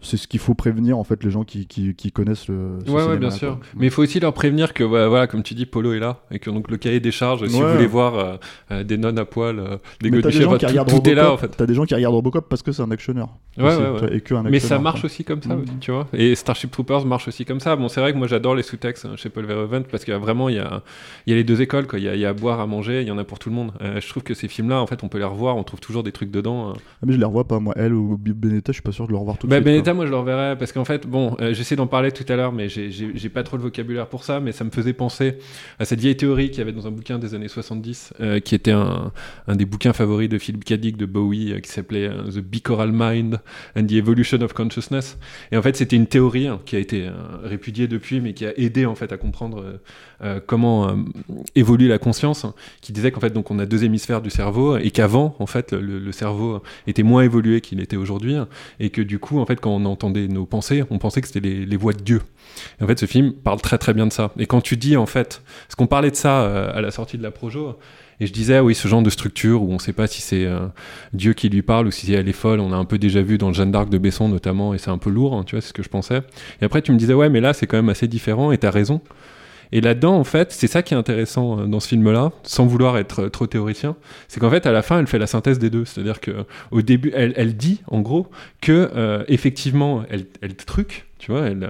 c'est 0.02 0.18
ce 0.18 0.28
qu'il 0.28 0.40
faut 0.40 0.54
prévenir 0.56 0.98
en 0.98 1.04
fait 1.04 1.24
les 1.24 1.30
gens 1.32 1.44
qui, 1.44 1.68
qui, 1.68 1.94
qui 1.96 2.12
connaissent 2.12 2.48
le 2.48 2.80
ce 2.86 2.92
Ouais, 2.92 3.18
bien 3.18 3.30
quoi. 3.30 3.38
sûr. 3.38 3.60
Mais 3.76 3.88
il 3.88 3.92
faut 3.92 4.02
aussi 4.02 4.20
leur 4.20 4.34
prévenir 4.34 4.74
que, 4.74 4.84
ouais, 4.84 5.08
voilà, 5.08 5.28
comme 5.28 5.44
tu 5.44 5.54
dis, 5.54 5.66
Polo 5.66 5.94
est 5.94 6.00
là. 6.00 6.22
Et 6.32 6.40
que 6.40 6.50
donc 6.50 6.70
le 6.72 6.78
cahier 6.78 7.00
des 7.00 7.12
charges, 7.12 7.46
si 7.48 7.56
Ouais. 7.56 7.62
vous 7.68 7.74
voulez 7.74 7.88
voir 7.88 8.16
euh, 8.18 8.36
euh, 8.72 8.84
des 8.84 8.98
nonnes 8.98 9.20
à 9.20 9.26
poil, 9.26 9.60
euh, 9.60 9.78
des 10.02 10.10
bah, 10.10 10.18
qui 10.18 10.40
tout, 10.40 10.86
tout 10.86 11.10
est 11.10 11.14
là 11.16 11.26
en 11.26 11.30
Robocop, 11.36 11.40
fait. 11.40 11.48
T'as 11.58 11.66
des 11.66 11.74
gens 11.74 11.86
qui 11.86 11.94
regardent 11.96 12.16
Robocop 12.16 12.50
parce 12.50 12.62
que 12.64 12.72
c'est 12.72 12.82
un 12.82 12.92
actionneur. 12.92 13.30
Ouais, 13.58 13.66
ouais, 13.76 14.16
et 14.16 14.22
que 14.22 14.34
un 14.34 14.44
Mais 14.44 14.60
ça 14.60 14.80
marche 14.80 15.04
aussi 15.06 15.24
comme 15.24 15.42
ça, 15.42 15.56
Mm. 15.56 15.62
aussi, 15.62 15.72
tu 15.82 15.92
vois. 15.92 16.08
Et 16.14 16.36
Starship 16.36 16.72
Troopers 16.72 17.06
marche 17.06 17.28
aussi 17.28 17.46
comme 17.46 17.60
ça. 17.60 17.76
Bon, 17.76 17.88
c'est 17.88 18.02
vrai 18.02 18.14
que 18.14 18.18
moi 18.18 18.28
j'adore 18.28 18.56
les 18.56 18.64
sous-textes 18.64 19.06
hein, 19.06 19.14
chez 19.18 19.30
Paul 19.30 19.46
Verhoeven 19.46 19.84
parce 19.84 20.04
qu'il 20.06 20.14
y 20.14 20.16
a 20.16 20.20
vraiment 20.20 20.50
il 20.50 20.56
y 20.56 20.60
a, 20.60 20.82
il 21.28 21.32
y 21.32 21.34
a 21.34 21.36
les 21.36 21.44
deux 21.44 21.62
écoles 21.62 21.86
quoi. 21.88 22.00
Il 22.00 22.06
y 22.06 22.10
a, 22.10 22.16
il 22.16 22.22
y 22.22 22.26
a 22.26 22.30
à 22.30 22.34
boire, 22.34 22.60
à 22.60 22.66
manger, 22.68 23.02
il 23.02 23.08
y 23.08 23.12
en 23.12 23.18
a 23.18 23.24
pour 23.24 23.38
tout 23.40 23.50
le 23.50 23.56
monde. 23.56 23.72
Euh, 23.82 24.00
je 24.02 24.08
trouve 24.10 24.24
que 24.24 24.34
ces 24.34 24.48
films-là, 24.48 24.82
en 24.82 24.88
fait, 24.88 25.04
on 25.04 25.10
peut 25.10 25.18
les 25.18 25.24
revoir, 25.26 25.58
on 25.58 25.64
trouve 25.64 25.80
toujours 25.82 26.04
des 26.04 26.12
trucs 26.12 26.32
dedans. 26.32 26.70
euh. 26.70 26.74
Ah, 26.78 27.06
mais 27.06 27.14
je 27.14 27.18
les 27.20 27.26
revois 27.26 27.46
pas, 27.48 27.60
moi. 27.60 27.74
Elle 27.78 27.94
ou 27.94 28.18
Benetta, 28.18 28.72
je 28.72 28.76
suis 28.78 28.82
pas 28.82 28.92
sûr 28.94 29.06
de 29.08 29.12
le 29.12 29.18
revoir 29.18 29.38
tout 29.38 29.48
de 29.48 29.52
suite. 29.54 29.64
Moi 29.94 30.06
je 30.06 30.12
le 30.12 30.18
reverrai 30.18 30.58
parce 30.58 30.72
qu'en 30.72 30.86
fait, 30.86 31.08
bon, 31.08 31.36
euh, 31.42 31.54
j'essaie 31.54 31.76
d'en 31.76 31.88
parler 31.88 32.12
tout 32.12 32.26
à 32.32 32.36
l'heure, 32.36 32.52
mais 32.52 32.70
j'ai- 32.70 33.30
pas 33.30 33.44
trop 33.44 33.56
le 33.58 33.64
vocabulaire 33.64 34.08
pour 34.08 34.24
ça, 34.24 34.40
mais 34.40 34.52
ça 34.52 34.64
me 34.66 34.72
faisait 34.72 34.94
penser 34.94 35.38
à 35.80 35.86
cette 35.86 36.00
vieille 36.02 36.18
théorie 36.18 36.50
qu'il 36.50 36.60
y 36.60 36.62
avait 36.62 36.74
dans 36.74 36.86
un 36.88 36.92
bouquin 36.92 37.18
des 37.20 37.34
années 37.34 37.48
70, 37.48 38.14
euh, 38.20 38.40
qui 38.40 38.56
était 38.56 38.72
un, 38.72 39.12
des 39.48 39.66
bouquins 39.66 39.94
favoris 39.94 40.28
de 40.28 40.38
Philip 40.38 40.66
K. 40.66 40.74
Dick 40.74 40.98
de 40.98 41.06
Bowie, 41.06 41.54
euh, 41.54 41.60
qui 41.60 41.70
s'appelait 41.70 42.10
The 42.10 42.40
Bicoral 42.40 42.92
Mind 42.94 43.40
and 43.78 43.86
the 43.86 43.94
Evolution 43.94 44.42
of 44.42 44.54
Consciousness. 44.54 45.18
Et 45.52 45.58
en 45.58 45.62
fait, 45.62 45.76
c'était 45.78 45.96
une 45.96 46.08
théorie 46.08 46.48
hein, 46.48 46.60
qui 46.66 46.76
a 46.76 46.80
été 46.80 47.10
répudiée 47.44 47.88
depuis, 47.88 48.20
mais 48.20 48.34
qui 48.34 48.46
a 48.46 48.58
aidé 48.60 48.86
en 48.86 48.96
fait 48.96 49.12
à 49.14 49.18
comprendre 49.18 49.80
euh, 50.24 50.40
comment 50.46 50.88
euh, 50.88 50.94
évolue 51.56 51.88
la 51.88 51.98
conscience, 51.98 52.46
hein, 52.46 52.54
qui 52.82 52.94
disait 52.94 53.12
qu'en 53.12 53.20
fait, 53.20 53.32
donc, 53.32 53.50
on 53.50 53.58
a 53.58 53.66
deux 53.66 53.84
hémisphères 53.84 54.22
du 54.22 54.30
cerveau 54.30 54.78
et 54.78 54.92
qu'avant, 54.92 55.36
en 55.40 55.48
fait, 55.48 55.74
le, 55.74 56.12
cerveau 56.12 56.62
était 56.86 57.02
moins 57.02 57.24
évolué 57.24 57.62
qu'il 57.62 57.80
était 57.80 57.96
aujourd'hui, 57.96 58.36
et 58.80 58.90
que 58.90 59.02
du 59.02 59.18
coup, 59.18 59.40
en 59.40 59.46
fait, 59.46 59.60
quand 59.60 59.72
on 59.72 59.86
entendait 59.86 60.28
nos 60.28 60.46
pensées, 60.46 60.84
on 60.90 61.00
pensait 61.00 61.22
que 61.22 61.28
c'était 61.28 61.40
les, 61.40 61.78
voix 61.78 61.94
de 61.94 62.02
Dieu. 62.02 62.22
En 62.82 62.88
fait, 62.88 63.00
ce 63.00 63.06
film 63.06 63.34
parle 63.34 63.62
très 63.62 63.78
très 63.78 63.94
bien 63.94 64.06
de 64.06 64.12
ça. 64.12 64.32
Et 64.38 64.46
quand 64.46 64.62
tu 64.62 64.78
dis, 64.78 64.98
en 64.98 65.06
fait, 65.06 65.42
parce 65.68 65.76
qu'on 65.76 65.88
parlait 65.88 66.12
de 66.12 66.16
ça 66.16 66.42
euh, 66.42 66.72
à 66.76 66.82
la 66.82 66.92
sortie 66.92 67.18
de 67.18 67.24
la 67.24 67.32
Projo, 67.32 67.80
et 68.20 68.28
je 68.28 68.34
disais, 68.34 68.60
oui, 68.60 68.76
ce 68.76 68.88
genre 68.88 69.02
de 69.02 69.10
structure 69.10 69.64
où 69.64 69.72
on 69.72 69.76
ne 69.76 69.80
sait 69.80 69.94
pas 69.94 70.06
si 70.06 70.22
c'est 70.22 70.48
Dieu 71.12 71.34
qui 71.34 71.50
lui 71.50 71.64
parle 71.64 71.88
ou 71.88 71.92
si 71.92 72.14
elle 72.14 72.30
est 72.30 72.34
folle, 72.34 72.60
on 72.60 72.72
a 72.72 72.76
un 72.76 72.86
peu 72.86 73.00
déjà 73.00 73.24
vu 73.24 73.40
dans 73.40 73.52
Jeanne 73.52 73.72
d'Arc 73.72 73.90
de 73.90 73.98
Besson 73.98 74.30
notamment, 74.30 74.76
et 74.76 74.78
c'est 74.78 74.92
un 74.92 75.00
peu 75.00 75.10
lourd, 75.10 75.34
hein, 75.34 75.44
tu 75.44 75.56
vois, 75.56 75.62
c'est 75.62 75.70
ce 75.70 75.74
que 75.74 75.82
je 75.82 75.90
pensais. 75.90 76.22
Et 76.62 76.66
après, 76.66 76.84
tu 76.84 76.92
me 76.92 76.98
disais, 76.98 77.16
ouais, 77.16 77.30
mais 77.30 77.42
là, 77.42 77.54
c'est 77.54 77.66
quand 77.66 77.78
même 77.78 77.90
assez 77.90 78.08
différent, 78.08 78.52
et 78.52 78.60
t'as 78.60 78.70
raison. 78.70 79.02
Et 79.72 79.82
là-dedans, 79.82 80.16
en 80.16 80.24
fait, 80.24 80.52
c'est 80.52 80.68
ça 80.68 80.84
qui 80.84 80.94
est 80.94 80.98
intéressant 80.98 81.60
euh, 81.60 81.66
dans 81.66 81.80
ce 81.80 81.88
film-là, 81.88 82.32
sans 82.44 82.66
vouloir 82.66 82.98
être 82.98 83.24
euh, 83.24 83.30
trop 83.30 83.48
théoricien, 83.48 83.96
c'est 84.28 84.40
qu'en 84.40 84.50
fait, 84.50 84.66
à 84.66 84.72
la 84.72 84.82
fin, 84.82 85.00
elle 85.00 85.08
fait 85.08 85.20
la 85.20 85.28
synthèse 85.28 85.60
des 85.60 85.70
deux. 85.70 85.86
C'est-à-dire 85.86 86.20
que 86.20 86.32
au 86.72 86.82
début, 86.82 87.12
elle, 87.16 87.56
dit, 87.56 87.82
en 87.88 88.02
gros, 88.02 88.28
que 88.62 88.92
euh, 88.96 89.24
effectivement, 89.28 90.04
elle, 90.10 90.26
elle 90.42 90.56
truque, 90.56 91.06
tu 91.20 91.32
vois, 91.32 91.48
elle, 91.48 91.64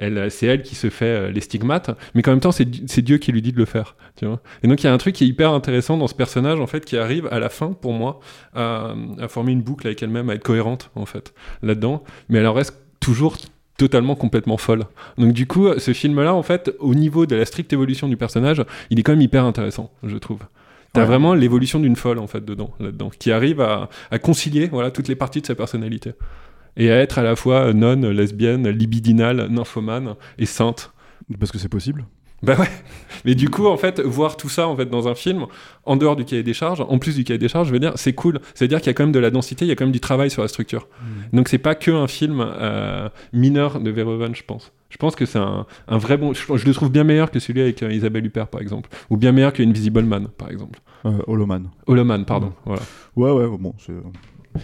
euh, 0.00 0.30
c'est 0.30 0.46
elle 0.46 0.62
qui 0.62 0.74
se 0.74 0.88
fait 0.88 1.04
euh, 1.04 1.30
les 1.30 1.40
stigmates, 1.40 1.90
mais 2.14 2.22
qu'en 2.22 2.30
même 2.30 2.40
temps, 2.40 2.52
c'est, 2.52 2.64
Dieu 2.64 3.18
qui 3.18 3.32
lui 3.32 3.42
dit 3.42 3.52
de 3.52 3.58
le 3.58 3.64
faire, 3.64 3.96
tu 4.16 4.24
vois. 4.24 4.40
Et 4.62 4.68
donc, 4.68 4.82
il 4.82 4.86
y 4.86 4.88
a 4.88 4.92
un 4.92 4.98
truc 4.98 5.16
qui 5.16 5.24
est 5.24 5.26
hyper 5.26 5.50
intéressant 5.50 5.96
dans 5.96 6.06
ce 6.06 6.14
personnage, 6.14 6.60
en 6.60 6.66
fait, 6.66 6.84
qui 6.84 6.96
arrive 6.96 7.26
à 7.30 7.40
la 7.40 7.48
fin, 7.48 7.72
pour 7.72 7.92
moi, 7.92 8.20
à 8.54 8.94
former 9.28 9.52
une 9.52 9.62
boucle 9.62 9.86
avec 9.86 10.02
elle-même, 10.02 10.30
à 10.30 10.34
être 10.34 10.44
cohérente, 10.44 10.90
en 10.94 11.06
fait, 11.06 11.34
là-dedans. 11.62 12.04
Mais 12.28 12.38
elle 12.38 12.46
en 12.46 12.52
reste 12.52 12.76
toujours 13.00 13.36
totalement 13.76 14.14
complètement 14.14 14.56
folle. 14.56 14.84
Donc 15.18 15.32
du 15.32 15.46
coup, 15.46 15.68
ce 15.78 15.92
film-là, 15.92 16.34
en 16.34 16.42
fait, 16.42 16.74
au 16.78 16.94
niveau 16.94 17.26
de 17.26 17.34
la 17.36 17.44
stricte 17.44 17.72
évolution 17.72 18.08
du 18.08 18.16
personnage, 18.16 18.64
il 18.90 18.98
est 18.98 19.02
quand 19.02 19.12
même 19.12 19.20
hyper 19.20 19.44
intéressant, 19.44 19.90
je 20.02 20.16
trouve. 20.16 20.40
T'as 20.92 21.00
Ouais. 21.00 21.06
vraiment 21.06 21.34
l'évolution 21.34 21.80
d'une 21.80 21.96
folle, 21.96 22.20
en 22.20 22.28
fait, 22.28 22.44
dedans, 22.44 22.70
là-dedans, 22.78 23.10
qui 23.18 23.32
arrive 23.32 23.60
à, 23.60 23.88
à 24.12 24.18
concilier, 24.20 24.68
voilà, 24.68 24.92
toutes 24.92 25.08
les 25.08 25.16
parties 25.16 25.40
de 25.40 25.46
sa 25.46 25.56
personnalité. 25.56 26.12
Et 26.76 26.90
à 26.90 26.96
être 26.98 27.18
à 27.18 27.22
la 27.24 27.34
fois 27.34 27.72
nonne, 27.72 28.08
lesbienne, 28.10 28.68
libidinale, 28.68 29.48
nymphomane 29.50 30.14
et 30.38 30.46
sainte. 30.46 30.92
Parce 31.40 31.50
que 31.50 31.58
c'est 31.58 31.68
possible. 31.68 32.04
Bah 32.44 32.56
ouais. 32.58 32.68
Mais 33.24 33.34
du 33.34 33.48
coup, 33.48 33.66
en 33.66 33.76
fait, 33.76 34.00
voir 34.00 34.36
tout 34.36 34.48
ça 34.48 34.68
en 34.68 34.76
fait 34.76 34.86
dans 34.86 35.08
un 35.08 35.14
film, 35.14 35.46
en 35.84 35.96
dehors 35.96 36.14
du 36.16 36.24
cahier 36.24 36.42
des 36.42 36.52
charges, 36.52 36.82
en 36.86 36.98
plus 36.98 37.16
du 37.16 37.24
cahier 37.24 37.38
des 37.38 37.48
charges, 37.48 37.68
je 37.68 37.72
veux 37.72 37.78
dire, 37.78 37.92
c'est 37.96 38.12
cool. 38.12 38.40
C'est-à-dire 38.54 38.78
qu'il 38.80 38.88
y 38.88 38.90
a 38.90 38.94
quand 38.94 39.04
même 39.04 39.12
de 39.12 39.18
la 39.18 39.30
densité, 39.30 39.64
il 39.64 39.68
y 39.68 39.70
a 39.72 39.76
quand 39.76 39.84
même 39.84 39.92
du 39.92 40.00
travail 40.00 40.30
sur 40.30 40.42
la 40.42 40.48
structure. 40.48 40.88
Donc 41.32 41.48
c'est 41.48 41.58
pas 41.58 41.74
que 41.74 41.90
un 41.90 42.06
film 42.06 42.44
euh, 42.44 43.08
mineur 43.32 43.80
de 43.80 43.90
Verhoeven, 43.90 44.34
je 44.34 44.42
pense. 44.42 44.72
Je 44.90 44.96
pense 44.98 45.16
que 45.16 45.26
c'est 45.26 45.38
un, 45.38 45.66
un 45.88 45.98
vrai 45.98 46.16
bon. 46.16 46.32
Je, 46.34 46.56
je 46.56 46.66
le 46.66 46.72
trouve 46.74 46.90
bien 46.90 47.02
meilleur 47.02 47.30
que 47.30 47.40
celui 47.40 47.62
avec 47.62 47.82
euh, 47.82 47.92
Isabelle 47.92 48.24
Huppert, 48.26 48.46
par 48.46 48.60
exemple, 48.60 48.90
ou 49.10 49.16
bien 49.16 49.32
meilleur 49.32 49.52
que 49.52 49.62
Invisible 49.62 50.02
Man, 50.04 50.28
par 50.38 50.50
exemple. 50.50 50.80
Euh, 51.04 51.18
Holoman. 51.26 51.70
Holoman, 51.86 52.24
pardon. 52.24 52.52
Voilà. 52.64 52.82
Ouais, 53.16 53.30
ouais, 53.30 53.58
bon, 53.58 53.74
c'est. 53.78 53.92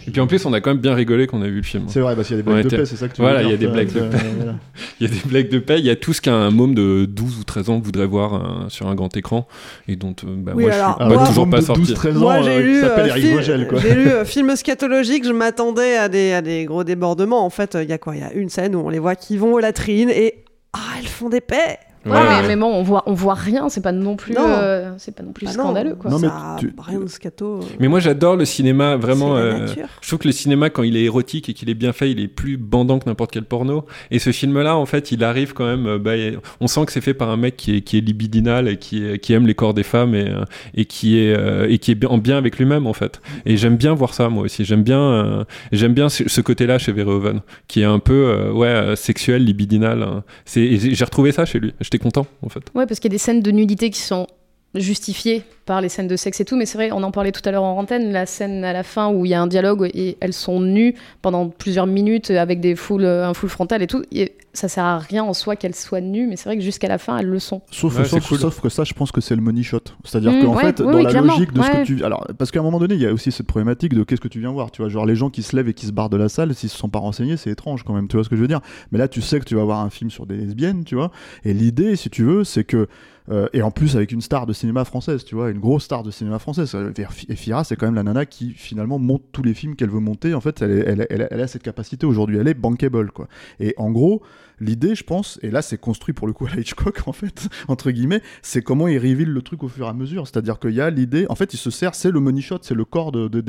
Et 0.07 0.11
puis 0.13 0.21
en 0.21 0.27
plus, 0.29 0.45
on 0.47 0.53
a 0.53 0.61
quand 0.61 0.71
même 0.71 0.81
bien 0.81 0.95
rigolé 0.95 1.27
quand 1.27 1.39
on 1.39 1.43
a 1.43 1.49
vu 1.49 1.57
le 1.57 1.63
film. 1.63 1.85
C'est 1.89 1.99
vrai, 2.01 2.15
parce 2.15 2.29
qu'il 2.29 2.37
y 2.37 2.41
a 2.41 2.43
des 2.43 2.49
blagues 2.51 2.65
de 2.69 2.77
paix, 2.77 2.87
c'est 2.87 2.95
ça 2.97 3.09
que 3.09 3.15
tu 3.15 3.23
Voilà, 3.23 3.41
veux 3.41 3.47
il 3.47 3.51
y 3.51 3.55
a 3.55 3.57
des 3.57 3.67
blagues 3.67 3.93
de 3.93 4.01
paix. 4.01 4.19
voilà. 4.37 4.55
Il 5.01 5.09
y 5.09 5.11
a 5.11 5.15
des 5.15 5.29
blagues 5.29 5.49
de 5.49 5.59
paix, 5.59 5.79
il 5.79 5.87
y 5.87 5.91
a 5.91 5.97
tout 5.97 6.13
ce 6.13 6.21
qu'un 6.21 6.51
môme 6.51 6.75
de 6.75 7.07
12 7.07 7.39
ou 7.41 7.45
13 7.45 7.71
ans 7.71 7.81
voudrait 7.81 8.05
voir 8.07 8.35
euh, 8.35 8.69
sur 8.69 8.87
un 8.89 8.95
grand 8.95 9.17
écran 9.17 9.49
et 9.89 9.97
dont 9.97 10.15
euh, 10.25 10.35
bah, 10.37 10.53
Oui, 10.55 10.65
moi 10.65 10.73
alors, 10.75 10.97
je 11.01 11.05
suis 11.05 11.09
moi- 11.15 11.19
pas, 11.23 11.27
toujours 11.29 11.51
pas 11.51 11.63
sorti. 11.63 11.83
12-13 11.95 12.17
ans, 12.17 12.21
Moi, 12.21 12.43
j'ai 12.43 12.51
euh, 12.51 12.61
lu, 12.61 12.85
euh, 12.85 13.41
j'ai 13.81 13.95
lu 13.95 14.09
euh, 14.09 14.25
film 14.27 14.55
scatologique, 14.57 15.25
je 15.27 15.33
m'attendais 15.33 15.97
à 15.97 16.09
des, 16.11 16.33
à 16.33 16.43
des 16.43 16.67
gros 16.67 16.85
débordements. 16.85 17.45
En 17.45 17.51
fait, 17.51 17.79
il 17.83 17.89
y 17.89 17.93
a 17.95 17.99
quoi? 17.99 18.15
Il 18.15 18.21
y 18.21 18.25
a 18.25 18.33
une 18.35 18.51
scène 18.51 18.77
où 18.77 18.81
on 18.81 18.91
les 18.91 18.99
voit 18.99 19.17
qui 19.17 19.39
vont 19.39 19.55
aux 19.55 19.59
latrines 19.61 20.11
et 20.11 20.45
ah, 20.75 20.79
elles 20.99 21.07
font 21.09 21.31
des 21.31 21.41
paix. 21.41 21.79
Ouais, 22.07 22.13
mais, 22.43 22.49
mais 22.49 22.57
bon, 22.57 22.67
on 22.69 22.83
voit, 22.83 23.03
on 23.07 23.13
voit 23.13 23.35
rien, 23.35 23.69
c'est 23.69 23.83
pas 23.83 23.93
non 23.93 24.17
plus, 24.17 24.33
Non. 24.33 24.41
euh, 24.47 24.93
c'est 24.97 25.15
pas 25.15 25.23
non 25.23 25.33
plus 25.33 25.45
Bah 25.45 25.53
scandaleux, 25.53 25.95
quoi. 25.97 26.11
Non, 26.11 26.19
mais 26.19 26.29
ça, 26.29 26.57
tu- 26.59 26.73
rien 26.79 26.99
de 27.01 27.07
scato. 27.07 27.57
euh, 27.59 27.61
Mais 27.79 27.89
moi 27.89 28.01
j'adore 28.01 28.37
le 28.37 28.47
cinéma 28.47 28.97
vraiment. 28.97 29.37
Euh, 29.37 29.67
je 30.01 30.07
trouve 30.09 30.21
que 30.21 30.29
le 30.29 30.33
cinéma 30.33 30.71
quand 30.71 30.83
il 30.83 30.97
est 30.97 31.03
érotique 31.05 31.49
et 31.51 31.53
qu'il 31.53 31.69
est 31.69 31.75
bien 31.75 31.93
fait, 31.93 32.11
il 32.11 32.19
est 32.21 32.29
plus 32.29 32.57
bandant 32.57 32.99
que 32.99 33.05
n'importe 33.09 33.33
quel 33.33 33.45
porno. 33.45 33.85
Et 34.11 34.19
ce 34.19 34.33
film-là, 34.33 34.77
en 34.77 34.87
fait, 34.87 35.13
il 35.13 35.23
arrive 35.25 35.53
quand 35.53 35.67
même. 35.67 35.99
bah, 35.99 36.13
on 36.61 36.67
sent 36.69 36.87
que 36.87 36.93
c'est 36.93 37.03
fait 37.03 37.13
par 37.13 37.29
un 37.29 37.37
mec 37.37 37.57
qui 37.59 37.77
est, 37.77 37.81
qui 37.83 37.99
est 37.99 38.01
libidinal 38.01 38.67
et 38.69 38.79
qui, 38.79 39.05
est- 39.05 39.19
qui 39.19 39.35
aime 39.35 39.47
les 39.47 39.55
corps 39.55 39.75
des 39.75 39.83
femmes 39.83 40.15
et, 40.15 40.33
et 40.75 40.87
qui 40.87 41.19
est 41.19 41.37
et 41.69 41.79
qui 41.79 41.91
est 41.91 41.97
bien- 41.97 42.09
en 42.09 42.17
bien 42.19 42.39
avec 42.39 42.57
lui-même 42.59 42.87
en 42.87 42.95
fait. 42.95 43.21
Et 43.45 43.59
j'aime 43.59 43.77
bien 43.77 43.93
voir 43.93 44.15
ça 44.15 44.31
moi 44.31 44.45
aussi. 44.45 44.65
J'aime 44.65 44.83
bien 44.83 45.01
euh, 45.01 45.45
j'aime 45.71 45.93
bien 45.93 46.09
ce, 46.09 46.41
côté-là 46.41 46.79
chez 46.79 46.93
Verhoeven, 46.93 47.41
qui 47.69 47.83
est 47.83 47.85
un 47.85 47.99
peu 47.99 48.15
euh, 48.31 48.53
ouais 48.53 48.97
sexuel, 48.97 49.45
libidinal. 49.45 50.03
hein. 50.03 50.25
C'est 50.47 50.63
et 50.63 50.79
j'ai 50.79 50.95
j'ai 50.95 51.05
retrouvé 51.05 51.33
ça 51.33 51.45
chez 51.45 51.61
lui. 51.61 51.75
J'étais 51.91 52.03
content 52.03 52.27
en 52.43 52.49
fait. 52.49 52.61
Ouais, 52.77 52.87
parce 52.87 53.01
qu'il 53.01 53.11
y 53.11 53.13
a 53.13 53.17
des 53.17 53.19
scènes 53.19 53.43
de 53.43 53.51
nudité 53.51 53.91
qui 53.91 54.01
sont 54.01 54.29
justifiées 54.77 55.43
par 55.71 55.81
les 55.81 55.89
scènes 55.89 56.09
de 56.09 56.17
sexe 56.17 56.41
et 56.41 56.45
tout, 56.45 56.57
mais 56.57 56.67
c'est 56.67 56.77
vrai, 56.77 56.91
on 56.91 57.05
en 57.05 57.13
parlait 57.13 57.31
tout 57.31 57.43
à 57.45 57.53
l'heure 57.53 57.63
en 57.63 57.79
antenne, 57.79 58.11
la 58.11 58.27
scène 58.27 58.65
à 58.65 58.73
la 58.73 58.83
fin 58.83 59.09
où 59.13 59.25
il 59.25 59.29
y 59.31 59.35
a 59.35 59.41
un 59.41 59.47
dialogue 59.47 59.89
et 59.95 60.17
elles 60.21 60.33
sont 60.33 60.59
nues 60.61 60.97
pendant 61.23 61.49
plusieurs 61.49 61.87
minutes 61.87 62.31
avec 62.33 62.59
des 62.59 62.75
foules, 62.75 63.05
un 63.07 63.33
full 63.35 63.49
frontal 63.49 63.81
et 63.81 63.87
tout, 63.87 64.03
et 64.11 64.33
ça 64.53 64.67
sert 64.67 64.85
à 64.85 64.99
rien 64.99 65.23
en 65.23 65.33
soi 65.33 65.55
qu'elles 65.55 65.77
soient 65.77 66.01
nues, 66.01 66.27
mais 66.27 66.35
c'est 66.35 66.47
vrai 66.49 66.57
que 66.57 66.63
jusqu'à 66.65 66.89
la 66.89 66.99
fin, 66.99 67.17
elles 67.19 67.29
le 67.29 67.39
sont. 67.39 67.63
Sauf, 67.71 67.97
Ouais, 67.97 68.05
sauf, 68.05 68.21
c'est 68.25 68.29
cool. 68.31 68.39
sauf 68.39 68.61
que 68.61 68.69
ça, 68.69 68.83
je 68.83 68.95
pense 68.95 69.13
que 69.13 69.21
c'est 69.21 69.37
le 69.37 69.43
money 69.43 69.63
shot. 69.63 69.79
C'est-à-dire 70.03 70.33
Mm, 70.33 70.43
qu'en 70.45 70.55
ouais, 70.57 70.63
fait, 70.65 70.81
oui, 70.81 70.87
dans 70.91 70.99
oui, 70.99 71.05
la 71.05 71.11
clairement, 71.11 71.35
logique 71.35 71.53
de 71.53 71.63
ce 71.63 71.71
que 71.71 71.85
tu. 71.85 72.03
Alors, 72.05 72.27
parce 72.37 72.51
qu'à 72.51 72.59
un 72.59 72.65
moment 72.65 72.81
donné, 72.81 72.95
il 72.97 73.01
y 73.01 73.07
a 73.07 73.13
aussi 73.13 73.31
cette 73.31 73.47
problématique 73.47 73.95
de 73.95 74.03
qu'est-ce 74.03 74.21
que 74.21 74.27
tu 74.27 74.41
viens 74.41 74.51
voir. 74.51 74.73
Tu 74.73 74.83
vois, 74.83 74.89
genre 74.91 75.07
les 75.07 75.15
gens 75.15 75.31
qui 75.31 75.43
se 75.45 75.55
lèvent 75.55 75.69
et 75.69 75.75
qui 75.75 75.87
se 75.87 75.93
barrent 75.93 76.11
de 76.11 76.17
la 76.17 76.29
salle, 76.29 76.53
s'ils 76.57 76.69
se 76.69 76.77
sont 76.77 76.89
pas 76.89 76.99
renseignés, 76.99 77.37
c'est 77.37 77.51
étrange 77.51 77.85
quand 77.85 77.95
même. 77.95 78.09
Tu 78.09 78.17
vois 78.17 78.25
ce 78.25 78.29
que 78.29 78.35
je 78.35 78.41
veux 78.41 78.49
dire 78.49 78.61
Mais 78.91 78.99
là, 78.99 79.07
tu 79.07 79.23
sais 79.23 79.39
que 79.39 79.45
tu 79.45 79.55
vas 79.55 79.63
voir 79.63 79.79
un 79.79 79.91
film 79.91 80.11
sur 80.11 80.27
des 80.27 80.37
lesbiennes, 80.37 80.83
tu 80.83 80.97
vois. 80.97 81.13
Et 81.45 81.55
l'idée, 81.55 81.95
si 81.95 82.11
tu 82.11 82.25
veux, 82.25 82.43
c'est 82.43 82.65
que. 82.65 82.89
euh, 83.31 83.47
et 83.53 83.63
en 83.63 83.71
plus, 83.71 83.95
avec 83.95 84.11
une 84.11 84.21
star 84.21 84.47
de 84.47 84.53
cinéma 84.53 84.85
française, 84.85 85.25
tu 85.25 85.37
vois, 85.37 85.51
une 85.51 85.60
grosse 85.61 85.85
star 85.85 86.03
de 86.03 86.11
cinéma 86.11 86.39
française. 86.39 86.75
Euh, 86.75 86.93
Et 87.29 87.37
Fira, 87.37 87.63
c'est 87.63 87.77
quand 87.77 87.87
même 87.87 87.95
la 87.95 88.03
nana 88.03 88.27
qui 88.27 88.53
finalement 88.53 88.99
monte 88.99 89.23
tous 89.33 89.43
les 89.43 89.55
films 89.55 89.77
qu'elle 89.77 89.91
veut 89.91 90.01
monter. 90.01 90.35
En 90.35 90.41
fait, 90.41 90.63
elle, 90.63 91.03
a 91.41 91.47
cette 91.47 91.63
capacité 91.63 92.07
aujourd'hui. 92.07 92.39
Elle 92.39 92.49
est 92.49 92.55
bankable, 92.55 93.13
quoi. 93.13 93.29
Et 93.61 93.75
en 93.77 93.91
gros, 93.91 94.23
l'idée, 94.59 94.95
je 94.95 95.05
pense, 95.05 95.39
et 95.43 95.51
là, 95.51 95.63
c'est 95.63 95.79
construit 95.79 96.15
pour 96.15 96.27
le 96.27 96.33
coup 96.33 96.47
à 96.47 96.59
Hitchcock, 96.59 97.03
en 97.07 97.13
fait, 97.13 97.49
entre 97.69 97.91
guillemets, 97.91 98.23
c'est 98.43 98.63
comment 98.63 98.89
il 98.89 98.99
reveal 98.99 99.29
le 99.29 99.43
truc 99.43 99.63
au 99.63 99.69
fur 99.69 99.87
et 99.87 99.91
à 99.91 99.93
mesure. 99.93 100.27
C'est-à-dire 100.27 100.59
qu'il 100.59 100.73
y 100.73 100.81
a 100.81 100.91
l'idée, 100.91 101.27
en 101.29 101.35
fait, 101.35 101.55
il 101.55 101.59
se 101.59 101.71
sert, 101.71 101.95
c'est 101.95 102.11
le 102.11 102.21
money 102.21 102.41
shot, 102.41 102.59
c'est 102.63 102.75
le 102.75 102.85
corps 102.85 103.13
de, 103.13 103.29
de. 103.29 103.43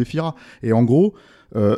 Et 0.64 0.74
en 0.74 0.84
gros, 0.84 1.14
euh, 1.56 1.78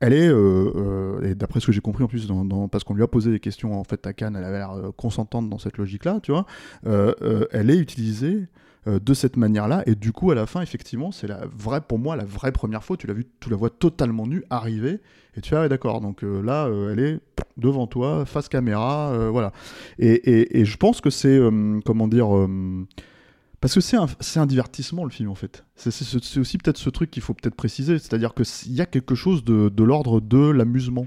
elle 0.00 0.12
est, 0.12 0.28
euh, 0.28 0.72
euh, 0.74 1.30
et 1.30 1.34
d'après 1.34 1.60
ce 1.60 1.66
que 1.66 1.72
j'ai 1.72 1.80
compris 1.80 2.02
en 2.02 2.08
plus, 2.08 2.26
parce 2.70 2.82
qu'on 2.82 2.94
lui 2.94 3.02
a 3.02 3.08
posé 3.08 3.30
des 3.30 3.40
questions 3.40 3.78
en 3.78 3.84
fait 3.84 4.04
à 4.06 4.12
Cannes, 4.12 4.34
elle 4.36 4.44
avait 4.44 4.58
l'air 4.58 4.74
consentante 4.96 5.48
dans 5.48 5.58
cette 5.58 5.78
logique-là, 5.78 6.18
tu 6.22 6.32
vois, 6.32 6.46
elle 6.84 7.70
est 7.70 7.78
utilisée 7.78 8.48
euh, 8.86 8.98
de 8.98 9.14
cette 9.14 9.36
manière-là, 9.36 9.82
et 9.86 9.94
du 9.94 10.12
coup, 10.12 10.30
à 10.30 10.34
la 10.34 10.46
fin, 10.46 10.60
effectivement, 10.60 11.12
c'est 11.12 11.26
la 11.26 11.42
vraie, 11.56 11.80
pour 11.80 11.98
moi, 11.98 12.16
la 12.16 12.24
vraie 12.24 12.52
première 12.52 12.82
fois, 12.84 12.96
tu 12.96 13.06
l'as 13.06 13.14
vu, 13.14 13.26
tu 13.40 13.48
la 13.50 13.56
vois 13.56 13.70
totalement 13.70 14.26
nue 14.26 14.42
arriver, 14.50 15.00
et 15.36 15.40
tu 15.40 15.50
fais, 15.50 15.56
ah 15.56 15.68
d'accord, 15.68 16.00
donc 16.00 16.24
euh, 16.24 16.40
là, 16.42 16.66
euh, 16.66 16.92
elle 16.92 16.98
est 17.00 17.20
devant 17.56 17.86
toi, 17.86 18.24
face 18.26 18.48
caméra, 18.48 19.28
voilà. 19.30 19.52
Et, 19.98 20.10
et- 20.12 20.60
et 20.60 20.64
je 20.64 20.76
pense 20.78 21.00
que 21.00 21.10
c'est, 21.10 21.38
comment 21.84 22.08
dire, 22.08 22.28
parce 23.60 23.74
que 23.74 23.80
c'est 23.80 23.96
un, 23.98 24.06
un 24.36 24.46
divertissement 24.46 25.04
le 25.04 25.10
film 25.10 25.28
en 25.28 25.34
fait. 25.34 25.64
C'est 25.76 26.38
aussi 26.38 26.58
peut-être 26.58 26.78
ce 26.78 26.90
truc 26.90 27.10
qu'il 27.10 27.22
faut 27.22 27.34
peut-être 27.34 27.54
préciser, 27.54 27.98
c'est-à-dire 27.98 28.32
qu'il 28.34 28.72
y 28.72 28.80
a 28.80 28.86
quelque 28.86 29.14
chose 29.14 29.44
de, 29.44 29.68
de 29.68 29.84
l'ordre 29.84 30.20
de 30.20 30.50
l'amusement. 30.50 31.06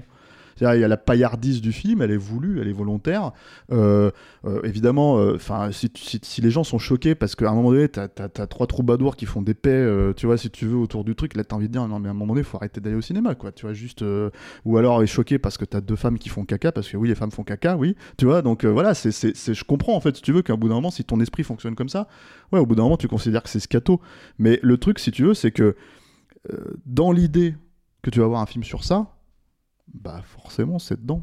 Il 0.60 0.64
y 0.64 0.84
a 0.84 0.88
la 0.88 0.96
paillardise 0.96 1.60
du 1.60 1.72
film, 1.72 2.00
elle 2.00 2.10
est 2.10 2.16
voulue, 2.16 2.60
elle 2.60 2.68
est 2.68 2.72
volontaire. 2.72 3.32
Euh, 3.72 4.10
euh, 4.46 4.60
évidemment, 4.64 5.18
euh, 5.18 5.34
enfin, 5.34 5.70
si, 5.72 5.90
les 6.40 6.50
gens 6.50 6.64
sont 6.64 6.78
choqués 6.78 7.14
parce 7.14 7.34
qu'à 7.34 7.50
un 7.50 7.54
moment 7.54 7.72
donné, 7.72 7.88
t'as 7.88 8.08
as, 8.16 8.46
trois 8.46 8.66
troubadours 8.66 9.16
qui 9.16 9.26
font 9.26 9.42
des 9.42 9.54
paix, 9.54 9.86
tu 10.16 10.26
vois, 10.26 10.38
si 10.38 10.50
tu 10.50 10.66
veux, 10.66 10.76
autour 10.76 11.04
du 11.04 11.14
truc, 11.14 11.34
là, 11.36 11.44
t'as 11.44 11.56
envie 11.56 11.68
de 11.68 11.72
dire, 11.72 11.86
non, 11.86 11.98
mais 11.98 12.08
à 12.08 12.12
un 12.12 12.14
moment 12.14 12.32
donné, 12.32 12.42
faut 12.42 12.56
arrêter 12.56 12.80
d'aller 12.80 12.96
au 12.96 13.02
cinéma, 13.02 13.34
quoi. 13.34 13.52
Tu 13.52 13.66
vois, 13.66 13.74
juste. 13.74 14.04
ou 14.64 14.76
alors, 14.78 15.02
est 15.02 15.06
choqué 15.06 15.38
parce 15.38 15.58
que 15.58 15.64
t'as 15.64 15.80
deux 15.80 15.96
femmes 15.96 16.18
qui 16.18 16.28
font 16.28 16.44
caca, 16.44 16.72
parce 16.72 16.88
que 16.88 16.96
oui, 16.96 17.08
les 17.08 17.14
femmes 17.14 17.32
font 17.32 17.44
caca, 17.44 17.76
oui. 17.76 17.96
Tu 18.16 18.24
vois, 18.24 18.42
donc 18.42 18.64
voilà, 18.64 18.94
c'est, 18.94 19.10
je 19.12 19.64
comprends, 19.64 19.94
en 19.94 20.00
fait, 20.00 20.16
si 20.16 20.22
tu 20.22 20.32
veux, 20.32 20.42
qu'à 20.42 20.56
bout 20.56 20.68
d'un 20.68 20.74
moment, 20.74 20.90
si 20.90 21.04
ton 21.04 21.20
esprit 21.20 21.44
fonctionne 21.44 21.74
comme 21.74 21.88
ça, 21.88 22.08
ouais, 22.52 22.60
au 22.60 22.66
bout 22.66 22.74
d'un 22.74 22.84
moment, 22.84 22.96
tu 22.96 23.08
considères 23.08 23.42
que 23.42 23.50
c'est 23.50 23.60
scato. 23.60 24.00
Mais 24.38 24.58
le 24.62 24.78
truc, 24.78 24.98
si 24.98 25.10
tu 25.10 25.24
veux, 25.24 25.34
c'est 25.34 25.50
que 25.50 25.76
dans 26.86 27.10
l'idée 27.10 27.54
que 28.02 28.10
tu 28.10 28.20
vas 28.20 28.26
voir 28.26 28.40
un 28.40 28.46
film 28.46 28.62
sur 28.62 28.84
ça, 28.84 29.15
bah 29.92 30.22
forcément, 30.22 30.78
c'est 30.78 31.00
dedans. 31.00 31.22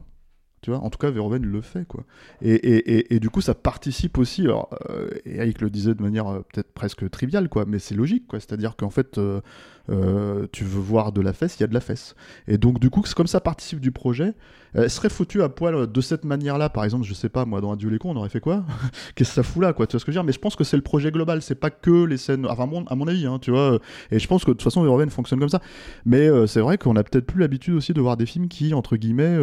Tu 0.64 0.70
vois, 0.70 0.80
en 0.80 0.90
tout 0.90 0.98
cas, 0.98 1.12
Verhoeven 1.12 1.46
le 1.46 1.60
fait, 1.60 1.86
quoi. 1.86 2.06
Et, 2.42 2.54
et, 2.54 3.14
et, 3.14 3.20
du 3.20 3.30
coup, 3.30 3.42
ça 3.42 3.54
participe 3.54 4.18
aussi. 4.18 4.48
Euh, 4.48 5.10
et 5.26 5.36
Eric 5.36 5.60
le 5.60 5.70
disait 5.70 5.94
de 5.94 6.02
manière 6.02 6.28
euh, 6.28 6.40
peut-être 6.40 6.72
presque 6.72 7.10
triviale, 7.10 7.50
quoi, 7.50 7.66
mais 7.68 7.80
c'est 7.80 7.96
logique, 7.96 8.28
quoi. 8.28 8.40
C'est-à-dire 8.40 8.78
qu'en 8.78 8.90
fait, 8.90 9.18
euh, 9.18 10.48
tu 10.54 10.64
veux 10.64 10.80
voir 10.80 11.12
de 11.12 11.20
la 11.20 11.34
fesse, 11.34 11.58
il 11.60 11.62
y 11.62 11.64
a 11.66 11.68
de 11.68 11.74
la 11.74 11.82
fesse. 11.82 12.16
Et 12.48 12.58
donc, 12.58 12.80
du 12.80 12.90
coup, 12.90 13.04
comme 13.14 13.28
ça 13.28 13.42
participe 13.42 13.82
du 13.82 13.92
projet. 13.92 14.36
Elle 14.74 14.90
serait 14.90 15.10
foutue 15.10 15.44
à 15.44 15.50
poil 15.50 15.86
de 15.86 16.02
cette 16.02 16.24
manière-là, 16.24 16.70
par 16.70 16.86
exemple, 16.86 17.06
je 17.06 17.14
sais 17.14 17.30
pas, 17.30 17.44
moi, 17.44 17.60
dans 17.60 17.74
Adieu 17.74 17.90
les 17.90 18.00
cons, 18.00 18.12
on 18.12 18.16
aurait 18.16 18.30
fait 18.30 18.40
quoi? 18.40 18.64
Qu'est-ce 19.16 19.32
que 19.32 19.36
ça 19.36 19.44
fout 19.44 19.62
là, 19.62 19.74
quoi? 19.74 19.86
Tu 19.86 19.92
vois 19.92 20.00
ce 20.00 20.06
que 20.06 20.14
je 20.14 20.18
veux 20.18 20.22
dire? 20.22 20.26
Mais 20.26 20.32
je 20.32 20.40
pense 20.40 20.56
que 20.56 20.64
c'est 20.64 20.78
le 20.78 20.82
projet 20.82 21.12
global, 21.12 21.42
c'est 21.42 21.56
pas 21.56 21.72
que 21.72 22.06
les 22.06 22.18
scènes. 22.18 22.48
Enfin, 22.48 22.64
à 22.64 22.68
mon, 22.68 22.86
à 22.86 22.96
mon 22.96 23.08
avis, 23.10 23.26
hein, 23.26 23.38
tu 23.40 23.52
vois. 23.52 23.80
Et 24.12 24.18
je 24.18 24.28
pense 24.30 24.46
que 24.46 24.52
de 24.52 24.54
toute 24.54 24.64
façon, 24.64 24.82
Verhoeven 24.82 25.10
fonctionne 25.10 25.40
comme 25.40 25.50
ça. 25.50 25.62
Mais 26.06 26.30
c'est 26.48 26.62
vrai 26.62 26.78
qu'on 26.78 26.96
a 26.96 27.04
peut-être 27.04 27.26
plus 27.26 27.42
l'habitude 27.42 27.74
aussi 27.74 27.94
de 27.94 28.00
voir 28.00 28.16
des 28.16 28.26
films 28.26 28.48
qui, 28.48 28.74
entre 28.74 28.96
guillemets, 28.96 29.38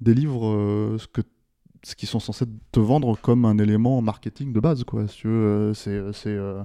délivrent 0.00 0.46
euh, 0.46 0.96
ce 0.98 1.06
que 1.06 1.22
ce 1.84 1.94
qu'ils 1.94 2.08
sont 2.08 2.18
censés 2.20 2.44
te 2.72 2.80
vendre 2.80 3.16
comme 3.20 3.44
un 3.44 3.56
élément 3.58 4.02
marketing 4.02 4.52
de 4.52 4.58
base, 4.60 4.82
quoi. 4.84 5.06
Si 5.06 5.22
euh, 5.26 5.72
c'est, 5.74 6.00
c'est, 6.12 6.30
euh, 6.30 6.62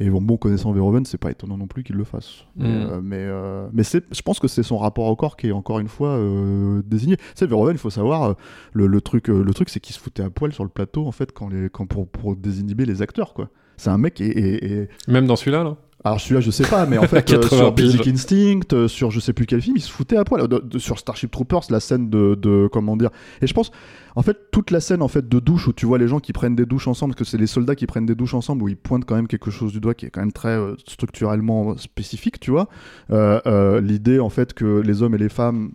Et 0.00 0.08
bon, 0.10 0.22
bon, 0.22 0.36
connaissant 0.36 0.70
Verhoeven, 0.70 1.04
c'est 1.04 1.18
pas 1.18 1.32
étonnant 1.32 1.56
non 1.58 1.66
plus 1.66 1.82
qu'il 1.82 1.96
le 1.96 2.04
fasse. 2.04 2.44
Mais, 2.54 2.68
Mm. 2.68 2.70
euh, 2.88 3.00
mais, 3.02 3.16
euh, 3.18 3.68
mais 3.72 3.82
je 3.82 4.22
pense 4.22 4.38
que 4.38 4.46
c'est 4.46 4.62
son 4.62 4.78
rapport 4.78 5.06
au 5.06 5.16
corps 5.16 5.36
qui 5.36 5.48
est 5.48 5.52
encore 5.52 5.80
une 5.80 5.88
fois 5.88 6.10
euh, 6.10 6.82
désigné. 6.86 7.16
Tu 7.16 7.22
sais, 7.34 7.46
Verhoeven, 7.46 7.74
il 7.74 7.78
faut 7.80 7.90
savoir, 7.90 8.36
le, 8.74 8.86
le 8.86 9.00
truc, 9.00 9.26
le 9.26 9.52
truc, 9.52 9.68
c'est 9.70 9.80
qu'il 9.80 9.96
se 9.96 10.00
foutait 10.00 10.22
à 10.22 10.30
poil 10.30 10.52
sur 10.52 10.62
le 10.62 10.70
plateau, 10.70 11.04
en 11.08 11.12
fait, 11.12 11.32
quand 11.32 11.48
les, 11.48 11.68
quand 11.68 11.86
pour, 11.86 12.06
pour 12.08 12.36
désinhiber 12.36 12.86
les 12.86 13.02
acteurs, 13.02 13.34
quoi. 13.34 13.50
C'est 13.76 13.90
un 13.90 13.98
mec 13.98 14.20
et, 14.20 14.26
et- 14.28 14.72
et- 14.82 14.88
Même 15.08 15.26
dans 15.26 15.34
celui-là, 15.36 15.64
là? 15.64 15.76
Alors 16.04 16.20
celui-là, 16.20 16.40
je 16.40 16.50
sais 16.50 16.64
pas, 16.66 16.86
mais 16.86 16.96
en 16.98 17.02
fait, 17.08 17.16
euh, 17.32 17.40
80 17.40 17.56
sur. 17.56 17.72
Basic 17.72 18.06
Instinct, 18.06 18.60
euh, 18.72 18.86
sur 18.88 19.10
je 19.10 19.20
sais 19.20 19.32
plus 19.32 19.46
quel 19.46 19.60
film, 19.60 19.76
il 19.76 19.82
se 19.82 19.90
foutait 19.90 20.16
à 20.16 20.24
poil. 20.24 20.46
De- 20.46 20.58
de- 20.58 20.78
sur 20.78 20.98
Starship 20.98 21.30
Troopers, 21.30 21.62
la 21.70 21.80
scène 21.80 22.08
de, 22.08 22.34
de- 22.34 22.68
comment 22.72 22.96
dire. 22.96 23.10
Et 23.42 23.46
je 23.46 23.54
pense, 23.54 23.70
en 24.14 24.22
fait, 24.22 24.50
toute 24.52 24.70
la 24.70 24.80
scène 24.80 25.02
en 25.02 25.08
fait 25.08 25.28
de 25.28 25.38
douche 25.40 25.66
où 25.68 25.72
tu 25.72 25.86
vois 25.86 25.98
les 25.98 26.08
gens 26.08 26.20
qui 26.20 26.32
prennent 26.32 26.54
des 26.56 26.66
douches 26.66 26.86
ensemble, 26.88 27.14
parce 27.14 27.24
que 27.24 27.30
c'est 27.30 27.38
les 27.38 27.46
soldats 27.48 27.74
qui 27.74 27.86
prennent 27.86 28.06
des 28.06 28.14
douches 28.14 28.34
ensemble, 28.34 28.62
où 28.62 28.68
ils 28.68 28.76
pointent 28.76 29.04
quand 29.04 29.16
même 29.16 29.28
quelque 29.28 29.50
chose 29.50 29.72
du 29.72 29.80
doigt 29.80 29.94
qui 29.94 30.06
est 30.06 30.10
quand 30.10 30.20
même 30.20 30.32
très 30.32 30.56
euh, 30.56 30.74
structurellement 30.86 31.76
spécifique, 31.76 32.38
tu 32.40 32.50
vois. 32.50 32.68
Euh, 33.10 33.40
euh, 33.46 33.80
L'idée 33.80 34.20
en 34.20 34.30
fait 34.30 34.54
que 34.54 34.80
les 34.80 35.02
hommes 35.02 35.14
et 35.14 35.18
les 35.18 35.28
femmes 35.28 35.72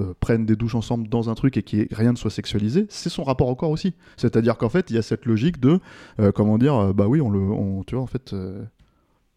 euh, 0.00 0.12
prennent 0.18 0.44
des 0.44 0.56
douches 0.56 0.74
ensemble 0.74 1.08
dans 1.08 1.30
un 1.30 1.34
truc 1.34 1.56
et 1.56 1.62
qui 1.62 1.86
rien 1.92 2.10
ne 2.12 2.16
soit 2.16 2.30
sexualisé, 2.30 2.86
c'est 2.88 3.10
son 3.10 3.22
rapport 3.22 3.48
au 3.48 3.54
corps 3.54 3.70
aussi. 3.70 3.94
C'est-à-dire 4.16 4.56
qu'en 4.58 4.68
fait, 4.68 4.90
il 4.90 4.96
y 4.96 4.98
a 4.98 5.02
cette 5.02 5.24
logique 5.24 5.60
de, 5.60 5.78
euh, 6.20 6.32
comment 6.32 6.58
dire, 6.58 6.74
euh, 6.74 6.92
bah 6.92 7.06
oui, 7.06 7.20
on 7.20 7.30
le, 7.30 7.38
on, 7.38 7.84
tu 7.84 7.94
vois, 7.94 8.02
en 8.02 8.08
fait, 8.08 8.32
euh, 8.32 8.62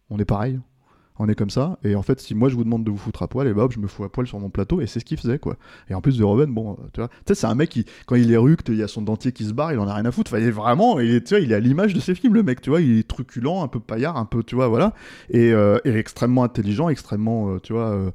on 0.09 0.17
est 0.19 0.25
pareil. 0.25 0.59
On 1.19 1.27
est 1.27 1.33
comme 1.33 1.49
ça, 1.49 1.79
et 1.83 1.95
en 1.95 2.03
fait, 2.03 2.19
si 2.19 2.35
moi 2.35 2.47
je 2.47 2.53
vous 2.53 2.63
demande 2.63 2.83
de 2.83 2.91
vous 2.91 2.97
foutre 2.97 3.23
à 3.23 3.27
poil, 3.27 3.47
et 3.47 3.53
bah 3.55 3.63
hop, 3.63 3.71
je 3.73 3.79
me 3.79 3.87
fous 3.87 4.03
à 4.03 4.11
poil 4.11 4.27
sur 4.27 4.39
mon 4.39 4.51
plateau, 4.51 4.81
et 4.81 4.85
c'est 4.85 4.99
ce 4.99 5.05
qu'il 5.05 5.17
faisait, 5.17 5.39
quoi. 5.39 5.55
Et 5.89 5.95
en 5.95 5.99
plus, 6.01 6.15
Verhoeven, 6.19 6.53
bon, 6.53 6.73
euh, 6.73 6.83
tu 6.93 6.99
vois, 6.99 7.07
tu 7.07 7.15
sais, 7.29 7.33
c'est 7.33 7.47
un 7.47 7.55
mec 7.55 7.71
qui, 7.71 7.85
quand 8.05 8.13
il 8.13 8.31
est 8.31 8.37
ructe, 8.37 8.69
il 8.69 8.75
y 8.75 8.83
a 8.83 8.87
son 8.87 9.01
dentier 9.01 9.31
qui 9.31 9.43
se 9.45 9.51
barre, 9.53 9.73
il 9.73 9.79
en 9.79 9.87
a 9.87 9.95
rien 9.95 10.05
à 10.05 10.11
foutre. 10.11 10.31
Enfin, 10.31 10.39
il 10.39 10.45
est 10.47 10.51
vraiment, 10.51 10.99
il 10.99 11.09
est, 11.15 11.25
tu 11.25 11.33
vois, 11.33 11.39
il 11.43 11.51
est 11.51 11.55
à 11.55 11.59
l'image 11.59 11.95
de 11.95 11.99
ses 11.99 12.13
films, 12.13 12.35
le 12.35 12.43
mec, 12.43 12.61
tu 12.61 12.69
vois, 12.69 12.81
il 12.81 12.99
est 12.99 13.07
truculent, 13.07 13.63
un 13.63 13.67
peu 13.67 13.79
paillard, 13.79 14.15
un 14.15 14.25
peu, 14.25 14.43
tu 14.43 14.53
vois, 14.53 14.67
voilà, 14.67 14.93
et, 15.31 15.51
euh, 15.53 15.79
et 15.85 15.95
extrêmement 15.95 16.43
intelligent, 16.43 16.87
extrêmement, 16.87 17.49
euh, 17.55 17.59
tu 17.61 17.73
vois. 17.73 17.89
euh, 17.89 18.11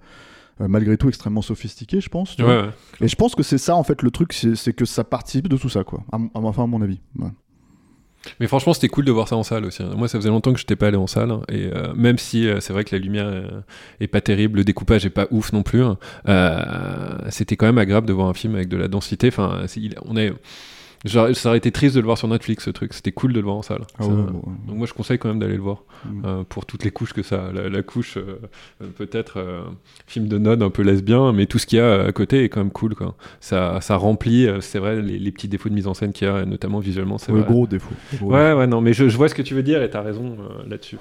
malgré 0.60 0.96
tout 0.96 1.08
extrêmement 1.08 1.42
sophistiqué, 1.42 2.00
je 2.00 2.08
pense. 2.08 2.36
tu 2.36 2.44
Ouais, 2.44 2.54
vois. 2.56 2.66
ouais. 2.68 2.72
Et 3.00 3.08
je 3.08 3.16
pense 3.16 3.34
que 3.34 3.42
c'est 3.42 3.58
ça, 3.58 3.74
en 3.74 3.82
fait, 3.82 4.02
le 4.02 4.12
truc, 4.12 4.32
c'est 4.32 4.72
que 4.74 4.84
ça 4.84 5.02
participe 5.02 5.48
de 5.48 5.56
tout 5.56 5.68
ça, 5.68 5.82
quoi. 5.82 6.04
À, 6.12 6.18
enfin, 6.34 6.62
à 6.62 6.66
mon 6.68 6.80
avis. 6.82 7.00
Ouais. 7.18 7.30
Mais 8.40 8.46
franchement, 8.46 8.72
c'était 8.72 8.88
cool 8.88 9.04
de 9.04 9.10
voir 9.12 9.26
ça 9.28 9.36
en 9.36 9.42
salle 9.42 9.64
aussi. 9.64 9.82
hein. 9.82 9.90
Moi, 9.96 10.06
ça 10.08 10.18
faisait 10.18 10.28
longtemps 10.28 10.52
que 10.52 10.58
je 10.58 10.64
n'étais 10.64 10.76
pas 10.76 10.86
allé 10.88 10.96
en 10.96 11.06
salle. 11.06 11.30
hein. 11.30 11.42
Et 11.48 11.70
euh, 11.74 11.92
même 11.94 12.18
si 12.18 12.46
euh, 12.46 12.60
c'est 12.60 12.72
vrai 12.72 12.84
que 12.84 12.94
la 12.94 13.00
lumière 13.02 13.26
euh, 13.26 13.42
est 14.00 14.06
pas 14.06 14.20
terrible, 14.20 14.58
le 14.58 14.64
découpage 14.64 15.04
est 15.04 15.10
pas 15.10 15.26
ouf 15.30 15.52
non 15.52 15.62
plus, 15.62 15.82
hein, 15.82 15.98
euh, 16.28 17.16
c'était 17.30 17.56
quand 17.56 17.66
même 17.66 17.78
agréable 17.78 18.06
de 18.06 18.12
voir 18.12 18.28
un 18.28 18.34
film 18.34 18.54
avec 18.54 18.68
de 18.68 18.76
la 18.76 18.88
densité. 18.88 19.28
Enfin, 19.28 19.62
on 20.04 20.16
est. 20.16 20.32
genre, 21.04 21.34
ça 21.34 21.48
aurait 21.48 21.58
été 21.58 21.70
triste 21.72 21.94
de 21.96 22.00
le 22.00 22.06
voir 22.06 22.18
sur 22.18 22.28
Netflix, 22.28 22.64
ce 22.64 22.70
truc. 22.70 22.92
C'était 22.94 23.12
cool 23.12 23.32
de 23.32 23.38
le 23.40 23.44
voir 23.44 23.56
en 23.56 23.62
salle. 23.62 23.82
Ah 23.98 24.02
Ça- 24.04 24.08
ouais, 24.08 24.14
ouais. 24.16 24.30
Donc 24.66 24.76
moi, 24.76 24.86
je 24.86 24.92
conseille 24.92 25.18
quand 25.18 25.28
même 25.28 25.38
d'aller 25.38 25.56
le 25.56 25.62
voir 25.62 25.82
Mm. 26.04 26.22
euh, 26.24 26.44
pour 26.48 26.66
toutes 26.66 26.84
les 26.84 26.90
couches 26.90 27.12
que 27.12 27.22
ça. 27.22 27.46
a. 27.48 27.52
La, 27.52 27.68
la 27.68 27.82
couche, 27.82 28.16
euh, 28.16 28.38
peut-être 28.96 29.38
euh, 29.38 29.62
film 30.06 30.26
de 30.28 30.36
node 30.38 30.62
un 30.62 30.70
peu 30.70 30.82
lesbien, 30.82 31.32
mais 31.32 31.46
tout 31.46 31.58
ce 31.58 31.66
qu'il 31.66 31.78
y 31.78 31.80
a 31.80 32.02
à 32.04 32.12
côté 32.12 32.44
est 32.44 32.48
quand 32.48 32.60
même 32.60 32.72
cool. 32.72 32.94
Quoi. 32.94 33.14
Ça, 33.40 33.80
ça 33.80 33.96
remplit, 33.96 34.48
c'est 34.60 34.78
vrai, 34.78 35.00
les, 35.00 35.18
les 35.18 35.30
petits 35.32 35.48
défauts 35.48 35.68
de 35.68 35.74
mise 35.74 35.86
en 35.86 35.94
scène 35.94 36.12
qu'il 36.12 36.26
y 36.26 36.30
a, 36.30 36.44
notamment 36.44 36.78
visuellement. 36.80 37.18
C'est 37.18 37.30
vrai. 37.32 37.42
gros 37.42 37.66
défaut. 37.66 37.94
Ouais, 38.20 38.52
ouais, 38.52 38.66
non, 38.66 38.80
mais 38.80 38.92
je, 38.92 39.08
je 39.08 39.16
vois 39.16 39.28
ce 39.28 39.34
que 39.34 39.42
tu 39.42 39.54
veux 39.54 39.62
dire 39.62 39.82
et 39.82 39.90
t'as 39.90 40.02
raison 40.02 40.36
là-dessus. 40.68 40.98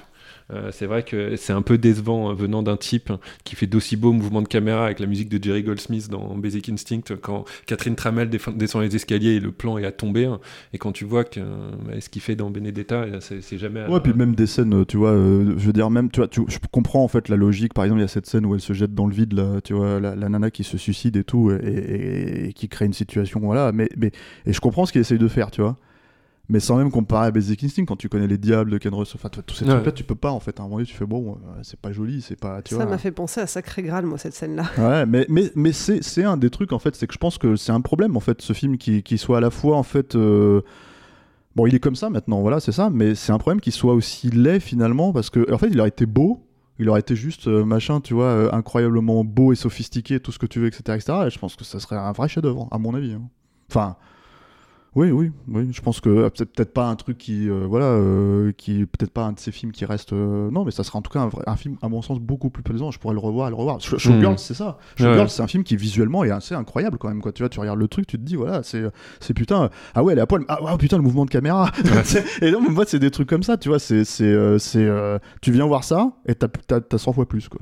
Euh, 0.50 0.70
c'est 0.72 0.86
vrai 0.86 1.02
que 1.02 1.36
c'est 1.36 1.52
un 1.52 1.62
peu 1.62 1.78
décevant 1.78 2.30
euh, 2.30 2.34
venant 2.34 2.62
d'un 2.62 2.76
type 2.76 3.12
qui 3.44 3.54
fait 3.56 3.66
d'aussi 3.66 3.96
beaux 3.96 4.12
mouvements 4.12 4.42
de 4.42 4.48
caméra 4.48 4.84
avec 4.86 4.98
la 5.00 5.06
musique 5.06 5.28
de 5.28 5.42
Jerry 5.42 5.62
Goldsmith 5.62 6.08
dans 6.10 6.36
Basic 6.36 6.68
Instinct 6.68 7.14
quand 7.20 7.44
Catherine 7.66 7.94
Tramell 7.94 8.28
déf- 8.28 8.56
descend 8.56 8.82
les 8.82 8.94
escaliers 8.96 9.36
et 9.36 9.40
le 9.40 9.52
plan 9.52 9.78
est 9.78 9.84
à 9.86 9.92
tomber 9.92 10.24
hein, 10.26 10.40
et 10.72 10.78
quand 10.78 10.92
tu 10.92 11.04
vois 11.04 11.24
euh, 11.36 11.70
bah, 11.86 12.00
ce 12.00 12.08
qu'il 12.08 12.22
fait 12.22 12.34
dans 12.36 12.50
Benedetta 12.50 13.02
euh, 13.02 13.20
c'est 13.20 13.58
jamais 13.58 13.86
Ouais, 13.86 14.00
puis 14.00 14.12
même 14.14 14.34
des 14.34 14.46
scènes, 14.46 14.84
tu 14.86 14.96
vois, 14.96 15.12
je 15.14 15.66
veux 15.66 15.72
dire, 15.72 15.90
même, 15.90 16.10
tu 16.10 16.20
vois, 16.20 16.28
je 16.32 16.56
comprends 16.70 17.02
en 17.04 17.08
fait 17.08 17.28
la 17.28 17.36
logique. 17.36 17.74
Par 17.74 17.84
exemple, 17.84 18.00
il 18.00 18.02
y 18.02 18.04
a 18.04 18.08
cette 18.08 18.26
scène 18.26 18.44
où 18.46 18.54
elle 18.54 18.60
se 18.60 18.72
jette 18.72 18.94
dans 18.94 19.06
le 19.06 19.14
vide, 19.14 19.32
là, 19.34 19.60
tu 19.62 19.74
vois, 19.74 20.00
la, 20.00 20.14
nana 20.16 20.50
qui 20.50 20.64
se 20.64 20.78
suicide 20.78 21.16
et 21.16 21.24
tout, 21.24 21.50
et, 21.50 21.56
et- 21.56 22.48
et 22.48 22.52
qui 22.52 22.68
crée 22.68 22.86
une 22.86 22.92
situation, 22.92 23.40
voilà. 23.40 23.72
Mais, 23.72 23.88
mais, 23.96 24.10
et 24.46 24.52
je 24.52 24.60
comprends 24.60 24.86
ce 24.86 24.92
qu'il 24.92 25.00
essaye 25.00 25.18
de 25.18 25.28
faire, 25.28 25.50
tu 25.50 25.60
vois. 25.60 25.76
Mais 26.52 26.60
sans 26.60 26.76
même 26.76 26.90
comparer 26.90 27.28
à 27.28 27.30
Basic 27.30 27.64
Instinct, 27.64 27.86
quand 27.86 27.96
tu 27.96 28.08
connais 28.10 28.26
les 28.26 28.36
diables 28.36 28.70
de 28.70 28.76
Ken 28.78 28.92
Russell, 28.94 29.16
enfin, 29.16 29.30
tous 29.30 29.54
ces 29.56 29.64
Ouais. 29.64 29.70
trucs-là, 29.72 29.90
tu 29.92 30.04
peux 30.04 30.14
pas, 30.14 30.30
en 30.30 30.38
fait. 30.38 30.60
À 30.60 30.62
un 30.62 30.66
moment 30.66 30.76
donné, 30.76 30.86
tu 30.86 30.94
fais, 30.94 31.06
bon, 31.06 31.38
euh, 31.48 31.60
c'est 31.62 31.80
pas 31.80 31.92
joli, 31.92 32.20
c'est 32.20 32.38
pas, 32.38 32.60
tu 32.60 32.74
Ça 32.74 32.84
m'a 32.84 32.98
fait 32.98 33.10
penser 33.10 33.40
à 33.40 33.46
Sacré 33.46 33.82
Graal, 33.82 34.04
moi, 34.04 34.18
cette 34.18 34.34
scène-là. 34.34 34.64
Ouais, 34.78 35.06
mais, 35.06 35.24
mais, 35.30 35.50
mais 35.54 35.72
c'est, 35.72 36.02
c'est 36.04 36.24
un 36.24 36.36
des 36.36 36.50
trucs, 36.50 36.72
en 36.72 36.78
fait, 36.78 36.94
c'est 36.94 37.06
que 37.06 37.14
je 37.14 37.18
pense 37.18 37.38
que 37.38 37.56
c'est 37.56 37.72
un 37.72 37.80
problème, 37.80 38.16
en 38.16 38.20
fait, 38.20 38.42
ce 38.42 38.52
film 38.52 38.76
qui, 38.76 39.02
qui 39.02 39.16
soit 39.16 39.38
à 39.38 39.40
la 39.40 39.50
fois, 39.50 39.76
en 39.78 39.82
fait. 39.82 40.14
euh, 40.14 40.60
Bon, 41.56 41.66
il 41.66 41.74
est 41.74 41.80
comme 41.80 41.96
ça 41.96 42.08
maintenant, 42.10 42.40
voilà, 42.42 42.60
c'est 42.60 42.72
ça, 42.72 42.88
mais 42.90 43.14
c'est 43.14 43.32
un 43.32 43.38
problème 43.38 43.60
qu'il 43.60 43.72
soit 43.74 43.94
aussi 43.94 44.28
laid 44.30 44.60
finalement, 44.60 45.12
parce 45.12 45.30
que, 45.30 45.50
en 45.52 45.58
fait, 45.58 45.68
il 45.68 45.78
aurait 45.80 45.88
été 45.90 46.06
beau, 46.06 46.46
il 46.78 46.88
aurait 46.88 47.00
été 47.00 47.14
juste 47.16 47.46
euh, 47.48 47.64
machin, 47.64 48.00
tu 48.00 48.14
vois, 48.14 48.24
euh, 48.26 48.48
incroyablement 48.52 49.22
beau 49.24 49.52
et 49.52 49.56
sophistiqué, 49.56 50.18
tout 50.20 50.32
ce 50.32 50.38
que 50.38 50.46
tu 50.46 50.60
veux, 50.60 50.66
etc., 50.66 50.82
etc. 50.96 51.12
Et 51.26 51.30
je 51.30 51.38
pense 51.38 51.56
que 51.56 51.64
ça 51.64 51.78
serait 51.80 51.96
un 51.96 52.12
vrai 52.12 52.28
chef-d'œuvre, 52.28 52.68
à 52.70 52.78
mon 52.78 52.94
avis. 52.94 53.12
hein. 53.14 53.22
Enfin, 53.70 53.96
oui, 54.94 55.10
oui, 55.10 55.32
oui. 55.48 55.68
Je 55.72 55.80
pense 55.80 56.00
que 56.00 56.10
euh, 56.10 56.28
c'est 56.34 56.44
peut-être 56.52 56.74
pas 56.74 56.86
un 56.88 56.96
truc 56.96 57.16
qui, 57.16 57.48
euh, 57.48 57.64
voilà, 57.66 57.86
euh, 57.86 58.52
qui 58.52 58.84
peut-être 58.84 59.10
pas 59.10 59.24
un 59.24 59.32
de 59.32 59.38
ces 59.38 59.50
films 59.50 59.72
qui 59.72 59.84
reste. 59.86 60.12
euh, 60.12 60.50
non, 60.50 60.64
mais 60.64 60.70
ça 60.70 60.84
sera 60.84 60.98
en 60.98 61.02
tout 61.02 61.10
cas 61.10 61.20
un, 61.20 61.28
vrai- 61.28 61.44
un 61.46 61.56
film, 61.56 61.76
à 61.80 61.88
mon 61.88 62.02
sens, 62.02 62.20
beaucoup 62.20 62.50
plus 62.50 62.62
plaisant. 62.62 62.90
Je 62.90 62.98
pourrais 62.98 63.14
le 63.14 63.20
revoir 63.20 63.48
et 63.48 63.50
le 63.50 63.56
revoir. 63.56 63.80
Show- 63.80 63.96
Showgirls, 63.98 64.34
Mm. 64.34 64.38
c'est 64.38 64.54
ça. 64.54 64.76
Ouais. 64.98 65.04
Showgirls, 65.06 65.30
c'est 65.30 65.42
un 65.42 65.46
film 65.46 65.64
qui 65.64 65.76
visuellement 65.76 66.24
est 66.24 66.30
assez 66.30 66.54
incroyable 66.54 66.98
quand 66.98 67.08
même. 67.08 67.22
Quoi. 67.22 67.32
Tu 67.32 67.42
vois, 67.42 67.48
tu 67.48 67.58
regardes 67.58 67.78
le 67.78 67.88
truc, 67.88 68.06
tu 68.06 68.18
te 68.18 68.22
dis, 68.22 68.36
voilà, 68.36 68.62
c'est, 68.62 68.82
c'est 69.20 69.32
putain. 69.34 69.70
Ah 69.94 70.02
ouais, 70.04 70.12
elle 70.12 70.18
est 70.18 70.22
à 70.22 70.26
poil. 70.26 70.44
Ah 70.48 70.62
ouais, 70.62 70.76
putain, 70.78 70.98
le 70.98 71.02
mouvement 71.02 71.24
de 71.24 71.30
caméra. 71.30 71.70
et 72.42 72.50
non, 72.50 72.60
mais 72.60 72.68
moi, 72.68 72.84
c'est 72.86 72.98
des 72.98 73.10
trucs 73.10 73.28
comme 73.28 73.42
ça. 73.42 73.56
Tu 73.56 73.70
vois, 73.70 73.78
c'est, 73.78 74.04
c'est, 74.04 74.24
euh, 74.24 74.58
c'est, 74.58 74.84
euh, 74.84 75.18
tu 75.40 75.52
viens 75.52 75.64
voir 75.66 75.84
ça 75.84 76.12
et 76.26 76.34
t'as, 76.34 76.48
t'as, 76.48 76.80
t'as 76.82 76.98
100 76.98 77.12
fois 77.14 77.26
plus, 77.26 77.48
quoi. 77.48 77.60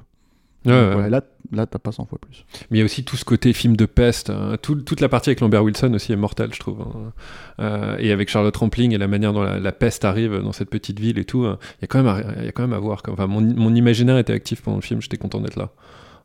Ouais, 0.66 0.72
Donc, 0.72 0.96
ouais. 0.96 1.02
ouais, 1.04 1.10
là, 1.10 1.22
là, 1.52 1.66
t'as 1.66 1.78
pas 1.78 1.90
100 1.90 2.04
fois 2.04 2.18
plus. 2.18 2.44
Mais 2.70 2.76
il 2.76 2.80
y 2.80 2.82
a 2.82 2.84
aussi 2.84 3.02
tout 3.04 3.16
ce 3.16 3.24
côté 3.24 3.52
film 3.54 3.76
de 3.76 3.86
peste. 3.86 4.28
hein. 4.30 4.56
Tout- 4.60 4.74
toute 4.82 5.00
la 5.00 5.08
partie 5.08 5.30
avec 5.30 5.40
Lambert 5.40 5.64
Wilson 5.64 5.92
aussi 5.94 6.12
est 6.12 6.16
mortelle, 6.16 6.52
je 6.52 6.60
trouve. 6.60 6.82
hein. 6.82 7.12
Euh, 7.60 7.96
et 7.98 8.12
avec 8.12 8.28
Charlotte 8.28 8.54
Rampling 8.56 8.92
et 8.92 8.98
la 8.98 9.08
manière 9.08 9.32
dont 9.32 9.42
la, 9.42 9.58
la 9.58 9.72
peste 9.72 10.04
arrive 10.04 10.38
dans 10.40 10.52
cette 10.52 10.68
petite 10.70 11.00
ville 11.00 11.18
et 11.18 11.24
tout, 11.24 11.44
hein, 11.44 11.58
il 11.78 11.82
y 11.82 11.84
a 11.84 11.86
quand 11.86 12.02
même 12.02 12.08
à, 12.14 12.20
il 12.40 12.44
y 12.44 12.48
a 12.48 12.52
quand 12.52 12.62
même 12.62 12.74
à 12.74 12.78
voir. 12.78 13.02
Enfin, 13.08 13.26
mon, 13.26 13.40
mon 13.40 13.74
imaginaire 13.74 14.18
était 14.18 14.32
actif 14.34 14.60
pendant 14.62 14.76
le 14.76 14.82
film, 14.82 15.00
j'étais 15.00 15.16
content 15.16 15.40
d'être 15.40 15.56
là. 15.56 15.70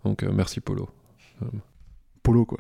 Donc 0.04 0.24
euh, 0.24 0.30
merci 0.34 0.60
Polo. 0.60 0.90
Polo, 2.24 2.46
quoi. 2.46 2.60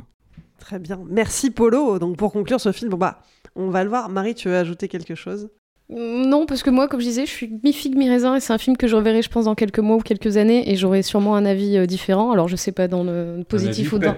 Très 0.59 0.79
bien. 0.79 0.99
Merci, 1.09 1.51
Polo. 1.51 1.99
Donc, 1.99 2.17
pour 2.17 2.31
conclure 2.31 2.59
ce 2.61 2.71
film, 2.71 2.89
bon, 2.91 2.97
bah, 2.97 3.19
on 3.55 3.69
va 3.69 3.83
le 3.83 3.89
voir. 3.89 4.09
Marie, 4.09 4.35
tu 4.35 4.47
veux 4.47 4.55
ajouter 4.57 4.87
quelque 4.87 5.15
chose? 5.15 5.49
Non, 5.89 6.45
parce 6.47 6.63
que 6.63 6.69
moi, 6.71 6.87
comme 6.87 6.99
je 6.99 7.05
disais, 7.05 7.25
je 7.25 7.31
suis 7.31 7.51
mi-figue, 7.63 7.95
mi-raisin, 7.95 8.35
et 8.35 8.39
c'est 8.39 8.53
un 8.53 8.57
film 8.57 8.75
que 8.75 8.87
je 8.87 8.95
reverrai, 8.95 9.21
je 9.21 9.29
pense, 9.29 9.45
dans 9.45 9.53
quelques 9.55 9.79
mois 9.79 9.97
ou 9.97 10.01
quelques 10.01 10.37
années, 10.37 10.71
et 10.71 10.75
j'aurai 10.75 11.03
sûrement 11.03 11.35
un 11.35 11.45
avis 11.45 11.77
euh, 11.77 11.85
différent. 11.85 12.31
Alors, 12.31 12.47
je 12.47 12.55
sais 12.55 12.71
pas 12.71 12.87
dans 12.87 13.03
le 13.03 13.43
positif 13.47 13.93
ou 13.93 13.99
dans. 13.99 14.15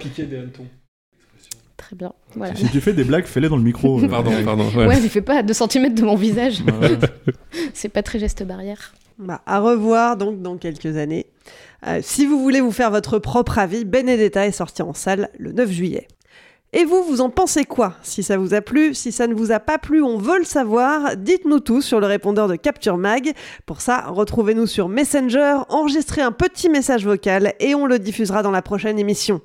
Très 1.76 1.94
bien. 1.94 2.12
Voilà. 2.34 2.54
Si 2.56 2.68
tu 2.70 2.80
fais 2.80 2.92
des 2.92 3.04
blagues, 3.04 3.24
fais-les 3.26 3.48
dans 3.48 3.56
le 3.56 3.62
micro. 3.62 4.00
euh. 4.02 4.08
Pardon, 4.08 4.32
pardon. 4.44 4.64
Ouais. 4.76 4.86
Ouais, 4.86 5.00
mais 5.00 5.08
fais 5.08 5.20
pas 5.22 5.38
à 5.38 5.42
2 5.42 5.52
cm 5.52 5.94
de 5.94 6.02
mon 6.02 6.16
visage. 6.16 6.62
C'est 7.74 7.88
pas 7.88 8.02
très 8.02 8.18
geste 8.18 8.42
barrière. 8.42 8.94
Bah, 9.18 9.42
à 9.46 9.60
revoir 9.60 10.16
donc 10.16 10.42
dans 10.42 10.56
quelques 10.56 10.96
années. 10.96 11.26
Euh, 11.86 12.00
si 12.02 12.26
vous 12.26 12.40
voulez 12.40 12.60
vous 12.60 12.72
faire 12.72 12.90
votre 12.90 13.18
propre 13.18 13.58
avis, 13.58 13.84
Benedetta 13.84 14.46
est 14.46 14.52
sorti 14.52 14.82
en 14.82 14.92
salle 14.92 15.28
le 15.38 15.52
9 15.52 15.70
juillet. 15.70 16.08
Et 16.74 16.84
vous, 16.84 17.02
vous 17.02 17.22
en 17.22 17.30
pensez 17.30 17.64
quoi 17.64 17.94
Si 18.02 18.22
ça 18.22 18.36
vous 18.36 18.52
a 18.52 18.60
plu, 18.60 18.92
si 18.92 19.10
ça 19.10 19.26
ne 19.26 19.34
vous 19.34 19.52
a 19.52 19.58
pas 19.58 19.78
plu, 19.78 20.02
on 20.02 20.18
veut 20.18 20.38
le 20.38 20.44
savoir. 20.44 21.16
Dites-nous 21.16 21.60
tout 21.60 21.80
sur 21.80 21.98
le 21.98 22.06
répondeur 22.06 22.46
de 22.46 22.56
Capture 22.56 22.98
Mag. 22.98 23.32
Pour 23.64 23.80
ça, 23.80 24.04
retrouvez-nous 24.06 24.66
sur 24.66 24.90
Messenger, 24.90 25.60
enregistrez 25.70 26.20
un 26.20 26.30
petit 26.30 26.68
message 26.68 27.06
vocal 27.06 27.54
et 27.58 27.74
on 27.74 27.86
le 27.86 27.98
diffusera 27.98 28.42
dans 28.42 28.50
la 28.50 28.60
prochaine 28.60 28.98
émission. 28.98 29.40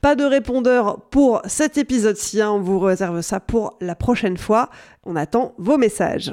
Pas 0.00 0.14
de 0.14 0.24
répondeur 0.24 1.02
pour 1.10 1.42
cet 1.44 1.76
épisode-ci, 1.76 2.40
hein, 2.40 2.52
on 2.52 2.60
vous 2.60 2.78
réserve 2.78 3.20
ça 3.20 3.38
pour 3.38 3.76
la 3.82 3.94
prochaine 3.94 4.38
fois. 4.38 4.70
On 5.04 5.14
attend 5.14 5.52
vos 5.58 5.76
messages. 5.76 6.32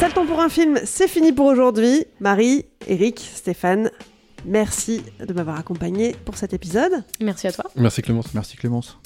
Saltons 0.00 0.24
pour 0.24 0.40
un 0.40 0.48
film, 0.48 0.80
c'est 0.84 1.08
fini 1.08 1.32
pour 1.32 1.44
aujourd'hui. 1.44 2.06
Marie, 2.20 2.64
Eric, 2.86 3.20
Stéphane, 3.34 3.90
merci 4.44 5.02
de 5.20 5.32
m'avoir 5.32 5.58
accompagné 5.58 6.14
pour 6.24 6.36
cet 6.36 6.52
épisode. 6.52 7.04
Merci 7.20 7.46
à 7.46 7.52
toi. 7.52 7.64
Merci 7.76 8.02
Clémence. 8.02 8.34
Merci 8.34 8.56
Clémence. 8.56 8.98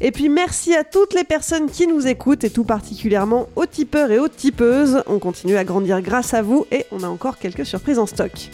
Et 0.00 0.12
puis 0.12 0.28
merci 0.28 0.74
à 0.74 0.84
toutes 0.84 1.14
les 1.14 1.24
personnes 1.24 1.70
qui 1.70 1.86
nous 1.86 2.06
écoutent 2.06 2.44
et 2.44 2.50
tout 2.50 2.64
particulièrement 2.64 3.48
aux 3.56 3.66
tipeurs 3.66 4.10
et 4.10 4.18
aux 4.18 4.28
tipeuses. 4.28 5.02
On 5.06 5.18
continue 5.18 5.56
à 5.56 5.64
grandir 5.64 6.00
grâce 6.02 6.34
à 6.34 6.42
vous 6.42 6.66
et 6.70 6.86
on 6.92 7.02
a 7.02 7.08
encore 7.08 7.38
quelques 7.38 7.66
surprises 7.66 7.98
en 7.98 8.06
stock. 8.06 8.50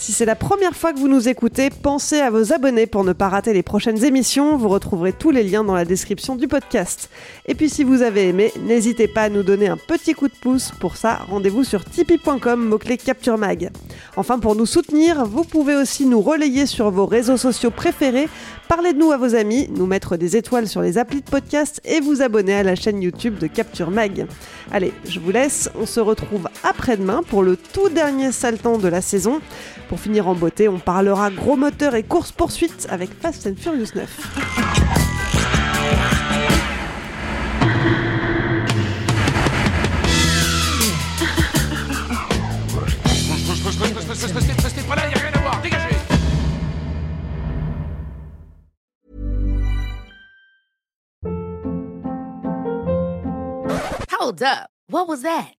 Si 0.00 0.12
c'est 0.12 0.24
la 0.24 0.34
première 0.34 0.74
fois 0.74 0.94
que 0.94 0.98
vous 0.98 1.08
nous 1.08 1.28
écoutez, 1.28 1.68
pensez 1.68 2.20
à 2.20 2.30
vos 2.30 2.54
abonnés 2.54 2.86
pour 2.86 3.04
ne 3.04 3.12
pas 3.12 3.28
rater 3.28 3.52
les 3.52 3.62
prochaines 3.62 4.02
émissions. 4.02 4.56
Vous 4.56 4.70
retrouverez 4.70 5.12
tous 5.12 5.30
les 5.30 5.42
liens 5.42 5.62
dans 5.62 5.74
la 5.74 5.84
description 5.84 6.36
du 6.36 6.48
podcast. 6.48 7.10
Et 7.44 7.54
puis 7.54 7.68
si 7.68 7.84
vous 7.84 8.00
avez 8.00 8.28
aimé, 8.28 8.50
n'hésitez 8.64 9.08
pas 9.08 9.24
à 9.24 9.28
nous 9.28 9.42
donner 9.42 9.68
un 9.68 9.76
petit 9.76 10.14
coup 10.14 10.28
de 10.28 10.34
pouce. 10.40 10.72
Pour 10.80 10.96
ça, 10.96 11.16
rendez-vous 11.28 11.64
sur 11.64 11.84
tipeee.com, 11.84 12.66
mot-clé 12.66 12.96
Capture 12.96 13.36
Mag. 13.36 13.70
Enfin, 14.16 14.38
pour 14.38 14.56
nous 14.56 14.64
soutenir, 14.64 15.26
vous 15.26 15.44
pouvez 15.44 15.76
aussi 15.76 16.06
nous 16.06 16.22
relayer 16.22 16.64
sur 16.64 16.90
vos 16.90 17.04
réseaux 17.04 17.36
sociaux 17.36 17.70
préférés, 17.70 18.30
parler 18.68 18.94
de 18.94 18.98
nous 18.98 19.12
à 19.12 19.18
vos 19.18 19.34
amis, 19.34 19.68
nous 19.76 19.86
mettre 19.86 20.16
des 20.16 20.34
étoiles 20.34 20.66
sur 20.66 20.80
les 20.80 20.96
applis 20.96 21.20
de 21.20 21.28
podcast 21.28 21.78
et 21.84 22.00
vous 22.00 22.22
abonner 22.22 22.54
à 22.54 22.62
la 22.62 22.74
chaîne 22.74 23.02
YouTube 23.02 23.36
de 23.36 23.48
Capture 23.48 23.90
Mag. 23.90 24.26
Allez, 24.72 24.94
je 25.04 25.20
vous 25.20 25.30
laisse, 25.30 25.68
on 25.78 25.84
se 25.84 26.00
retrouve 26.00 26.48
après-demain 26.64 27.22
pour 27.28 27.42
le 27.42 27.58
tout 27.58 27.90
dernier 27.90 28.32
saltan 28.32 28.78
de 28.78 28.88
la 28.88 29.02
saison. 29.02 29.40
Pour 29.90 29.98
finir 29.98 30.28
en 30.28 30.36
beauté, 30.36 30.68
on 30.68 30.78
parlera 30.78 31.32
gros 31.32 31.56
moteur 31.56 31.96
et 31.96 32.04
course-poursuite 32.04 32.86
avec 32.90 33.10
Fast 33.12 33.48
and 33.48 33.56
Furious 33.56 33.88
9. 33.96 34.08
Restez 44.62 44.82
pas 44.82 44.94
là, 44.94 45.08
y 45.08 45.12
a 45.12 45.18
rien 45.18 45.32
à 45.34 45.38
voir, 45.40 45.60
dégagez 45.60 45.96
Hold 54.20 54.42
up. 54.44 54.70
What 54.88 55.08
was 55.08 55.22
that? 55.22 55.59